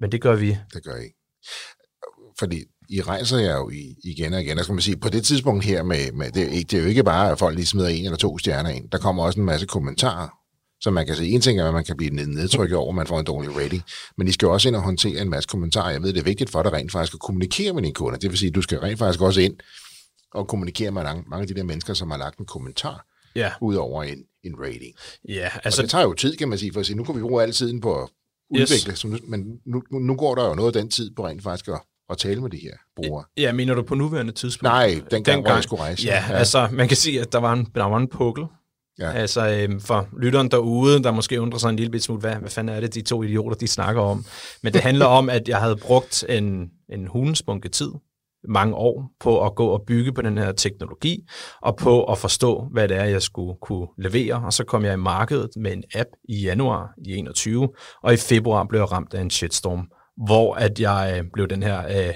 Men 0.02 0.12
det 0.12 0.22
gør 0.22 0.36
vi. 0.36 0.58
Det 0.74 0.84
gør 0.84 0.96
I. 0.96 1.10
Fordi 2.40 2.64
I 2.90 3.02
rejser 3.02 3.38
jer 3.38 3.56
jo 3.56 3.72
igen 4.04 4.34
og 4.34 4.42
igen. 4.42 4.58
Og 4.58 4.64
skal 4.64 4.74
man 4.74 4.82
sige, 4.82 4.98
på 4.98 5.10
det 5.10 5.24
tidspunkt 5.24 5.66
her, 5.66 5.84
med, 5.84 6.12
med 6.12 6.32
det, 6.32 6.72
det 6.72 6.78
er 6.78 6.82
jo 6.82 6.88
ikke 6.88 7.04
bare, 7.04 7.32
at 7.32 7.40
folk 7.40 7.56
lige 7.56 7.66
smider 7.66 7.90
en 7.90 8.06
eller 8.06 8.18
to 8.18 8.38
stjerner 8.38 8.70
ind. 8.70 8.90
Der 8.90 8.98
kommer 8.98 9.24
også 9.24 9.40
en 9.40 9.46
masse 9.46 9.66
kommentarer 9.66 10.40
Så 10.82 10.91
man 10.91 11.06
kan 11.06 11.15
se, 11.15 11.26
en 11.26 11.41
ting 11.41 11.60
er, 11.60 11.67
at 11.67 11.74
man 11.74 11.84
kan 11.84 11.98
blive 11.98 12.12
nedtrykket 12.12 12.78
over, 12.78 12.89
at 12.89 12.96
man 12.96 13.08
får 13.08 13.20
en 13.20 13.26
dårlig 13.26 13.56
rating, 13.56 13.84
men 14.17 14.28
I 14.28 14.32
skal 14.32 14.46
jo 14.46 14.54
også 14.54 14.67
ind 14.67 14.76
og 14.76 14.82
håndtere 14.82 15.22
en 15.22 15.30
masse 15.30 15.48
kommentarer. 15.48 15.91
Jeg 15.91 16.02
ved, 16.02 16.13
det 16.13 16.20
er 16.20 16.24
vigtigt 16.24 16.50
for 16.50 16.63
dig 16.63 16.74
rent 16.74 16.91
faktisk 16.91 17.13
at 17.13 17.20
kommunikere 17.20 17.74
med 17.74 17.82
dine 17.84 17.94
kunder. 17.94 18.20
Det 18.20 18.30
vil 18.30 18.38
sige, 18.38 18.50
at 18.50 18.56
du 18.56 18.62
skal 18.62 18.80
rent 18.80 19.00
faktisk 19.00 19.22
også 19.22 19.41
ind 19.41 19.54
og 20.34 20.48
kommunikere 20.48 20.91
med 20.91 21.04
mange 21.04 21.41
af 21.41 21.48
de 21.48 21.54
der 21.54 21.63
mennesker, 21.63 21.94
som 21.94 22.12
har 22.12 22.17
lagt 22.17 22.39
en 22.39 22.46
kommentar 22.46 23.06
Ja, 23.36 23.52
ud 23.62 23.76
over 23.76 24.04
en, 24.04 24.17
en 24.44 24.56
rating. 24.60 24.96
ja 25.30 25.50
Altså, 25.63 25.82
og 25.82 25.84
det 25.84 25.91
tager 25.91 26.04
jo 26.04 26.13
tid, 26.13 26.36
kan 26.36 26.50
man 26.50 26.58
sige, 26.58 26.74
for 26.74 26.80
at 26.80 26.86
sige, 26.86 26.96
nu 26.98 27.04
kan 27.04 27.15
vi 27.15 27.22
bruge 27.22 27.44
al 27.44 27.52
tiden 27.52 27.82
på 27.82 28.04
at 28.04 28.10
udvikle, 28.50 28.91
yes. 28.91 29.06
men 29.28 29.60
nu, 29.65 29.84
nu, 29.91 30.00
nu 30.00 30.15
går 30.15 30.36
der 30.36 30.48
jo 30.48 30.56
noget 30.56 30.76
af 30.76 30.82
den 30.82 30.91
tid 30.91 31.12
på 31.15 31.28
rent 31.28 31.44
faktisk 31.44 31.67
at, 31.67 31.82
at 32.10 32.17
tale 32.17 32.41
med 32.41 32.50
de 32.50 32.58
her 32.58 32.74
brugere. 32.96 33.24
Ja, 33.38 33.52
mener 33.52 33.74
du 33.74 33.82
på 33.84 33.96
nuværende 33.96 34.32
tidspunkt? 34.32 34.63
Nej, 34.63 35.02
dengang, 35.12 35.41
hvor 35.41 35.52
jeg 35.52 35.63
skulle 35.63 35.82
rejse. 35.82 36.06
Ja, 36.08 36.24
ja, 36.30 36.34
altså 36.34 36.70
man 36.72 36.88
kan 36.88 36.98
sige, 36.98 37.22
at 37.22 37.32
der 37.32 37.39
var 37.39 37.54
en, 37.54 37.67
der 37.76 37.84
var 37.84 37.98
en 37.98 38.08
pukkel. 38.08 38.44
Ja. 38.99 39.12
Altså 39.12 39.47
øh, 39.47 39.82
for 39.82 40.08
lytteren 40.21 40.51
derude, 40.51 41.04
der 41.04 41.12
måske 41.12 41.41
undrer 41.41 41.60
sig 41.60 41.69
en 41.69 41.75
lille 41.75 41.99
smule, 41.99 42.19
hvad, 42.19 42.36
hvad 42.36 42.49
fanden 42.49 42.75
er 42.75 42.80
det, 42.80 42.93
de 42.93 43.01
to 43.01 43.23
idioter, 43.23 43.56
de 43.56 43.67
snakker 43.67 44.01
om? 44.01 44.25
Men 44.63 44.73
det 44.73 44.82
handler 44.82 45.06
om, 45.06 45.30
at 45.30 45.49
jeg 45.49 45.58
havde 45.58 45.75
brugt 45.75 46.25
en, 46.30 46.69
en 46.89 47.08
hundespunke 47.08 47.69
tid, 47.69 47.91
mange 48.47 48.75
år, 48.75 49.12
på 49.19 49.45
at 49.45 49.56
gå 49.56 49.67
og 49.67 49.84
bygge 49.88 50.13
på 50.13 50.21
den 50.21 50.38
her 50.38 50.51
teknologi, 50.51 51.27
og 51.62 51.75
på 51.75 52.04
at 52.04 52.17
forstå, 52.17 52.67
hvad 52.71 52.88
det 52.88 52.97
er, 52.97 53.04
jeg 53.04 53.21
skulle 53.21 53.58
kunne 53.62 53.88
levere. 53.97 54.36
Og 54.45 54.54
så 54.54 54.63
kom 54.63 54.86
jeg 54.86 54.93
i 54.93 54.97
markedet 54.97 55.49
med 55.56 55.73
en 55.73 55.84
app 55.95 56.10
i 56.30 56.41
januar 56.41 56.93
i 57.06 57.15
21, 57.15 57.69
og 58.04 58.13
i 58.13 58.17
februar 58.17 58.63
blev 58.63 58.80
jeg 58.80 58.91
ramt 58.91 59.13
af 59.13 59.21
en 59.21 59.30
shitstorm, 59.30 59.88
hvor 60.25 60.54
at 60.54 60.80
jeg 60.80 61.15
øh, 61.17 61.23
blev 61.34 61.47
den 61.47 61.63
her 61.63 62.08
øh, 62.08 62.13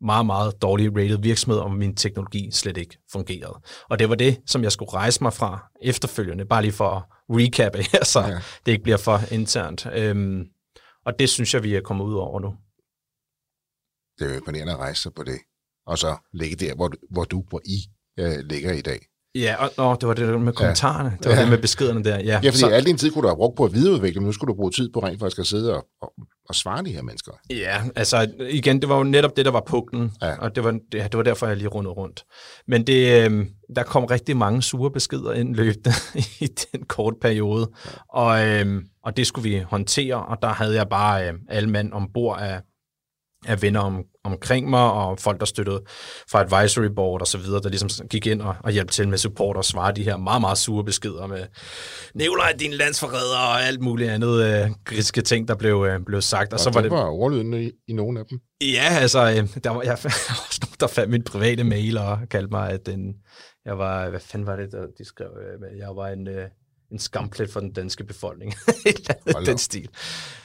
meget, 0.00 0.26
meget 0.26 0.62
dårlig 0.62 0.96
rated 0.96 1.18
virksomhed, 1.22 1.58
og 1.60 1.72
min 1.72 1.94
teknologi 1.96 2.50
slet 2.52 2.76
ikke 2.76 2.98
fungerede. 3.12 3.60
Og 3.90 3.98
det 3.98 4.08
var 4.08 4.14
det, 4.14 4.40
som 4.46 4.62
jeg 4.62 4.72
skulle 4.72 4.92
rejse 4.92 5.22
mig 5.22 5.32
fra 5.32 5.70
efterfølgende, 5.82 6.44
bare 6.44 6.62
lige 6.62 6.72
for 6.72 6.88
at 6.88 7.02
recappe 7.30 7.82
så 8.12 8.20
Ja. 8.20 8.26
ja. 8.28 8.38
det 8.66 8.72
ikke 8.72 8.82
bliver 8.82 8.96
for 8.98 9.20
internt. 9.32 9.86
Øhm, 9.94 10.44
og 11.06 11.18
det 11.18 11.28
synes 11.28 11.54
jeg, 11.54 11.62
vi 11.62 11.74
er 11.74 11.80
kommet 11.80 12.04
ud 12.04 12.14
over 12.14 12.40
nu. 12.40 12.54
Det 14.18 14.24
er 14.26 14.30
jo 14.34 14.38
imponerende 14.40 14.72
at 14.72 14.78
rejse 14.78 15.02
sig 15.02 15.14
på 15.14 15.22
det, 15.24 15.38
og 15.86 15.98
så 15.98 16.16
ligge 16.32 16.56
der, 16.56 16.74
hvor, 16.74 16.88
du- 16.88 16.98
hvor 17.10 17.24
du, 17.24 17.44
hvor 17.48 17.60
I 17.64 17.78
øh, 18.18 18.38
ligger 18.44 18.72
i 18.72 18.80
dag. 18.80 18.98
Ja, 19.34 19.56
og 19.64 19.70
nå, 19.78 19.94
det 19.94 20.08
var 20.08 20.14
det 20.14 20.40
med 20.40 20.52
kommentarerne. 20.52 21.10
Det 21.22 21.26
var 21.26 21.34
Ja. 21.36 21.40
det 21.40 21.50
med 21.50 21.58
beskederne 21.58 22.04
der. 22.04 22.16
Ja, 22.18 22.24
Ja, 22.24 22.36
fordi 22.36 22.58
så, 22.58 22.68
al 22.68 22.86
din 22.86 22.96
tid 22.98 23.10
kunne 23.10 23.22
du 23.22 23.28
have 23.28 23.36
brugt 23.36 23.56
på 23.56 23.64
at 23.64 23.72
videreudvikle, 23.72 24.20
men 24.20 24.26
nu 24.26 24.32
skulle 24.32 24.52
du 24.52 24.56
bruge 24.56 24.70
tid 24.70 24.90
på 24.92 25.00
rent 25.00 25.20
faktisk 25.20 25.38
at 25.38 25.46
sidde 25.46 25.74
og, 25.76 25.86
og, 26.02 26.12
og 26.48 26.54
svare 26.54 26.84
de 26.84 26.92
her 26.92 27.02
mennesker. 27.02 27.32
Ja, 27.50 27.82
altså 27.96 28.30
igen, 28.50 28.80
det 28.80 28.88
var 28.88 28.96
jo 28.96 29.02
netop 29.02 29.36
det, 29.36 29.44
der 29.44 29.50
var 29.50 29.62
puklen, 29.66 30.12
Ja. 30.22 30.26
ja. 30.26 30.36
og 30.38 30.56
det 30.56 30.64
var, 30.64 30.70
det, 30.70 30.92
det 30.92 31.16
var 31.16 31.22
derfor, 31.22 31.46
jeg 31.46 31.56
lige 31.56 31.68
rundede 31.68 31.94
rundt. 31.94 32.24
Men 32.68 32.86
det, 32.86 33.30
øh, 33.30 33.46
der 33.76 33.82
kom 33.82 34.04
rigtig 34.04 34.36
mange 34.36 34.62
sure 34.62 34.90
beskeder 34.90 35.32
ind 35.32 35.54
løbende 35.54 35.90
i 36.44 36.46
den 36.72 36.82
korte 36.82 37.16
periode, 37.20 37.70
og, 38.08 38.46
øh, 38.48 38.82
og 39.04 39.16
det 39.16 39.26
skulle 39.26 39.50
vi 39.50 39.58
håndtere, 39.58 40.26
og 40.26 40.38
der 40.42 40.48
havde 40.48 40.74
jeg 40.74 40.88
bare 40.88 41.28
øh, 41.28 41.34
alle 41.48 41.70
mand 41.70 41.92
ombord 41.92 42.40
af, 42.40 42.60
af 43.46 43.62
venner 43.62 43.80
om, 43.80 44.04
omkring 44.24 44.70
mig, 44.70 44.92
og 44.92 45.18
folk, 45.18 45.40
der 45.40 45.46
støttede 45.46 45.82
fra 46.30 46.40
advisory 46.40 46.86
board 46.96 47.20
og 47.20 47.26
så 47.26 47.38
videre, 47.38 47.60
der 47.60 47.68
ligesom 47.68 48.08
gik 48.08 48.26
ind 48.26 48.42
og, 48.42 48.56
og 48.64 48.70
hjalp 48.70 48.90
til 48.90 49.08
med 49.08 49.18
support 49.18 49.56
og 49.56 49.64
svare 49.64 49.92
de 49.92 50.02
her 50.02 50.16
meget, 50.16 50.40
meget 50.40 50.58
sure 50.58 50.84
beskeder 50.84 51.26
med 51.26 51.46
Nikolaj, 52.14 52.52
din 52.58 52.72
landsforræder 52.72 53.38
og 53.38 53.62
alt 53.62 53.80
muligt 53.80 54.10
andet 54.10 54.44
øh, 54.44 54.70
griske 54.84 55.22
ting, 55.22 55.48
der 55.48 55.54
blev, 55.54 55.86
øh, 55.88 56.00
blev 56.06 56.20
sagt. 56.20 56.52
Og, 56.52 56.54
Og 56.54 56.60
så 56.60 56.70
var 56.70 56.80
det, 56.80 56.90
var 56.90 57.04
overlyden 57.04 57.54
i, 57.54 57.70
i 57.88 57.92
nogle 57.92 58.20
af 58.20 58.26
dem. 58.26 58.40
Ja, 58.60 58.88
altså, 59.00 59.20
øh, 59.30 59.64
der 59.64 59.70
var, 59.70 59.82
jeg, 59.82 59.92
også 60.48 60.60
nogen, 60.62 60.76
der 60.80 60.86
fandt 60.86 61.10
min 61.10 61.24
private 61.24 61.64
mail 61.64 61.98
og 61.98 62.18
kaldte 62.30 62.50
mig, 62.50 62.70
at 62.70 62.86
den, 62.86 63.14
jeg 63.64 63.78
var, 63.78 64.10
hvad 64.10 64.20
fanden 64.20 64.46
var 64.46 64.56
det, 64.56 64.72
der, 64.72 64.86
de 64.98 65.04
skrev, 65.04 65.28
øh, 65.42 65.78
jeg 65.78 65.88
var 65.96 66.08
en, 66.08 66.28
øh, 66.28 66.48
en 66.92 66.98
skamplet 66.98 67.50
for 67.50 67.60
den 67.60 67.72
danske 67.72 68.04
befolkning. 68.04 68.54
Den 69.46 69.58
stil. 69.58 69.88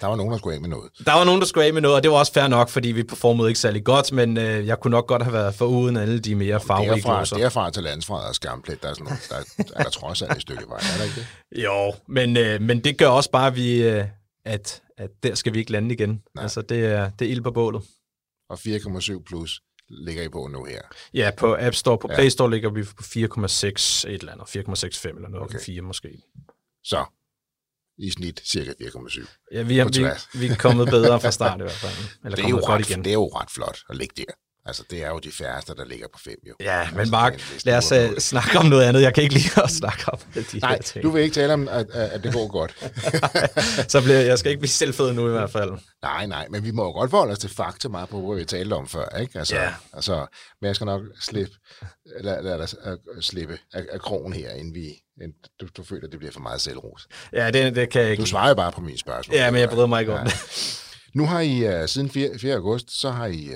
Der 0.01 0.07
var 0.07 0.15
nogen, 0.15 0.31
der 0.31 0.37
skulle 0.37 0.55
af 0.55 0.61
med 0.61 0.69
noget. 0.69 0.91
Der 1.05 1.13
var 1.13 1.23
nogen, 1.23 1.41
der 1.41 1.47
skulle 1.47 1.65
af 1.65 1.73
med 1.73 1.81
noget, 1.81 1.97
og 1.97 2.03
det 2.03 2.11
var 2.11 2.17
også 2.17 2.33
fair 2.33 2.47
nok, 2.47 2.69
fordi 2.69 2.91
vi 2.91 3.03
performede 3.03 3.47
ikke 3.49 3.59
særlig 3.59 3.83
godt, 3.83 4.11
men 4.11 4.37
øh, 4.37 4.67
jeg 4.67 4.79
kunne 4.79 4.91
nok 4.91 5.07
godt 5.07 5.23
have 5.23 5.33
været 5.33 5.55
for 5.55 5.65
uden 5.65 5.97
alle 5.97 6.19
de 6.19 6.35
mere 6.35 6.59
farverige 6.59 6.89
Derfra, 6.95 7.15
gloser. 7.17 7.37
derfra 7.37 7.69
til 7.71 7.83
landsfred 7.83 8.27
og 8.27 8.35
skamplet, 8.35 8.81
der 8.83 8.89
er, 8.89 8.93
sådan 8.93 9.03
nogle, 9.03 9.19
der, 9.29 9.73
er 9.75 9.83
der 9.83 9.89
trods 9.89 10.21
alt 10.21 10.31
et 10.35 10.41
stykke 10.41 10.63
vej, 10.67 10.77
er 10.93 10.97
der 10.97 11.03
ikke 11.03 11.15
det? 11.15 11.63
Jo, 11.63 11.93
men, 12.07 12.37
øh, 12.37 12.61
men 12.61 12.83
det 12.83 12.97
gør 12.97 13.07
også 13.07 13.31
bare, 13.31 13.47
at, 13.47 13.55
vi, 13.55 13.83
øh, 13.83 14.05
at, 14.45 14.81
at 14.97 15.09
der 15.23 15.35
skal 15.35 15.53
vi 15.53 15.59
ikke 15.59 15.71
lande 15.71 15.93
igen. 15.95 16.21
Nej. 16.35 16.43
Altså, 16.43 16.61
det 16.61 16.85
er, 16.85 17.09
det 17.19 17.27
er 17.27 17.31
ild 17.31 17.41
på 17.41 17.51
bålet. 17.51 17.81
Og 18.49 18.59
4,7 18.67 19.23
plus 19.23 19.61
ligger 19.91 20.23
I 20.23 20.29
på 20.29 20.47
nu 20.47 20.63
her. 20.63 20.81
Ja, 21.13 21.31
på 21.37 21.57
App 21.59 21.75
Store, 21.75 21.97
på 21.97 22.07
Ja. 22.11 22.15
Play 22.15 22.29
Store 22.29 22.51
ligger 22.51 22.69
vi 22.69 22.83
på 22.83 23.03
4,6 23.03 24.07
et 24.07 24.19
eller 24.19 24.31
andet, 24.31 24.45
4,65 24.45 25.07
eller 25.07 25.29
noget, 25.29 25.43
Okay. 25.45 25.55
okay. 25.55 25.65
4 25.65 25.81
måske. 25.81 26.21
Så 26.83 27.05
i 27.97 28.09
snit 28.09 28.41
cirka 28.45 28.71
4,7. 28.81 29.27
Ja, 29.51 29.61
vi 29.61 29.79
er, 29.79 29.85
vi, 30.33 30.39
vi 30.39 30.47
er 30.47 30.55
kommet 30.55 30.87
bedre 30.87 31.21
fra 31.21 31.31
start 31.31 31.59
i 31.59 31.63
hvert 31.63 31.71
fald. 31.71 31.93
Eller 32.25 32.35
Det 32.35 32.45
er, 32.45 32.49
jo 32.49 32.57
ret, 32.59 32.89
igen. 32.89 33.03
det 33.03 33.09
er 33.09 33.13
jo 33.13 33.27
ret 33.27 33.49
flot 33.51 33.79
at 33.89 33.95
ligge 33.97 34.13
der. 34.17 34.33
Altså, 34.65 34.83
det 34.89 35.03
er 35.03 35.09
jo 35.09 35.19
de 35.19 35.31
færreste, 35.31 35.75
der 35.75 35.85
ligger 35.85 36.07
på 36.13 36.19
5 36.19 36.33
jo. 36.49 36.53
Ja, 36.59 36.87
men 36.91 36.99
Altså, 36.99 37.11
Mark, 37.11 37.33
det 37.33 37.41
er 37.41 37.53
en 37.55 37.61
lad 37.91 38.07
os 38.07 38.11
uh, 38.11 38.17
snakke 38.17 38.57
om 38.59 38.65
noget 38.65 38.83
andet. 38.83 39.01
Jeg 39.01 39.13
kan 39.13 39.23
ikke 39.23 39.35
lide 39.35 39.63
at 39.63 39.69
snakke 39.69 40.03
om 40.13 40.19
de 40.35 40.59
Nej, 40.59 40.71
her 40.71 40.81
ting. 40.81 41.03
du 41.03 41.09
vil 41.09 41.23
ikke 41.23 41.33
tale 41.33 41.53
om, 41.53 41.67
at, 41.67 41.89
at 41.89 42.23
det 42.23 42.33
går 42.33 42.47
godt. 42.47 42.75
Så 43.91 44.01
bliver, 44.01 44.19
jeg 44.19 44.39
skal 44.39 44.49
ikke 44.51 44.59
blive 44.59 44.69
selvfed 44.69 45.13
nu 45.13 45.27
i 45.27 45.31
hvert 45.31 45.51
fald. 45.51 45.71
nej, 46.03 46.25
nej, 46.25 46.47
men 46.49 46.63
vi 46.63 46.71
må 46.71 46.83
jo 46.83 46.91
godt 46.91 47.09
forholde 47.09 47.31
os 47.31 47.39
til 47.39 47.49
fakta 47.49 47.87
meget 47.89 48.09
på, 48.09 48.27
hvad 48.27 48.37
vi 48.39 48.45
talte 48.45 48.73
om 48.73 48.87
før, 48.87 49.17
ikke? 49.19 49.39
Altså, 49.39 49.55
Ja. 49.55 49.69
altså, 49.93 50.25
men 50.61 50.67
jeg 50.67 50.75
skal 50.75 50.85
nok 50.85 51.01
slippe, 51.21 51.53
lad, 52.21 52.43
lad 52.43 52.59
os 52.59 52.75
uh, 52.85 53.21
slippe 53.21 53.57
af, 53.73 53.85
af 53.91 53.99
krogen 53.99 54.33
her, 54.33 54.51
inden 54.51 54.73
vi, 54.75 54.87
inden 55.21 55.33
du, 55.61 55.67
du 55.77 55.83
føler, 55.83 56.05
at 56.05 56.11
det 56.11 56.19
bliver 56.19 56.31
for 56.33 56.39
meget 56.39 56.61
selvros. 56.61 57.07
Ja, 57.33 57.51
det, 57.51 57.75
det 57.75 57.89
kan 57.89 58.01
jeg 58.01 58.11
ikke 58.11 58.21
Du 58.21 58.25
svarer 58.27 58.47
jo 58.49 58.55
bare 58.55 58.71
på 58.71 58.81
mine 58.81 58.97
spørgsmål. 58.97 59.35
Ja, 59.37 59.51
men 59.51 59.61
jeg 59.61 59.69
bryder 59.69 59.87
mig 59.87 59.99
ikke 59.99 60.13
om 60.13 60.19
Ja. 60.19 60.23
det. 60.23 60.77
Nu 61.15 61.25
har 61.25 61.39
I 61.39 61.81
uh, 61.81 61.87
siden 61.89 62.09
4, 62.09 62.29
4. 62.39 62.55
august, 62.55 62.99
så 63.01 63.09
har 63.11 63.25
I, 63.25 63.47
uh, 63.49 63.55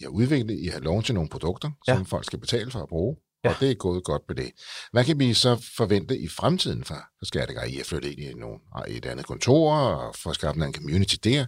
I 0.00 0.04
har 0.04 0.10
udviklet, 0.10 0.58
I 0.60 0.66
har 0.66 0.80
launchet 0.80 1.14
nogle 1.14 1.28
produkter, 1.30 1.70
Ja. 1.88 1.94
som 1.94 2.06
folk 2.06 2.24
skal 2.24 2.38
betale 2.38 2.70
for 2.70 2.82
at 2.82 2.88
bruge, 2.88 3.16
Ja. 3.44 3.48
og 3.50 3.54
det 3.60 3.70
er 3.70 3.74
gået 3.74 4.04
godt 4.04 4.22
med 4.28 4.36
det. 4.36 4.50
Hvad 4.92 5.04
kan 5.04 5.18
vi 5.18 5.34
så 5.34 5.70
forvente 5.76 6.18
i 6.18 6.28
fremtiden 6.28 6.84
for, 6.84 6.94
for 6.94 7.24
Skattegar? 7.26 7.64
I 7.64 7.78
er 7.78 7.84
flyttet 7.84 8.10
ind 8.10 8.20
i, 8.20 8.34
nogle, 8.34 8.58
et 8.88 9.06
andet 9.06 9.26
kontor 9.26 9.72
og 9.74 10.14
får 10.22 10.32
skabt 10.32 10.56
en 10.56 10.74
community 10.74 11.14
der. 11.24 11.46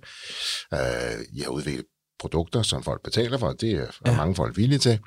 Uh, 0.72 1.36
I 1.38 1.40
har 1.40 1.48
udviklet 1.50 1.84
produkter, 2.20 2.62
som 2.62 2.82
folk 2.82 3.02
betaler 3.02 3.38
for, 3.38 3.46
og 3.46 3.60
det 3.60 3.72
er 3.72 3.86
ja. 4.06 4.16
Mange 4.16 4.34
folk 4.34 4.56
villige 4.56 4.78
til. 4.78 4.98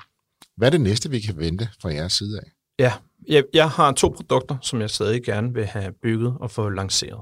Hvad 0.56 0.68
er 0.68 0.70
det 0.70 0.80
næste, 0.80 1.10
vi 1.10 1.20
kan 1.20 1.36
vente 1.38 1.68
fra 1.82 1.88
jeres 1.94 2.12
side 2.12 2.40
af? 2.40 2.50
Ja, 2.78 2.92
jeg, 3.28 3.44
jeg 3.54 3.70
har 3.70 3.92
to 3.92 4.08
produkter, 4.08 4.56
som 4.62 4.80
jeg 4.80 4.90
stadig 4.90 5.22
gerne 5.24 5.54
vil 5.54 5.66
have 5.66 5.92
bygget 6.02 6.34
og 6.40 6.50
få 6.50 6.68
lanceret. 6.68 7.20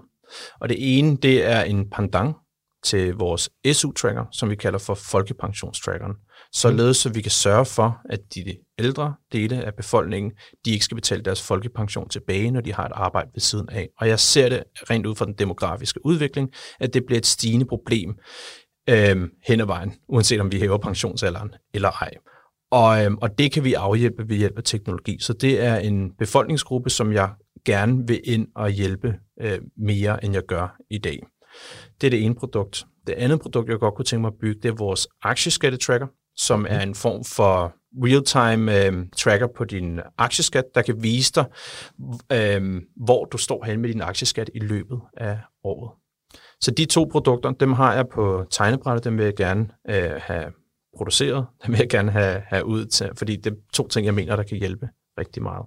Og 0.61 0.69
det 0.69 0.99
ene, 0.99 1.17
det 1.17 1.45
er 1.45 1.63
en 1.63 1.91
pendant 1.91 2.37
til 2.83 3.15
vores 3.15 3.51
SU-tracker, 3.73 4.25
som 4.33 4.51
vi 4.51 4.55
kalder 4.55 4.79
for 4.79 4.95
folkepensionstrackeren. 4.95 6.13
Således 6.53 6.97
så 6.97 7.09
vi 7.09 7.21
kan 7.21 7.31
sørge 7.31 7.65
for, 7.65 7.99
at 8.11 8.21
de 8.35 8.57
ældre 8.79 9.15
dele 9.33 9.65
af 9.65 9.75
befolkningen, 9.75 10.33
de 10.65 10.71
ikke 10.71 10.85
skal 10.85 10.95
betale 10.95 11.23
deres 11.23 11.43
folkepension 11.43 12.09
tilbage, 12.09 12.51
når 12.51 12.61
de 12.61 12.73
har 12.73 12.87
et 12.87 12.93
arbejde 12.95 13.31
ved 13.35 13.41
siden 13.41 13.69
af. 13.69 13.89
Og 13.99 14.09
jeg 14.09 14.21
ser 14.21 14.49
det 14.49 14.63
rent 14.91 15.07
ud 15.07 15.15
fra 15.15 15.25
den 15.25 15.35
demografiske 15.35 16.07
udvikling, 16.07 16.51
at 16.81 16.95
det 16.95 17.07
bliver 17.07 17.19
et 17.19 17.27
stigende 17.27 17.67
problem 17.67 18.15
øh, 18.89 19.29
hen 19.47 19.61
ad 19.61 19.67
vejen, 19.67 19.93
uanset 20.09 20.41
om 20.41 20.53
vi 20.53 20.59
hæver 20.59 20.79
pensionsalderen 20.79 21.51
eller 21.75 21.91
ej. 21.91 22.11
Og, 22.71 23.05
øhm, 23.05 23.19
og 23.19 23.39
det 23.39 23.53
kan 23.53 23.65
vi 23.65 23.75
afhjælpe 23.75 24.29
ved 24.29 24.37
hjælp 24.37 24.59
af 24.59 24.65
teknologi. 24.65 25.17
Så 25.21 25.33
det 25.33 25.61
er 25.61 25.77
en 25.77 26.11
befolkningsgruppe, 26.19 26.91
som 26.91 27.13
jeg 27.13 27.31
gerne 27.65 28.07
vil 28.07 28.21
ind 28.25 28.47
og 28.55 28.71
hjælpe 28.71 29.15
øh, 29.41 29.59
mere, 29.77 30.25
end 30.25 30.35
jeg 30.35 30.43
gør 30.49 30.77
i 30.91 30.99
dag. 30.99 31.19
Det 32.01 32.07
er 32.07 32.11
det 32.11 32.25
ene 32.25 32.35
produkt. 32.35 32.85
Det 33.07 33.13
andet 33.13 33.41
produkt, 33.41 33.69
jeg 33.71 33.79
godt 33.79 33.95
kunne 33.95 34.05
tænke 34.05 34.21
mig 34.21 34.29
at 34.29 34.39
bygge, 34.41 34.61
det 34.63 34.69
er 34.69 34.75
vores 34.75 35.09
aktieskattetracker, 35.23 36.07
som 36.37 36.67
er 36.69 36.81
en 36.81 36.95
form 36.95 37.25
for 37.25 37.75
real-time 37.95 38.87
øh, 38.87 39.07
tracker 39.17 39.47
på 39.57 39.65
din 39.65 40.01
aktieskat, 40.19 40.65
der 40.75 40.83
kan 40.83 41.03
vise 41.03 41.33
dig, 41.35 41.45
øh, 42.33 42.83
hvor 42.97 43.25
du 43.25 43.39
står 43.39 43.65
hen 43.65 43.81
med 43.81 43.93
din 43.93 44.01
aktieskat 44.01 44.51
i 44.55 44.59
løbet 44.59 45.01
af 45.17 45.39
året. 45.65 45.91
Så 46.61 46.71
de 46.71 46.85
to 46.85 47.05
produkter, 47.05 47.51
dem 47.51 47.73
har 47.73 47.95
jeg 47.95 48.09
på 48.09 48.45
tegnebrættet, 48.51 49.05
dem 49.05 49.19
vil 49.19 49.25
jeg 49.25 49.37
gerne 49.37 49.69
øh, 49.91 50.21
have 50.21 50.53
produceret, 50.97 51.47
dem 51.67 51.73
vil 51.73 51.79
jeg 51.79 51.89
gerne 51.89 52.11
have, 52.11 52.43
have 52.47 52.65
ud 52.65 52.87
til, 52.87 53.11
fordi 53.17 53.37
det 53.37 53.53
er 53.53 53.57
to 53.75 53.89
ting, 53.89 54.07
jeg 54.07 54.15
mener, 54.15 54.37
der 54.37 54.43
kan 54.43 54.59
hjælpe 54.59 54.89
rigtig 55.19 55.43
meget. 55.43 55.67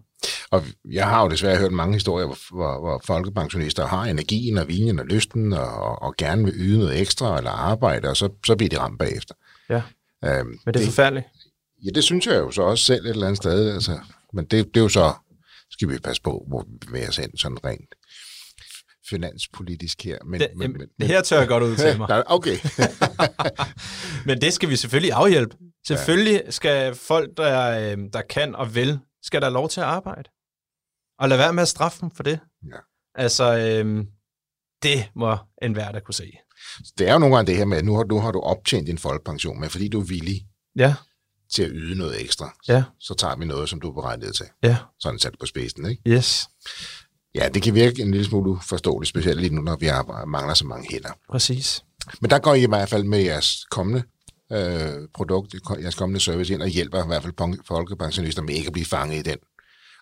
Og 0.51 0.63
jeg 0.91 1.07
har 1.07 1.23
jo 1.23 1.29
desværre 1.29 1.57
hørt 1.57 1.71
mange 1.71 1.93
historier, 1.93 2.25
hvor, 2.25 2.37
hvor, 2.51 2.79
hvor 2.79 3.01
folkepensionister 3.05 3.87
har 3.87 4.03
energien 4.03 4.57
og 4.57 4.67
viljen 4.67 4.99
og 4.99 5.05
lysten 5.05 5.53
og, 5.53 6.01
og 6.01 6.15
gerne 6.17 6.43
vil 6.45 6.53
yde 6.57 6.77
noget 6.79 7.01
ekstra 7.01 7.37
eller 7.37 7.51
arbejde, 7.51 8.09
og 8.09 8.17
så, 8.17 8.29
så 8.45 8.55
bliver 8.55 8.69
de 8.69 8.79
ramt 8.79 8.99
bagefter. 8.99 9.35
Ja, 9.69 9.81
Øhm, 10.25 10.59
men 10.65 10.73
det 10.73 10.81
er 10.81 10.85
forfærdeligt. 10.85 11.25
Ja, 11.85 11.89
det 11.89 12.03
synes 12.03 12.27
jeg 12.27 12.35
jo 12.35 12.51
så 12.51 12.61
også 12.61 12.83
selv 12.83 13.05
et 13.05 13.09
eller 13.09 13.27
andet 13.27 13.37
sted. 13.37 13.73
Altså, 13.73 13.99
men 14.33 14.45
det, 14.45 14.65
det 14.67 14.77
er 14.77 14.81
jo 14.83 14.89
så, 14.89 15.13
skal 15.71 15.89
vi 15.89 15.97
passe 15.99 16.21
på, 16.21 16.45
hvor 16.47 16.65
vi 16.69 16.77
bevæger 16.87 17.07
os 17.09 17.17
hen 17.17 17.37
sådan 17.37 17.65
rent 17.65 17.95
finanspolitisk 19.09 20.03
her. 20.03 20.17
Men, 20.25 20.39
Det, 20.39 20.49
men, 20.55 20.71
men, 20.71 20.87
det 20.99 21.07
her 21.07 21.21
tør 21.21 21.39
jeg 21.39 21.47
godt 21.47 21.63
ud 21.63 21.75
til 21.75 21.97
mig. 21.99 22.31
Okay. 22.31 22.57
Men 24.25 24.41
det 24.41 24.53
skal 24.53 24.69
vi 24.69 24.75
selvfølgelig 24.75 25.13
afhjælpe. 25.13 25.55
Selvfølgelig 25.87 26.41
skal 26.49 26.95
folk, 26.95 27.29
der, 27.37 27.91
øh, 27.91 27.97
der 28.13 28.21
kan 28.29 28.55
og 28.55 28.75
vil, 28.75 28.99
skal 29.23 29.41
der 29.41 29.49
lov 29.49 29.69
til 29.69 29.81
at 29.81 29.87
arbejde. 29.87 30.29
Og 31.19 31.29
lad 31.29 31.37
være 31.37 31.53
med 31.53 31.61
at 31.61 31.67
straffe 31.67 32.01
dem 32.01 32.11
for 32.11 32.23
det. 32.23 32.39
Ja. 32.71 32.77
Altså, 33.15 33.57
øhm, 33.57 34.07
det 34.83 35.09
må 35.15 35.37
enhver 35.61 35.91
der 35.91 35.99
kunne 35.99 36.13
se. 36.13 36.31
Det 36.97 37.07
er 37.09 37.13
jo 37.13 37.19
nogle 37.19 37.35
gange 37.35 37.47
det 37.51 37.57
her 37.57 37.65
med, 37.65 37.77
at 37.77 37.85
nu 37.85 37.95
har, 37.95 38.03
nu 38.03 38.19
har 38.19 38.31
du 38.31 38.39
optjent 38.39 38.87
din 38.87 38.97
folkepension, 38.97 39.59
men 39.59 39.69
fordi 39.69 39.87
du 39.87 39.99
er 39.99 40.05
villig 40.05 40.47
Ja, 40.75 40.93
til 41.53 41.63
at 41.63 41.69
yde 41.73 41.97
noget 41.97 42.21
ekstra, 42.21 42.55
ja, 42.67 42.83
så 42.99 43.13
tager 43.13 43.35
vi 43.35 43.45
noget, 43.45 43.69
som 43.69 43.81
du 43.81 43.89
er 43.89 43.93
berettiget 43.93 44.35
til. 44.35 44.45
ja, 44.63 44.77
Sådan 44.99 45.19
sat 45.19 45.33
på 45.39 45.45
spidsen, 45.45 45.85
ikke? 45.89 46.01
yes, 46.07 46.47
Ja, 47.35 47.49
det 47.49 47.61
kan 47.63 47.75
virke 47.75 48.01
en 48.01 48.11
lille 48.11 48.25
smule 48.25 48.59
forståeligt, 48.69 49.09
specielt 49.09 49.39
lige 49.41 49.55
nu, 49.55 49.61
når 49.61 49.75
vi 49.75 49.87
arbejder, 49.87 50.25
mangler 50.25 50.53
så 50.53 50.65
mange 50.65 50.87
hænder. 50.91 51.09
præcis. 51.31 51.83
Men 52.21 52.29
der 52.29 52.39
går 52.39 52.53
I 52.53 52.63
i 52.63 52.67
hvert 52.67 52.89
fald 52.89 53.03
med 53.03 53.19
jeres 53.19 53.65
kommende 53.71 54.03
øh, 54.51 55.07
produkt, 55.13 55.55
jeres 55.81 55.95
kommende 55.95 56.19
service 56.19 56.53
ind 56.53 56.61
og 56.61 56.67
hjælper 56.67 57.03
i 57.03 57.07
hvert 57.07 57.23
fald 57.23 57.33
folkepensionister 57.67 58.41
med 58.41 58.53
ikke 58.55 58.67
at 58.67 58.73
blive 58.73 58.85
fanget 58.85 59.17
i 59.19 59.21
den, 59.29 59.37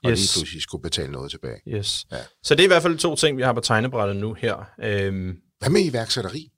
og 0.03 0.11
Yes. 0.11 0.19
lige 0.19 0.29
pludselig 0.39 0.61
skulle 0.61 0.81
betale 0.81 1.11
noget 1.11 1.31
tilbage. 1.31 1.61
Yes. 1.67 2.05
Ja. 2.11 2.17
Så 2.43 2.55
det 2.55 2.59
er 2.61 2.63
i 2.63 2.67
hvert 2.67 2.81
fald 2.81 2.97
to 2.97 3.15
ting, 3.15 3.37
vi 3.37 3.41
har 3.43 3.53
på 3.53 3.59
tegnebrættet 3.61 4.15
nu 4.17 4.33
her. 4.33 4.69
Øhm, 4.83 5.35
Hvad 5.59 5.69
med 5.69 5.81
iværksætteri? 5.85 6.49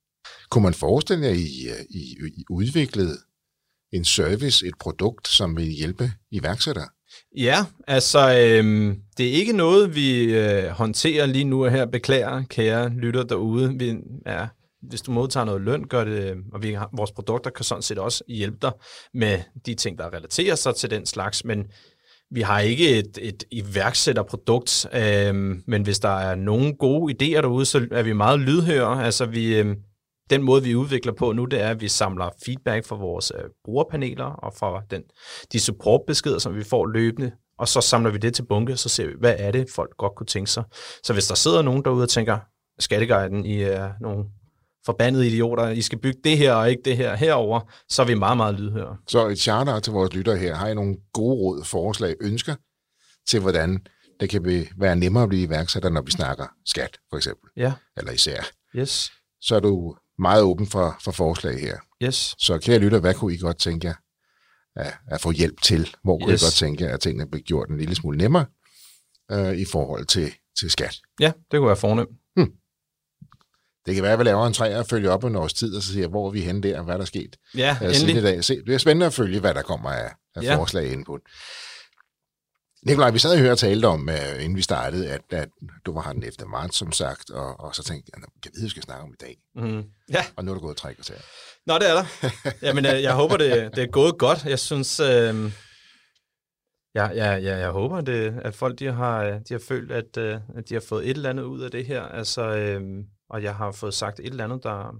Kunne 0.50 0.64
man 0.64 0.74
forestille 0.74 1.26
jer, 1.26 1.32
at 1.32 1.38
I, 1.38 1.68
øh, 1.70 1.86
I, 1.90 2.00
I 2.38 2.44
udviklede 2.50 3.18
en 3.94 4.06
service, 4.06 4.68
et 4.68 4.74
produkt, 4.80 5.28
som 5.28 5.58
vil 5.58 5.66
hjælpe 5.66 6.12
iværksættere? 6.32 6.88
ja, 7.38 7.66
altså, 7.88 8.38
øhm, 8.40 9.00
det 9.18 9.28
er 9.28 9.32
ikke 9.32 9.54
noget, 9.54 9.96
vi 9.96 10.24
øh, 10.24 10.68
håndterer 10.68 11.26
lige 11.26 11.44
nu 11.44 11.66
og 11.66 11.72
her. 11.72 11.86
Beklager, 11.86 12.44
kære 12.50 12.90
lytter 12.90 13.24
derude. 13.24 13.76
Vi, 13.80 13.96
ja, 14.26 14.48
hvis 14.90 15.02
du 15.02 15.12
modtager 15.12 15.46
noget 15.46 15.62
løn, 15.62 15.84
gør 15.88 16.04
det, 16.04 16.38
og 16.54 16.64
vi 16.64 16.74
har, 16.74 16.90
vores 16.98 17.12
produkter 17.12 17.52
kan 17.52 17.66
sådan 17.66 17.82
set 17.82 17.98
også 17.98 18.24
hjælpe 18.28 18.58
dig 18.62 18.72
med 19.14 19.40
de 19.66 19.74
ting, 19.76 19.98
der 19.98 20.14
relaterer 20.14 20.56
sig 20.56 20.76
til 20.76 20.90
den 20.90 21.06
slags, 21.06 21.46
men 21.46 21.66
vi 22.32 22.42
har 22.42 22.60
ikke 22.60 23.00
et, 23.00 23.18
et 23.22 23.44
iværksætterprodukt, 23.52 24.86
øh, 24.94 25.36
men 25.68 25.84
hvis 25.84 26.00
der 26.00 26.10
er 26.10 26.36
nogle 26.36 26.76
gode 26.76 27.14
idéer 27.14 27.42
derude, 27.42 27.66
så 27.66 27.88
er 27.92 28.04
vi 28.04 28.14
meget 28.14 28.40
lydhøre. 28.40 29.06
Altså 29.06 29.26
vi, 29.26 29.60
øh, 29.60 29.76
den 30.30 30.44
måde, 30.44 30.64
vi 30.64 30.76
udvikler 30.76 31.14
på 31.14 31.32
nu, 31.32 31.46
det 31.46 31.62
er, 31.62 31.70
at 31.70 31.82
vi 31.82 31.88
samler 31.88 32.30
feedback 32.46 32.86
fra 32.86 32.96
vores 32.96 33.32
øh, 33.36 33.44
brugerpaneler 33.66 34.26
og 34.26 34.54
fra 34.60 34.82
den, 34.92 35.02
de 35.52 35.60
supportbeskeder, 35.60 36.40
som 36.40 36.56
vi 36.56 36.64
får 36.64 36.86
løbende, 36.86 37.32
og 37.60 37.68
så 37.68 37.82
samler 37.82 38.12
vi 38.12 38.18
det 38.18 38.34
til 38.34 38.46
bunke, 38.46 38.78
så 38.78 38.90
ser 38.90 39.08
vi, 39.08 39.14
hvad 39.20 39.36
er 39.38 39.52
det, 39.52 39.66
folk 39.76 39.98
godt 39.98 40.16
kunne 40.16 40.28
tænke 40.28 40.52
sig. 40.52 40.64
Så 41.04 41.14
hvis 41.14 41.28
der 41.28 41.36
sidder 41.36 41.62
nogen 41.62 41.84
derude 41.84 42.04
og 42.04 42.10
tænker, 42.10 42.38
Skatteguiden, 42.80 43.46
I 43.46 43.62
er 43.62 43.92
nogle 44.02 44.26
forbandede 44.86 45.28
idioter, 45.28 45.70
I 45.70 45.82
skal 45.82 46.00
bygge 46.00 46.20
det 46.24 46.38
her 46.38 46.54
og 46.54 46.70
ikke 46.70 46.82
det 46.86 46.98
her 46.98 47.16
herover, 47.16 47.60
så 47.90 48.02
er 48.02 48.06
vi 48.06 48.14
meget, 48.14 48.38
meget 48.38 48.56
lydhøre. 48.60 48.98
Så 49.08 49.28
et 49.28 49.40
charter 49.40 49.80
til 49.80 49.94
vores 49.94 50.14
lyttere 50.14 50.38
her. 50.38 50.56
Har 50.56 50.68
I 50.68 50.74
nogle 50.74 50.96
gode 51.14 51.36
råd, 51.36 51.64
forslag, 51.64 52.16
ønsker 52.22 52.56
til, 53.30 53.40
hvordan 53.40 53.86
det 54.20 54.30
kan 54.30 54.66
være 54.78 54.96
nemmere 54.96 55.24
at 55.24 55.30
blive 55.30 55.44
iværksætter, 55.44 55.90
når 55.90 56.02
vi 56.02 56.12
snakker 56.12 56.46
skat, 56.66 56.98
for 57.10 57.18
eksempel, 57.18 57.50
Ja, 57.58 57.74
eller 57.98 58.12
især? 58.12 58.42
yes, 58.76 59.12
Så 59.42 59.56
er 59.56 59.60
du 59.60 59.96
meget 60.20 60.44
åben 60.44 60.68
for, 60.68 60.98
for 61.02 61.12
forslag 61.12 61.60
her. 61.60 61.78
yes. 62.04 62.36
Så 62.40 62.58
kære 62.58 62.80
lytter, 62.80 63.00
hvad 63.00 63.14
kunne 63.14 63.34
I 63.34 63.38
godt 63.38 63.58
tænke 63.58 63.88
jer 63.88 63.94
at, 64.76 64.94
at 65.08 65.22
få 65.22 65.32
hjælp 65.32 65.62
til? 65.62 65.96
Hvor 66.04 66.18
kunne 66.18 66.32
Yes. 66.34 66.42
I 66.42 66.46
godt 66.46 66.54
tænke 66.54 66.84
jer, 66.84 66.94
at 66.94 67.00
tingene 67.00 67.30
blev 67.30 67.42
gjort 67.44 67.70
en 67.70 67.78
lille 67.78 67.96
smule 67.96 68.18
nemmere 68.18 68.46
øh, 69.32 69.54
i 69.58 69.66
forhold 69.66 70.06
til, 70.06 70.32
til 70.60 70.72
skat? 70.72 70.96
Ja, 71.20 71.32
det 71.52 71.58
kunne 71.60 71.68
være 71.68 71.76
fornemt. 71.76 72.10
Det 73.86 73.96
kan 73.96 74.04
være, 74.04 74.14
at 74.14 74.20
vi 74.20 74.24
laver 74.24 74.48
en 74.48 74.54
træer 74.54 74.80
og 74.80 74.86
følger 74.86 75.12
op 75.12 75.24
en 75.24 75.36
års 75.36 75.54
tid, 75.54 75.76
og 75.76 75.82
så 75.84 75.94
siger, 75.94 76.08
hvor 76.08 76.28
er 76.28 76.32
vi 76.32 76.42
henne 76.42 76.62
der, 76.64 76.78
og 76.78 76.84
hvad 76.84 76.94
er 76.94 76.98
der 76.98 77.06
sket? 77.06 77.36
Ja, 77.58 77.78
øh, 77.84 77.94
siden 77.94 78.10
i 78.10 78.12
endelig. 78.12 78.24
dag. 78.34 78.44
Se, 78.44 78.62
det 78.68 78.74
er 78.74 78.78
spændende 78.78 79.06
at 79.06 79.14
følge, 79.14 79.40
hvad 79.40 79.54
der 79.54 79.62
kommer 79.62 79.90
af, 79.90 80.12
af 80.36 80.44
Ja. 80.44 80.56
forslag 80.58 80.86
og 80.88 80.92
input. 80.94 81.22
Nikolaj, 82.86 83.12
vi 83.12 83.20
sad 83.20 83.32
og 83.32 83.38
hørte 83.40 83.52
og 83.52 83.58
talte 83.58 83.86
om, 83.86 84.10
uh, 84.10 84.44
inden 84.44 84.56
vi 84.56 84.62
startede, 84.62 85.10
at, 85.12 85.22
at 85.30 85.50
du 85.86 85.94
var 85.94 86.02
her 86.02 86.14
den 86.14 86.24
efter 86.24 86.46
marts, 86.46 86.78
som 86.78 86.92
sagt, 86.92 87.30
og, 87.30 87.60
og 87.60 87.76
så 87.76 87.84
tænkte 87.84 88.12
jeg, 88.14 88.20
"Nå, 88.22 88.28
jeg 88.46 88.52
ved, 88.56 88.64
vi 88.64 88.70
skal 88.70 88.84
snakke 88.84 89.04
om 89.04 89.10
i 89.10 89.16
dag. 89.22 89.38
Mm. 89.56 89.84
Ja, 90.10 90.26
Og 90.36 90.46
nu 90.46 90.52
er 90.52 90.56
der 90.56 90.62
gået 90.62 90.78
tre 90.78 90.94
kvarter. 90.94 91.14
Nå, 91.68 91.74
det 91.74 91.90
er 91.90 91.94
der. 91.94 92.30
Jamen, 92.62 92.86
jeg, 92.86 93.04
jeg 93.04 93.14
håber, 93.14 93.38
det, 93.38 93.76
det 93.76 93.84
er 93.84 93.88
gået 93.88 94.18
godt. 94.18 94.46
Jeg 94.46 94.60
synes, 94.60 95.00
øh, 95.00 95.52
ja, 96.96 97.08
ja, 97.10 97.36
ja, 97.36 97.58
jeg 97.58 97.70
håber, 97.70 98.02
det, 98.02 98.40
at 98.42 98.56
folk 98.56 98.80
de 98.80 98.92
har, 98.92 99.24
de 99.24 99.40
har 99.54 99.62
følt, 99.68 99.92
at, 99.92 100.18
øh, 100.18 100.38
at 100.58 100.70
de 100.70 100.74
har 100.74 100.84
fået 100.90 101.10
et 101.10 101.16
eller 101.18 101.30
andet 101.30 101.44
ud 101.44 101.62
af 101.62 101.72
det 101.72 101.86
her. 101.86 102.02
Altså, 102.02 102.42
øh, 102.56 102.82
og 103.30 103.44
jeg 103.44 103.56
har 103.56 103.72
fået 103.72 103.94
sagt 103.94 104.20
et 104.20 104.26
eller 104.26 104.44
andet, 104.44 104.64
der, 104.64 104.96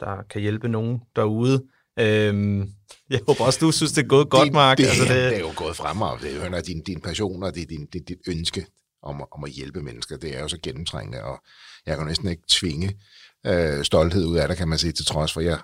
der 0.00 0.22
kan 0.30 0.40
hjælpe 0.40 0.68
nogen 0.68 1.00
derude. 1.16 1.64
Øh, 1.98 2.66
jeg 3.10 3.20
håber 3.26 3.44
også, 3.44 3.58
du 3.60 3.70
synes, 3.72 3.92
det 3.92 4.04
er 4.04 4.08
gået 4.08 4.30
godt, 4.30 4.44
det, 4.46 4.52
Mark. 4.52 4.78
Det, 4.78 4.86
altså, 4.86 5.02
det, 5.02 5.10
det 5.10 5.36
er 5.36 5.40
jo 5.40 5.52
gået 5.56 5.76
fremad. 5.76 6.18
Det 6.22 6.36
er 6.36 6.46
jo 6.56 6.62
din, 6.66 6.82
din 6.82 7.00
passion 7.00 7.42
og 7.42 7.54
det 7.54 7.62
er 7.62 7.66
din, 7.66 7.86
dit, 7.86 8.08
dit 8.08 8.18
ønske 8.28 8.66
om, 9.02 9.20
at- 9.20 9.26
om 9.32 9.44
at 9.44 9.50
hjælpe 9.50 9.82
mennesker. 9.82 10.16
Det 10.16 10.36
er 10.36 10.40
jo 10.40 10.48
så 10.48 10.58
gennemtrængende, 10.62 11.24
og 11.24 11.42
jeg 11.86 11.96
kan 11.96 12.06
næsten 12.06 12.28
ikke 12.28 12.42
tvinge 12.48 12.98
øh, 13.46 13.84
stolthed 13.84 14.24
ud 14.26 14.36
af 14.36 14.48
dig, 14.48 14.56
kan 14.56 14.68
man 14.68 14.78
sige, 14.78 14.92
til 14.92 15.06
trods 15.06 15.32
for, 15.32 15.40
jeg, 15.40 15.58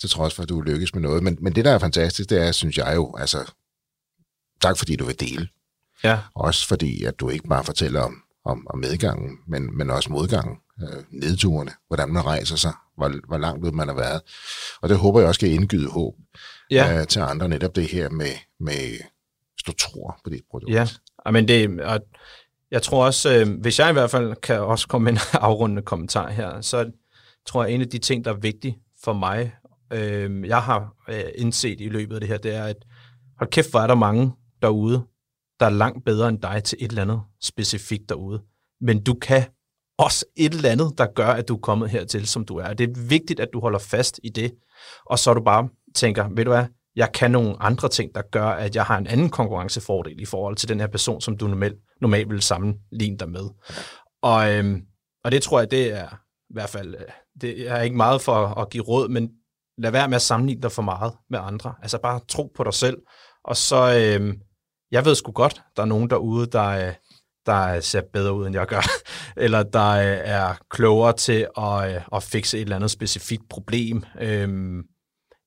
til 0.00 0.10
trods 0.10 0.34
for, 0.34 0.42
at 0.42 0.48
du 0.48 0.60
lykkes 0.60 0.94
med 0.94 1.02
noget. 1.02 1.22
Men, 1.22 1.38
men 1.40 1.54
det, 1.54 1.64
der 1.64 1.70
er 1.70 1.78
fantastisk, 1.78 2.30
det 2.30 2.42
er, 2.46 2.52
synes 2.52 2.78
jeg 2.78 2.92
jo, 2.96 3.16
altså, 3.18 3.52
tak 4.62 4.78
fordi 4.78 4.96
du 4.96 5.04
vil 5.04 5.20
dele. 5.20 5.48
Ja, 6.04 6.18
Også 6.34 6.68
fordi, 6.68 7.04
at 7.04 7.20
du 7.20 7.28
ikke 7.28 7.48
bare 7.48 7.64
fortæller 7.64 8.00
om, 8.00 8.22
om, 8.44 8.66
om 8.70 8.78
medgangen, 8.78 9.38
men, 9.48 9.76
men 9.76 9.90
også 9.90 10.12
modgangen, 10.12 10.56
øh, 10.82 11.04
nedturene, 11.10 11.72
hvordan 11.88 12.08
man 12.08 12.24
rejser 12.24 12.56
sig, 12.56 12.72
hvor, 12.96 13.26
hvor 13.28 13.38
langt 13.38 13.64
ud 13.64 13.72
man 13.72 13.88
har 13.88 13.94
været. 13.94 14.20
Og 14.82 14.88
det 14.88 14.98
håber 14.98 15.20
jeg 15.20 15.28
også 15.28 15.40
kan 15.40 15.50
indgyde 15.50 15.88
håb 15.88 16.14
ja. 16.70 17.00
øh, 17.00 17.06
til 17.06 17.20
andre, 17.20 17.48
netop 17.48 17.76
det 17.76 17.86
her 17.86 18.10
med, 18.10 18.32
med 18.60 18.90
hvis 19.54 19.62
du 19.66 19.72
tror 19.72 20.20
på 20.24 20.30
dit 20.30 20.42
produkt. 20.50 20.72
Ja, 20.72 20.88
men 21.30 21.48
det, 21.48 21.80
og 21.80 22.00
jeg 22.70 22.82
tror 22.82 23.06
også, 23.06 23.34
øh, 23.34 23.60
hvis 23.60 23.78
jeg 23.78 23.90
i 23.90 23.92
hvert 23.92 24.10
fald 24.10 24.36
kan 24.36 24.60
også 24.60 24.88
komme 24.88 25.04
med 25.04 25.12
en 25.12 25.18
afrundende 25.40 25.82
kommentar 25.82 26.30
her, 26.30 26.60
så 26.60 26.90
tror 27.46 27.64
jeg, 27.64 27.74
en 27.74 27.80
af 27.80 27.88
de 27.88 27.98
ting, 27.98 28.24
der 28.24 28.32
er 28.32 28.38
vigtig 28.38 28.78
for 29.04 29.12
mig, 29.12 29.54
øh, 29.92 30.48
jeg 30.48 30.62
har 30.62 30.94
øh, 31.08 31.24
indset 31.34 31.80
i 31.80 31.88
løbet 31.88 32.14
af 32.14 32.20
det 32.20 32.28
her, 32.28 32.38
det 32.38 32.54
er, 32.54 32.64
at 32.64 32.76
hold 33.38 33.50
kæft, 33.50 33.70
hvor 33.70 33.80
er 33.80 33.86
der 33.86 33.94
mange 33.94 34.32
derude, 34.62 35.02
der 35.60 35.66
er 35.66 35.70
langt 35.70 36.04
bedre 36.04 36.28
end 36.28 36.42
dig 36.42 36.64
til 36.64 36.78
et 36.80 36.88
eller 36.88 37.02
andet 37.02 37.20
specifikt 37.42 38.08
derude. 38.08 38.42
Men 38.80 39.04
du 39.04 39.14
kan 39.14 39.44
også 40.04 40.24
et 40.36 40.54
eller 40.54 40.70
andet, 40.70 40.92
der 40.98 41.06
gør, 41.06 41.26
at 41.26 41.48
du 41.48 41.54
er 41.54 41.60
kommet 41.60 41.90
hertil, 41.90 42.26
som 42.26 42.44
du 42.44 42.56
er. 42.56 42.72
Det 42.72 42.90
er 42.90 43.00
vigtigt, 43.08 43.40
at 43.40 43.48
du 43.52 43.60
holder 43.60 43.78
fast 43.78 44.20
i 44.22 44.28
det, 44.28 44.52
og 45.06 45.18
så 45.18 45.34
du 45.34 45.42
bare 45.42 45.68
tænker, 45.94 46.28
ved 46.28 46.44
du 46.44 46.50
hvad, 46.50 46.64
jeg 46.96 47.12
kan 47.12 47.30
nogle 47.30 47.62
andre 47.62 47.88
ting, 47.88 48.14
der 48.14 48.22
gør, 48.22 48.46
at 48.46 48.76
jeg 48.76 48.84
har 48.84 48.98
en 48.98 49.06
anden 49.06 49.30
konkurrencefordel 49.30 50.20
i 50.20 50.24
forhold 50.24 50.56
til 50.56 50.68
den 50.68 50.80
her 50.80 50.86
person, 50.86 51.20
som 51.20 51.36
du 51.36 51.46
normalt, 51.46 51.76
normalt 52.00 52.30
vil 52.30 52.42
sammenligne 52.42 53.18
dig 53.18 53.28
med. 53.28 53.48
Og, 54.22 54.54
øhm, 54.54 54.82
og 55.24 55.32
det 55.32 55.42
tror 55.42 55.58
jeg, 55.58 55.70
det 55.70 55.92
er 55.92 56.06
i 56.50 56.52
hvert 56.52 56.68
fald, 56.68 56.94
øh, 56.94 57.00
det 57.40 57.70
er 57.70 57.80
ikke 57.80 57.96
meget 57.96 58.22
for 58.22 58.46
at 58.46 58.70
give 58.70 58.84
råd, 58.84 59.08
men 59.08 59.30
lad 59.78 59.90
være 59.90 60.08
med 60.08 60.16
at 60.16 60.22
sammenligne 60.22 60.62
dig 60.62 60.72
for 60.72 60.82
meget 60.82 61.12
med 61.30 61.38
andre. 61.42 61.74
Altså 61.82 61.98
bare 61.98 62.20
tro 62.28 62.52
på 62.56 62.64
dig 62.64 62.74
selv. 62.74 62.98
Og 63.44 63.56
så, 63.56 64.16
øhm, 64.16 64.40
jeg 64.90 65.04
ved 65.04 65.14
sgu 65.14 65.32
godt, 65.32 65.62
der 65.76 65.82
er 65.82 65.86
nogen 65.86 66.10
derude, 66.10 66.46
der, 66.46 66.68
øh, 66.68 66.94
der 67.46 67.80
ser 67.80 68.02
bedre 68.12 68.34
ud, 68.34 68.46
end 68.46 68.54
jeg 68.54 68.66
gør, 68.66 68.82
eller 69.44 69.62
der 69.62 69.90
øh, 69.90 70.18
er 70.24 70.54
klogere 70.70 71.12
til 71.12 71.46
at, 71.58 71.94
øh, 71.94 72.00
at 72.12 72.22
fikse 72.22 72.58
et 72.58 72.62
eller 72.62 72.76
andet 72.76 72.90
specifikt 72.90 73.42
problem, 73.50 74.04
øhm, 74.20 74.82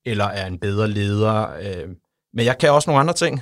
eller 0.05 0.25
er 0.25 0.47
en 0.47 0.59
bedre 0.59 0.87
leder. 0.87 1.53
Øhm. 1.53 1.95
Men 2.33 2.45
jeg 2.45 2.57
kan 2.57 2.71
også 2.71 2.89
nogle 2.89 2.99
andre 2.99 3.13
ting, 3.13 3.41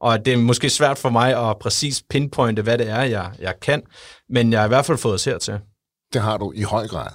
og 0.00 0.24
det 0.24 0.32
er 0.32 0.36
måske 0.36 0.70
svært 0.70 0.98
for 0.98 1.10
mig 1.10 1.50
at 1.50 1.58
præcis 1.58 2.02
pinpointe, 2.10 2.62
hvad 2.62 2.78
det 2.78 2.88
er, 2.88 3.02
jeg, 3.02 3.32
jeg 3.38 3.54
kan, 3.62 3.82
men 4.28 4.52
jeg 4.52 4.60
har 4.60 4.66
i 4.66 4.68
hvert 4.68 4.86
fald 4.86 4.98
fået 4.98 5.14
os 5.14 5.24
hertil. 5.24 5.58
Det 6.12 6.20
har 6.20 6.36
du 6.36 6.52
i 6.54 6.62
høj 6.62 6.88
grad. 6.88 7.10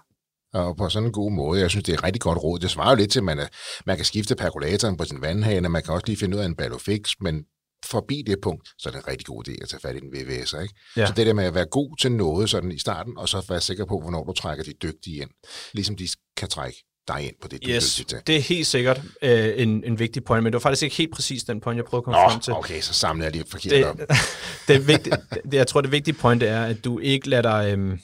Og 0.53 0.77
på 0.77 0.89
sådan 0.89 1.07
en 1.07 1.13
god 1.13 1.31
måde. 1.31 1.61
Jeg 1.61 1.69
synes, 1.69 1.83
det 1.83 1.93
er 1.93 1.97
et 1.97 2.03
rigtig 2.03 2.21
godt 2.21 2.43
råd. 2.43 2.59
Det 2.59 2.71
svarer 2.71 2.89
jo 2.89 2.95
lidt 2.95 3.11
til, 3.11 3.19
at 3.19 3.23
man, 3.23 3.39
er, 3.39 3.47
man 3.85 3.95
kan 3.95 4.05
skifte 4.05 4.35
perkulatoren 4.35 4.97
på 4.97 5.05
sin 5.05 5.21
vandhane, 5.21 5.69
man 5.69 5.83
kan 5.83 5.93
også 5.93 6.07
lige 6.07 6.17
finde 6.17 6.37
ud 6.37 6.41
af 6.41 6.45
en 6.45 6.55
ballofix, 6.55 7.11
men 7.21 7.43
forbi 7.85 8.23
det 8.27 8.37
punkt, 8.41 8.69
så 8.79 8.89
er 8.89 8.93
det 8.93 8.99
en 8.99 9.07
rigtig 9.07 9.25
god 9.25 9.47
idé 9.47 9.55
at 9.61 9.69
tage 9.69 9.79
fat 9.81 9.95
i 9.95 9.99
den 9.99 10.11
VVS. 10.13 10.53
Ikke? 10.61 10.73
Ja. 10.97 11.05
Så 11.05 11.13
det 11.13 11.27
der 11.27 11.33
med 11.33 11.43
at 11.43 11.53
være 11.53 11.65
god 11.65 11.97
til 11.97 12.11
noget 12.11 12.49
sådan 12.49 12.71
i 12.71 12.79
starten, 12.79 13.17
og 13.17 13.29
så 13.29 13.45
være 13.49 13.61
sikker 13.61 13.85
på, 13.85 13.99
hvornår 13.99 14.23
du 14.23 14.33
trækker 14.33 14.63
de 14.63 14.73
dygtige 14.83 15.21
ind. 15.21 15.29
Ligesom 15.73 15.95
de 15.95 16.07
kan 16.37 16.49
trække 16.49 16.83
dig 17.07 17.21
ind 17.21 17.35
på 17.41 17.47
det, 17.47 17.63
du 17.65 17.69
er 17.69 17.75
Yes, 17.75 17.95
dygtig 17.95 18.07
til. 18.07 18.27
det 18.27 18.35
er 18.35 18.39
helt 18.39 18.67
sikkert 18.67 19.01
øh, 19.21 19.53
en, 19.55 19.83
en 19.83 19.99
vigtig 19.99 20.23
point, 20.23 20.43
men 20.43 20.53
det 20.53 20.55
var 20.55 20.59
faktisk 20.69 20.83
ikke 20.83 20.95
helt 20.95 21.13
præcis 21.13 21.43
den 21.43 21.61
point, 21.61 21.77
jeg 21.77 21.85
prøvede 21.85 22.01
at 22.01 22.03
komme 22.05 22.29
frem 22.31 22.39
til. 22.39 22.51
Nå, 22.51 22.57
okay, 22.57 22.81
så 22.81 22.93
samler 22.93 23.25
jeg 23.25 23.31
lige 23.31 23.45
forkert 23.49 23.85
op. 23.85 23.97
det, 23.97 24.07
det 24.67 24.75
er 24.75 24.79
vigtigt, 24.79 25.15
det, 25.43 25.53
jeg 25.53 25.67
tror, 25.67 25.81
det 25.81 25.91
vigtige 25.91 26.15
point 26.15 26.41
det 26.41 26.49
er, 26.49 26.63
at 26.63 26.85
du 26.85 26.99
ikke 26.99 27.29
lader 27.29 27.41
dig, 27.41 27.73
øhm, 27.73 27.99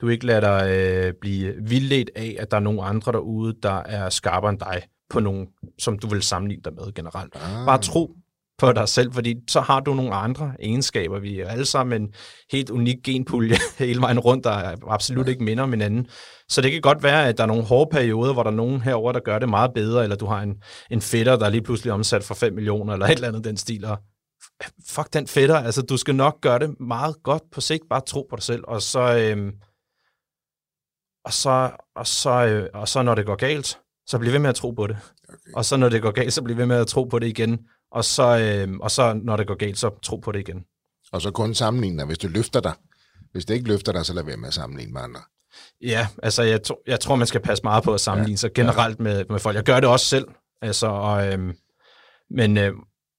du 0.00 0.08
ikke 0.08 0.26
lader 0.26 0.40
dig 0.40 0.70
øh, 0.70 1.14
blive 1.20 1.54
vildledt 1.62 2.10
af, 2.16 2.36
at 2.38 2.50
der 2.50 2.56
er 2.56 2.60
nogle 2.60 2.82
andre 2.82 3.12
derude, 3.12 3.54
der 3.62 3.76
er 3.82 4.10
skarpere 4.10 4.50
end 4.50 4.58
dig 4.58 4.82
på 5.10 5.20
nogen, 5.20 5.46
som 5.78 5.98
du 5.98 6.08
vil 6.08 6.22
sammenligne 6.22 6.62
dig 6.62 6.72
med 6.74 6.94
generelt. 6.94 7.36
Ah. 7.36 7.66
Bare 7.66 7.80
tro 7.82 8.14
på 8.60 8.72
dig 8.72 8.88
selv, 8.88 9.12
fordi 9.12 9.34
så 9.48 9.60
har 9.60 9.80
du 9.80 9.94
nogle 9.94 10.14
andre 10.14 10.52
egenskaber. 10.60 11.20
Vi 11.20 11.40
er 11.40 11.48
alle 11.48 11.64
sammen 11.64 12.02
en 12.02 12.14
helt 12.52 12.70
unik 12.70 12.96
genpulje 13.04 13.56
hele 13.78 14.00
vejen 14.00 14.18
rundt, 14.18 14.44
der 14.44 14.76
absolut 14.88 15.28
ikke 15.28 15.44
minder 15.44 15.62
om 15.62 15.70
hinanden. 15.70 16.06
Så 16.48 16.60
det 16.60 16.72
kan 16.72 16.80
godt 16.80 17.02
være, 17.02 17.28
at 17.28 17.36
der 17.38 17.42
er 17.42 17.48
nogle 17.48 17.64
hårde 17.64 17.90
perioder, 17.90 18.32
hvor 18.32 18.42
der 18.42 18.50
er 18.50 18.54
nogen 18.54 18.82
herover 18.82 19.12
der 19.12 19.20
gør 19.20 19.38
det 19.38 19.48
meget 19.48 19.70
bedre, 19.74 20.02
eller 20.02 20.16
du 20.16 20.26
har 20.26 20.42
en, 20.42 20.54
en 20.90 21.00
fætter, 21.00 21.36
der 21.36 21.46
er 21.46 21.50
lige 21.50 21.62
pludselig 21.62 21.92
omsat 21.92 22.24
for 22.24 22.34
5 22.34 22.54
millioner, 22.54 22.92
eller 22.92 23.06
et 23.06 23.12
eller 23.12 23.28
andet 23.28 23.44
den 23.44 23.56
stil, 23.56 23.84
og 23.84 23.98
fuck 24.88 25.12
den 25.12 25.26
fætter, 25.26 25.56
altså 25.56 25.82
du 25.82 25.96
skal 25.96 26.14
nok 26.14 26.40
gøre 26.40 26.58
det 26.58 26.80
meget 26.80 27.16
godt 27.22 27.42
på 27.52 27.60
sigt, 27.60 27.82
bare 27.90 28.00
tro 28.00 28.26
på 28.30 28.36
dig 28.36 28.42
selv, 28.42 28.64
og 28.68 28.82
så, 28.82 29.16
øhm, 29.18 29.52
og 31.24 31.32
så, 31.32 31.70
og 31.96 32.06
så, 32.06 32.30
øh, 32.30 32.68
og 32.74 32.88
så 32.88 33.02
når 33.02 33.14
det 33.14 33.26
går 33.26 33.36
galt, 33.36 33.78
så 34.06 34.18
bliv 34.18 34.32
ved 34.32 34.38
med 34.38 34.50
at 34.50 34.54
tro 34.54 34.70
på 34.70 34.86
det. 34.86 34.96
Okay. 35.28 35.52
Og 35.54 35.64
så 35.64 35.76
når 35.76 35.88
det 35.88 36.02
går 36.02 36.10
galt, 36.10 36.32
så 36.32 36.42
bliv 36.42 36.56
ved 36.56 36.66
med 36.66 36.76
at 36.76 36.86
tro 36.86 37.04
på 37.04 37.18
det 37.18 37.26
igen, 37.26 37.58
og 37.92 38.04
så, 38.04 38.38
øhm, 38.38 38.80
og 38.80 38.90
så 38.90 39.20
når 39.22 39.36
det 39.36 39.46
går 39.46 39.54
galt, 39.54 39.78
så 39.78 39.90
tro 40.02 40.16
på 40.16 40.32
det 40.32 40.40
igen. 40.40 40.64
Og 41.12 41.22
så 41.22 41.30
kun 41.30 41.54
sammenligne 41.54 41.98
dig, 41.98 42.06
hvis 42.06 42.18
du 42.18 42.28
løfter 42.28 42.60
dig. 42.60 42.72
Hvis 43.32 43.44
det 43.44 43.54
ikke 43.54 43.68
løfter 43.68 43.92
dig, 43.92 44.06
så 44.06 44.12
lad 44.12 44.22
være 44.22 44.36
med 44.36 44.48
at 44.48 44.54
sammenligne 44.54 44.92
med 44.92 45.00
andre. 45.00 45.20
Ja, 45.82 46.08
altså 46.22 46.42
jeg, 46.42 46.62
to, 46.62 46.76
jeg 46.86 47.00
tror, 47.00 47.16
man 47.16 47.26
skal 47.26 47.40
passe 47.40 47.62
meget 47.64 47.84
på 47.84 47.94
at 47.94 48.00
sammenligne 48.00 48.34
ja. 48.34 48.36
sig 48.36 48.52
generelt 48.54 48.98
ja. 48.98 49.02
med, 49.02 49.24
med 49.30 49.38
folk. 49.38 49.56
Jeg 49.56 49.64
gør 49.64 49.80
det 49.80 49.88
også 49.88 50.06
selv, 50.06 50.28
altså, 50.62 50.86
og, 50.86 51.32
øhm, 51.32 51.54
men 52.30 52.58
øh, 52.58 52.72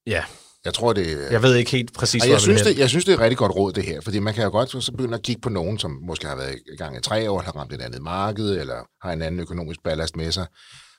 ja, 0.06 0.24
jeg 0.64 0.74
tror, 0.74 0.92
det... 0.92 1.30
Jeg 1.30 1.42
ved 1.42 1.54
ikke 1.54 1.70
helt 1.70 1.94
præcis, 1.94 2.26
jeg 2.26 2.40
synes, 2.40 2.62
det, 2.62 2.78
jeg 2.78 2.88
synes, 2.88 3.04
det 3.04 3.12
er 3.12 3.16
et 3.16 3.22
rigtig 3.22 3.38
godt 3.38 3.52
råd, 3.56 3.72
det 3.72 3.84
her. 3.84 4.00
Fordi 4.00 4.18
man 4.18 4.34
kan 4.34 4.44
jo 4.44 4.50
godt 4.50 4.84
så 4.84 4.92
begynde 4.92 5.14
at 5.14 5.22
kigge 5.22 5.40
på 5.40 5.48
nogen, 5.48 5.78
som 5.78 5.90
måske 6.02 6.26
har 6.26 6.36
været 6.36 6.58
i 6.72 6.76
gang 6.76 6.96
i 6.96 7.00
tre 7.00 7.30
år, 7.30 7.40
har 7.40 7.56
ramt 7.56 7.72
et 7.72 7.80
andet 7.80 8.02
marked, 8.02 8.60
eller 8.60 8.88
har 9.02 9.12
en 9.12 9.22
anden 9.22 9.40
økonomisk 9.40 9.82
ballast 9.84 10.16
med 10.16 10.32
sig, 10.32 10.46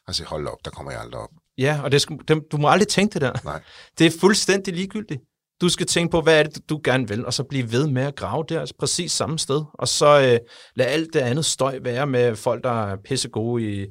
og 0.07 0.15
sige, 0.15 0.27
hold 0.27 0.47
op, 0.47 0.57
der 0.65 0.71
kommer 0.71 0.91
jeg 0.91 1.01
aldrig 1.01 1.21
op. 1.21 1.29
Ja, 1.57 1.79
og 1.83 1.91
det 1.91 2.01
skal, 2.01 2.17
det, 2.27 2.43
du 2.51 2.57
må 2.57 2.67
aldrig 2.67 2.87
tænke 2.87 3.13
det 3.13 3.21
der. 3.21 3.33
Nej. 3.43 3.61
Det 3.99 4.07
er 4.07 4.11
fuldstændig 4.19 4.73
ligegyldigt. 4.73 5.21
Du 5.61 5.69
skal 5.69 5.85
tænke 5.85 6.11
på, 6.11 6.21
hvad 6.21 6.39
er 6.39 6.43
det, 6.43 6.69
du 6.69 6.81
gerne 6.83 7.07
vil, 7.07 7.25
og 7.25 7.33
så 7.33 7.43
blive 7.43 7.71
ved 7.71 7.87
med 7.87 8.01
at 8.01 8.15
grave 8.15 8.45
der 8.49 8.71
præcis 8.79 9.11
samme 9.11 9.39
sted. 9.39 9.63
Og 9.73 9.87
så 9.87 10.19
øh, 10.19 10.39
lad 10.75 10.85
alt 10.85 11.13
det 11.13 11.19
andet 11.19 11.45
støj 11.45 11.79
være 11.81 12.07
med 12.07 12.35
folk, 12.35 12.63
der 12.63 12.91
er 12.91 12.97
pisse 13.05 13.29
gode 13.29 13.63
i, 13.63 13.85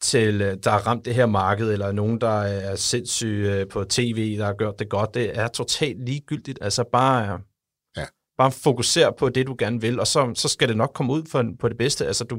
til, 0.00 0.42
øh, 0.42 0.56
der 0.64 0.70
har 0.70 0.78
ramt 0.78 1.04
det 1.04 1.14
her 1.14 1.26
marked, 1.26 1.72
eller 1.72 1.92
nogen, 1.92 2.20
der 2.20 2.40
er 2.40 2.76
sindssyge 2.76 3.54
øh, 3.54 3.68
på 3.68 3.84
tv, 3.84 4.38
der 4.38 4.44
har 4.44 4.54
gjort 4.58 4.78
det 4.78 4.88
godt. 4.88 5.14
Det 5.14 5.38
er 5.38 5.48
totalt 5.48 6.04
ligegyldigt. 6.04 6.58
Altså 6.62 6.84
bare, 6.92 7.38
ja. 7.96 8.04
bare 8.38 8.52
fokusere 8.52 9.12
på 9.18 9.28
det, 9.28 9.46
du 9.46 9.56
gerne 9.58 9.80
vil, 9.80 10.00
og 10.00 10.06
så, 10.06 10.32
så 10.34 10.48
skal 10.48 10.68
det 10.68 10.76
nok 10.76 10.90
komme 10.94 11.12
ud 11.12 11.22
for, 11.30 11.44
på 11.60 11.68
det 11.68 11.76
bedste. 11.78 12.06
Altså 12.06 12.24
du 12.24 12.36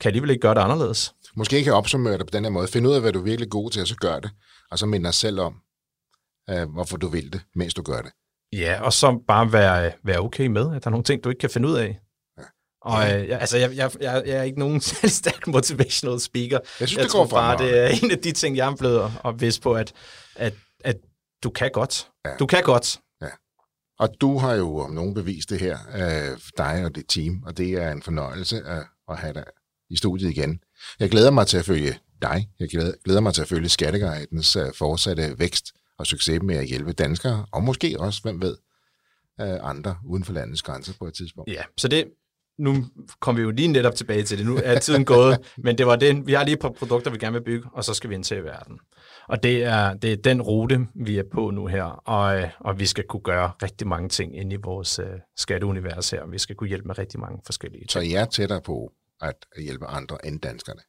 kan 0.00 0.08
alligevel 0.08 0.30
ikke 0.30 0.40
gøre 0.40 0.54
det 0.54 0.60
anderledes. 0.60 1.14
Måske 1.38 1.58
ikke 1.58 1.74
opsummere 1.74 2.18
det 2.18 2.26
på 2.26 2.30
den 2.30 2.44
her 2.44 2.50
måde. 2.50 2.68
Find 2.68 2.86
ud 2.86 2.94
af, 2.94 3.00
hvad 3.00 3.12
du 3.12 3.18
er 3.18 3.22
virkelig 3.22 3.50
god 3.50 3.70
til, 3.70 3.82
og 3.82 3.88
så 3.88 3.96
gør 3.96 4.20
det. 4.20 4.30
Og 4.70 4.78
så 4.78 4.86
minde 4.86 5.04
dig 5.04 5.14
selv 5.14 5.40
om, 5.40 5.54
øh, 6.50 6.70
hvorfor 6.70 6.96
du 6.96 7.08
vil 7.08 7.32
det, 7.32 7.40
mens 7.54 7.74
du 7.74 7.82
gør 7.82 8.00
det. 8.00 8.12
Ja, 8.52 8.80
og 8.82 8.92
så 8.92 9.24
bare 9.28 9.52
være, 9.52 9.92
være 10.04 10.18
okay 10.18 10.46
med, 10.46 10.76
at 10.76 10.84
der 10.84 10.88
er 10.88 10.90
nogle 10.90 11.04
ting, 11.04 11.24
du 11.24 11.28
ikke 11.28 11.38
kan 11.38 11.50
finde 11.50 11.68
ud 11.68 11.74
af. 11.74 12.00
Ja. 12.38 12.42
Og 12.82 13.02
øh, 13.02 13.28
jeg, 13.28 13.40
altså, 13.40 13.58
jeg, 13.58 13.76
jeg, 13.76 13.90
jeg, 14.00 14.22
jeg 14.26 14.36
er 14.36 14.42
ikke 14.42 14.58
nogen 14.58 14.80
særlig 14.90 15.10
stærk 15.10 15.46
motivational 15.46 16.20
speaker. 16.20 16.58
Jeg 16.80 16.88
synes, 16.88 16.96
jeg 16.96 17.04
det 17.04 17.12
går 17.12 17.26
bare, 17.26 17.58
det 17.58 17.78
er 17.78 17.86
en 18.02 18.10
af 18.10 18.18
de 18.18 18.32
ting, 18.32 18.56
jeg 18.56 18.70
er 18.70 18.76
blevet 18.76 19.12
opvist 19.24 19.62
på, 19.62 19.72
at, 19.72 19.92
at, 20.36 20.54
at 20.84 20.96
du 21.42 21.50
kan 21.50 21.70
godt. 21.72 22.10
Ja. 22.24 22.36
Du 22.36 22.46
kan 22.46 22.62
godt. 22.62 23.00
Ja. 23.22 23.30
Og 23.98 24.08
du 24.20 24.38
har 24.38 24.54
jo 24.54 24.78
om 24.78 24.90
nogen 24.90 25.14
bevist 25.14 25.50
det 25.50 25.60
her, 25.60 25.78
øh, 25.94 26.38
dig 26.56 26.84
og 26.84 26.96
dit 26.96 27.06
team, 27.08 27.42
og 27.46 27.56
det 27.56 27.72
er 27.72 27.92
en 27.92 28.02
fornøjelse 28.02 28.56
at, 28.66 28.86
at 29.08 29.16
have 29.16 29.34
dig 29.34 29.44
i 29.90 29.96
studiet 29.96 30.30
igen. 30.30 30.60
Jeg 31.00 31.10
glæder 31.10 31.30
mig 31.30 31.46
til 31.46 31.56
at 31.56 31.64
følge 31.64 31.98
dig. 32.22 32.48
Jeg 32.60 32.68
glæder, 33.04 33.20
mig 33.20 33.34
til 33.34 33.42
at 33.42 33.48
følge 33.48 33.68
Skatteguidens 33.68 34.56
uh, 34.56 34.62
fortsatte 34.74 35.38
vækst 35.38 35.72
og 35.98 36.06
succes 36.06 36.42
med 36.42 36.56
at 36.56 36.66
hjælpe 36.66 36.92
danskere, 36.92 37.46
og 37.52 37.62
måske 37.62 37.96
også, 37.98 38.22
hvem 38.22 38.42
ved, 38.42 38.56
øh, 39.40 39.58
andre 39.62 39.96
uden 40.06 40.24
for 40.24 40.32
landets 40.32 40.62
grænser 40.62 40.92
på 40.98 41.06
et 41.06 41.14
tidspunkt. 41.14 41.50
Ja, 41.52 41.62
så 41.76 41.88
det, 41.88 42.04
nu 42.58 42.84
kom 43.20 43.36
vi 43.36 43.42
jo 43.42 43.50
lige 43.50 43.68
netop 43.68 43.94
tilbage 43.94 44.22
til 44.22 44.38
det. 44.38 44.46
Nu 44.46 44.58
er 44.64 44.78
tiden 44.78 45.04
gået, 45.04 45.38
men 45.64 45.78
det 45.78 45.86
var 45.86 45.96
den, 45.96 46.26
vi 46.26 46.32
har 46.32 46.44
lige 46.44 46.54
et 46.54 46.60
par 46.60 46.70
produkter, 46.70 47.10
vi 47.10 47.18
gerne 47.18 47.32
vil 47.32 47.44
bygge, 47.44 47.68
og 47.72 47.84
så 47.84 47.94
skal 47.94 48.10
vi 48.10 48.14
ind 48.14 48.24
til 48.24 48.44
verden. 48.44 48.78
Og 49.28 49.42
det 49.42 49.64
er, 49.64 49.94
det 49.94 50.12
er 50.12 50.16
den 50.16 50.42
rute, 50.42 50.86
vi 50.94 51.18
er 51.18 51.22
på 51.32 51.50
nu 51.50 51.66
her, 51.66 51.84
og, 51.84 52.38
øh, 52.38 52.48
og 52.60 52.80
vi 52.80 52.86
skal 52.86 53.04
kunne 53.08 53.22
gøre 53.22 53.50
rigtig 53.62 53.86
mange 53.86 54.08
ting 54.08 54.36
inde 54.36 54.54
i 54.54 54.58
vores 54.64 54.98
uh, 54.98 55.06
skatteunivers 55.36 56.10
her, 56.10 56.22
og 56.22 56.32
vi 56.32 56.38
skal 56.38 56.56
kunne 56.56 56.68
hjælpe 56.68 56.86
med 56.86 56.98
rigtig 56.98 57.20
mange 57.20 57.40
forskellige 57.46 57.80
ting. 57.80 57.90
Så 57.90 58.00
I 58.00 58.12
er 58.12 58.24
tættere 58.24 58.60
på 58.60 58.92
at 59.20 59.34
hjælpe 59.58 59.86
andre 59.86 60.26
end 60.26 60.40
danskerne? 60.40 60.80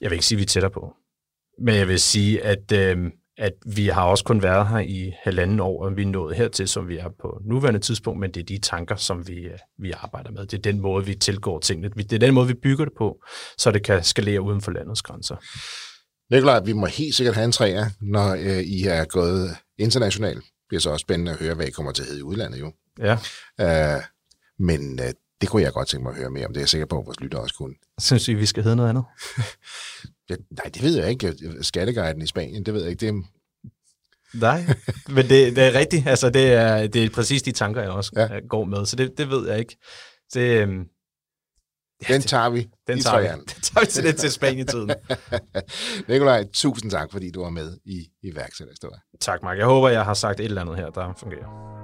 Jeg 0.00 0.10
vil 0.10 0.16
ikke 0.16 0.26
sige, 0.26 0.36
at 0.36 0.38
vi 0.38 0.42
er 0.42 0.46
tættere 0.46 0.70
på, 0.70 0.94
men 1.64 1.74
jeg 1.74 1.88
vil 1.88 2.00
sige, 2.00 2.44
at 2.44 2.72
øh, 2.72 3.10
at 3.38 3.52
vi 3.66 3.86
har 3.86 4.04
også 4.04 4.24
kun 4.24 4.42
været 4.42 4.68
her 4.68 4.78
i 4.78 5.12
halvanden 5.22 5.60
år, 5.60 5.84
og 5.84 5.96
vi 5.96 6.02
er 6.02 6.06
nået 6.06 6.36
hertil, 6.36 6.68
som 6.68 6.88
vi 6.88 6.98
er 6.98 7.08
på 7.20 7.40
nuværende 7.44 7.80
tidspunkt, 7.80 8.20
men 8.20 8.30
det 8.30 8.40
er 8.40 8.44
de 8.44 8.58
tanker, 8.58 8.96
som 8.96 9.28
vi, 9.28 9.34
øh, 9.34 9.58
vi 9.78 9.90
arbejder 9.90 10.30
med. 10.30 10.46
Det 10.46 10.58
er 10.58 10.62
den 10.62 10.80
måde, 10.80 11.06
vi 11.06 11.14
tilgår 11.14 11.58
tingene. 11.58 11.88
Det 11.88 12.12
er 12.12 12.18
den 12.18 12.34
måde, 12.34 12.46
vi 12.46 12.54
bygger 12.54 12.84
det 12.84 12.94
på, 12.98 13.24
så 13.58 13.70
det 13.70 13.84
kan 13.84 14.04
skalere 14.04 14.40
uden 14.40 14.60
for 14.60 14.70
landets 14.70 15.02
grænser. 15.02 15.36
Nikolaj, 16.34 16.60
vi 16.60 16.72
må 16.72 16.86
helt 16.86 17.14
sikkert 17.14 17.34
have 17.34 17.44
en 17.44 17.52
træer, 17.52 17.86
når 18.00 18.32
øh, 18.32 18.62
I 18.62 18.84
er 18.86 19.04
gået 19.04 19.56
internationalt. 19.78 20.44
Det 20.44 20.68
bliver 20.68 20.80
så 20.80 20.90
også 20.90 21.02
spændende 21.02 21.32
at 21.32 21.38
høre, 21.38 21.54
hvad 21.54 21.66
I 21.66 21.70
kommer 21.70 21.92
til 21.92 22.02
at 22.02 22.08
hedde 22.08 22.20
i 22.20 22.22
udlandet 22.22 22.60
jo. 22.60 22.72
Ja. 22.98 23.18
Øh, 23.60 24.02
men 24.58 25.00
øh, 25.00 25.12
det 25.42 25.50
kunne 25.50 25.62
jeg 25.62 25.72
godt 25.72 25.88
tænke 25.88 26.02
mig 26.02 26.10
at 26.10 26.16
høre 26.16 26.30
mere 26.30 26.46
om. 26.46 26.52
Det 26.52 26.60
er 26.60 26.62
jeg 26.62 26.68
sikker 26.68 26.86
på, 26.86 26.98
at 26.98 27.06
vores 27.06 27.20
lytter 27.20 27.38
også 27.38 27.54
kunne. 27.54 27.74
Synes 28.00 28.28
I, 28.28 28.34
vi 28.34 28.46
skal 28.46 28.62
hedde 28.62 28.76
noget 28.76 28.88
andet? 28.88 29.04
Ja, 30.30 30.36
nej, 30.50 30.70
det 30.74 30.82
ved 30.82 30.98
jeg 30.98 31.10
ikke. 31.10 31.34
Skatteguiden 31.60 32.22
i 32.22 32.26
Spanien, 32.26 32.66
det 32.66 32.74
ved 32.74 32.82
jeg 32.82 32.90
ikke. 32.90 33.00
Det 33.00 33.08
er... 33.08 33.22
Nej, 34.34 34.64
men 35.14 35.28
det, 35.28 35.56
det 35.56 35.58
er 35.58 35.74
rigtigt. 35.78 36.06
Altså, 36.06 36.30
det 36.30 36.52
er, 36.52 36.86
det 36.86 37.04
er 37.04 37.10
præcis 37.10 37.42
de 37.42 37.52
tanker, 37.52 37.82
jeg 37.82 37.90
også 37.90 38.12
ja. 38.16 38.40
går 38.48 38.64
med. 38.64 38.86
Så 38.86 38.96
det, 38.96 39.18
det 39.18 39.30
ved 39.30 39.48
jeg 39.48 39.58
ikke. 39.58 39.76
Det, 40.34 40.60
øhm, 40.62 40.84
ja, 42.08 42.14
den 42.14 42.22
tager 42.22 42.50
vi 42.50 42.68
den 42.86 43.00
tager 43.00 43.20
vi. 43.20 43.26
Den 43.54 43.62
tager 43.62 43.80
vi 43.80 43.86
til 43.86 44.04
det 44.04 44.16
til 44.16 44.30
Spanien-tiden. 44.30 44.90
Nikolaj, 46.08 46.44
tusind 46.54 46.90
tak, 46.90 47.12
fordi 47.12 47.30
du 47.30 47.42
var 47.42 47.50
med 47.50 47.78
i 47.84 48.06
iværksætterhistorie. 48.22 49.00
Tak, 49.20 49.42
Mark. 49.42 49.58
Jeg 49.58 49.66
håber, 49.66 49.88
jeg 49.88 50.04
har 50.04 50.14
sagt 50.14 50.40
et 50.40 50.44
eller 50.44 50.60
andet 50.60 50.76
her, 50.76 50.90
der 50.90 51.14
fungerer. 51.18 51.82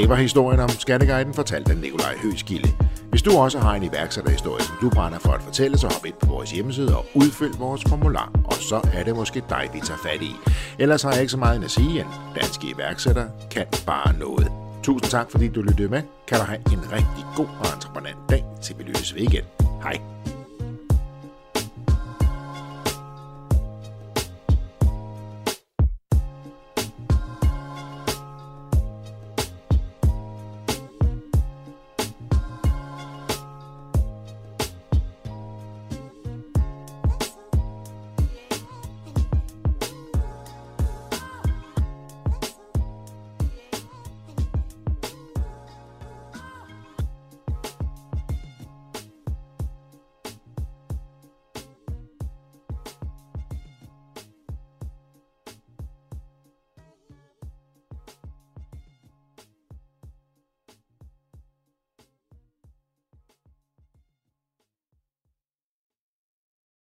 Det 0.00 0.08
var 0.08 0.14
historien 0.14 0.60
om 0.60 0.68
Skatteguiden, 0.68 1.34
fortalt 1.34 1.70
af 1.70 1.76
Nikolaj 1.76 2.16
Høgskilde. 2.22 2.68
Hvis 3.10 3.22
du 3.22 3.30
også 3.30 3.58
har 3.58 3.74
en 3.74 3.82
iværksætterhistorie, 3.82 4.62
som 4.62 4.76
du 4.80 4.90
brænder 4.90 5.18
for 5.18 5.32
at 5.32 5.42
fortælle, 5.42 5.78
så 5.78 5.86
hop 5.86 6.06
ind 6.06 6.14
på 6.20 6.26
vores 6.26 6.50
hjemmeside 6.50 6.96
og 6.96 7.06
udfyld 7.14 7.54
vores 7.58 7.82
formular, 7.88 8.32
og 8.44 8.52
så 8.52 8.80
er 8.94 9.04
det 9.04 9.16
måske 9.16 9.42
dig, 9.48 9.70
vi 9.72 9.80
tager 9.80 9.98
fat 9.98 10.22
i. 10.22 10.32
Ellers 10.78 11.02
har 11.02 11.10
jeg 11.10 11.20
ikke 11.20 11.30
så 11.30 11.38
meget 11.38 11.64
at 11.64 11.70
sige, 11.70 12.00
at 12.00 12.06
danske 12.34 12.74
iværksættere 12.76 13.28
kan 13.50 13.66
bare 13.86 14.18
noget. 14.18 14.52
Tusind 14.82 15.10
tak, 15.10 15.30
fordi 15.30 15.48
du 15.48 15.62
lyttede 15.62 15.88
med. 15.88 16.02
Kan 16.28 16.38
du 16.38 16.44
have 16.44 16.58
en 16.58 16.92
rigtig 16.92 17.24
god 17.36 17.48
og 17.60 17.66
entreprenant 17.74 18.18
dag, 18.30 18.44
til 18.62 18.78
vi 18.78 18.82
lyttes 18.82 19.14
ved 19.14 19.22
igen. 19.22 19.44
Hej. 19.82 20.00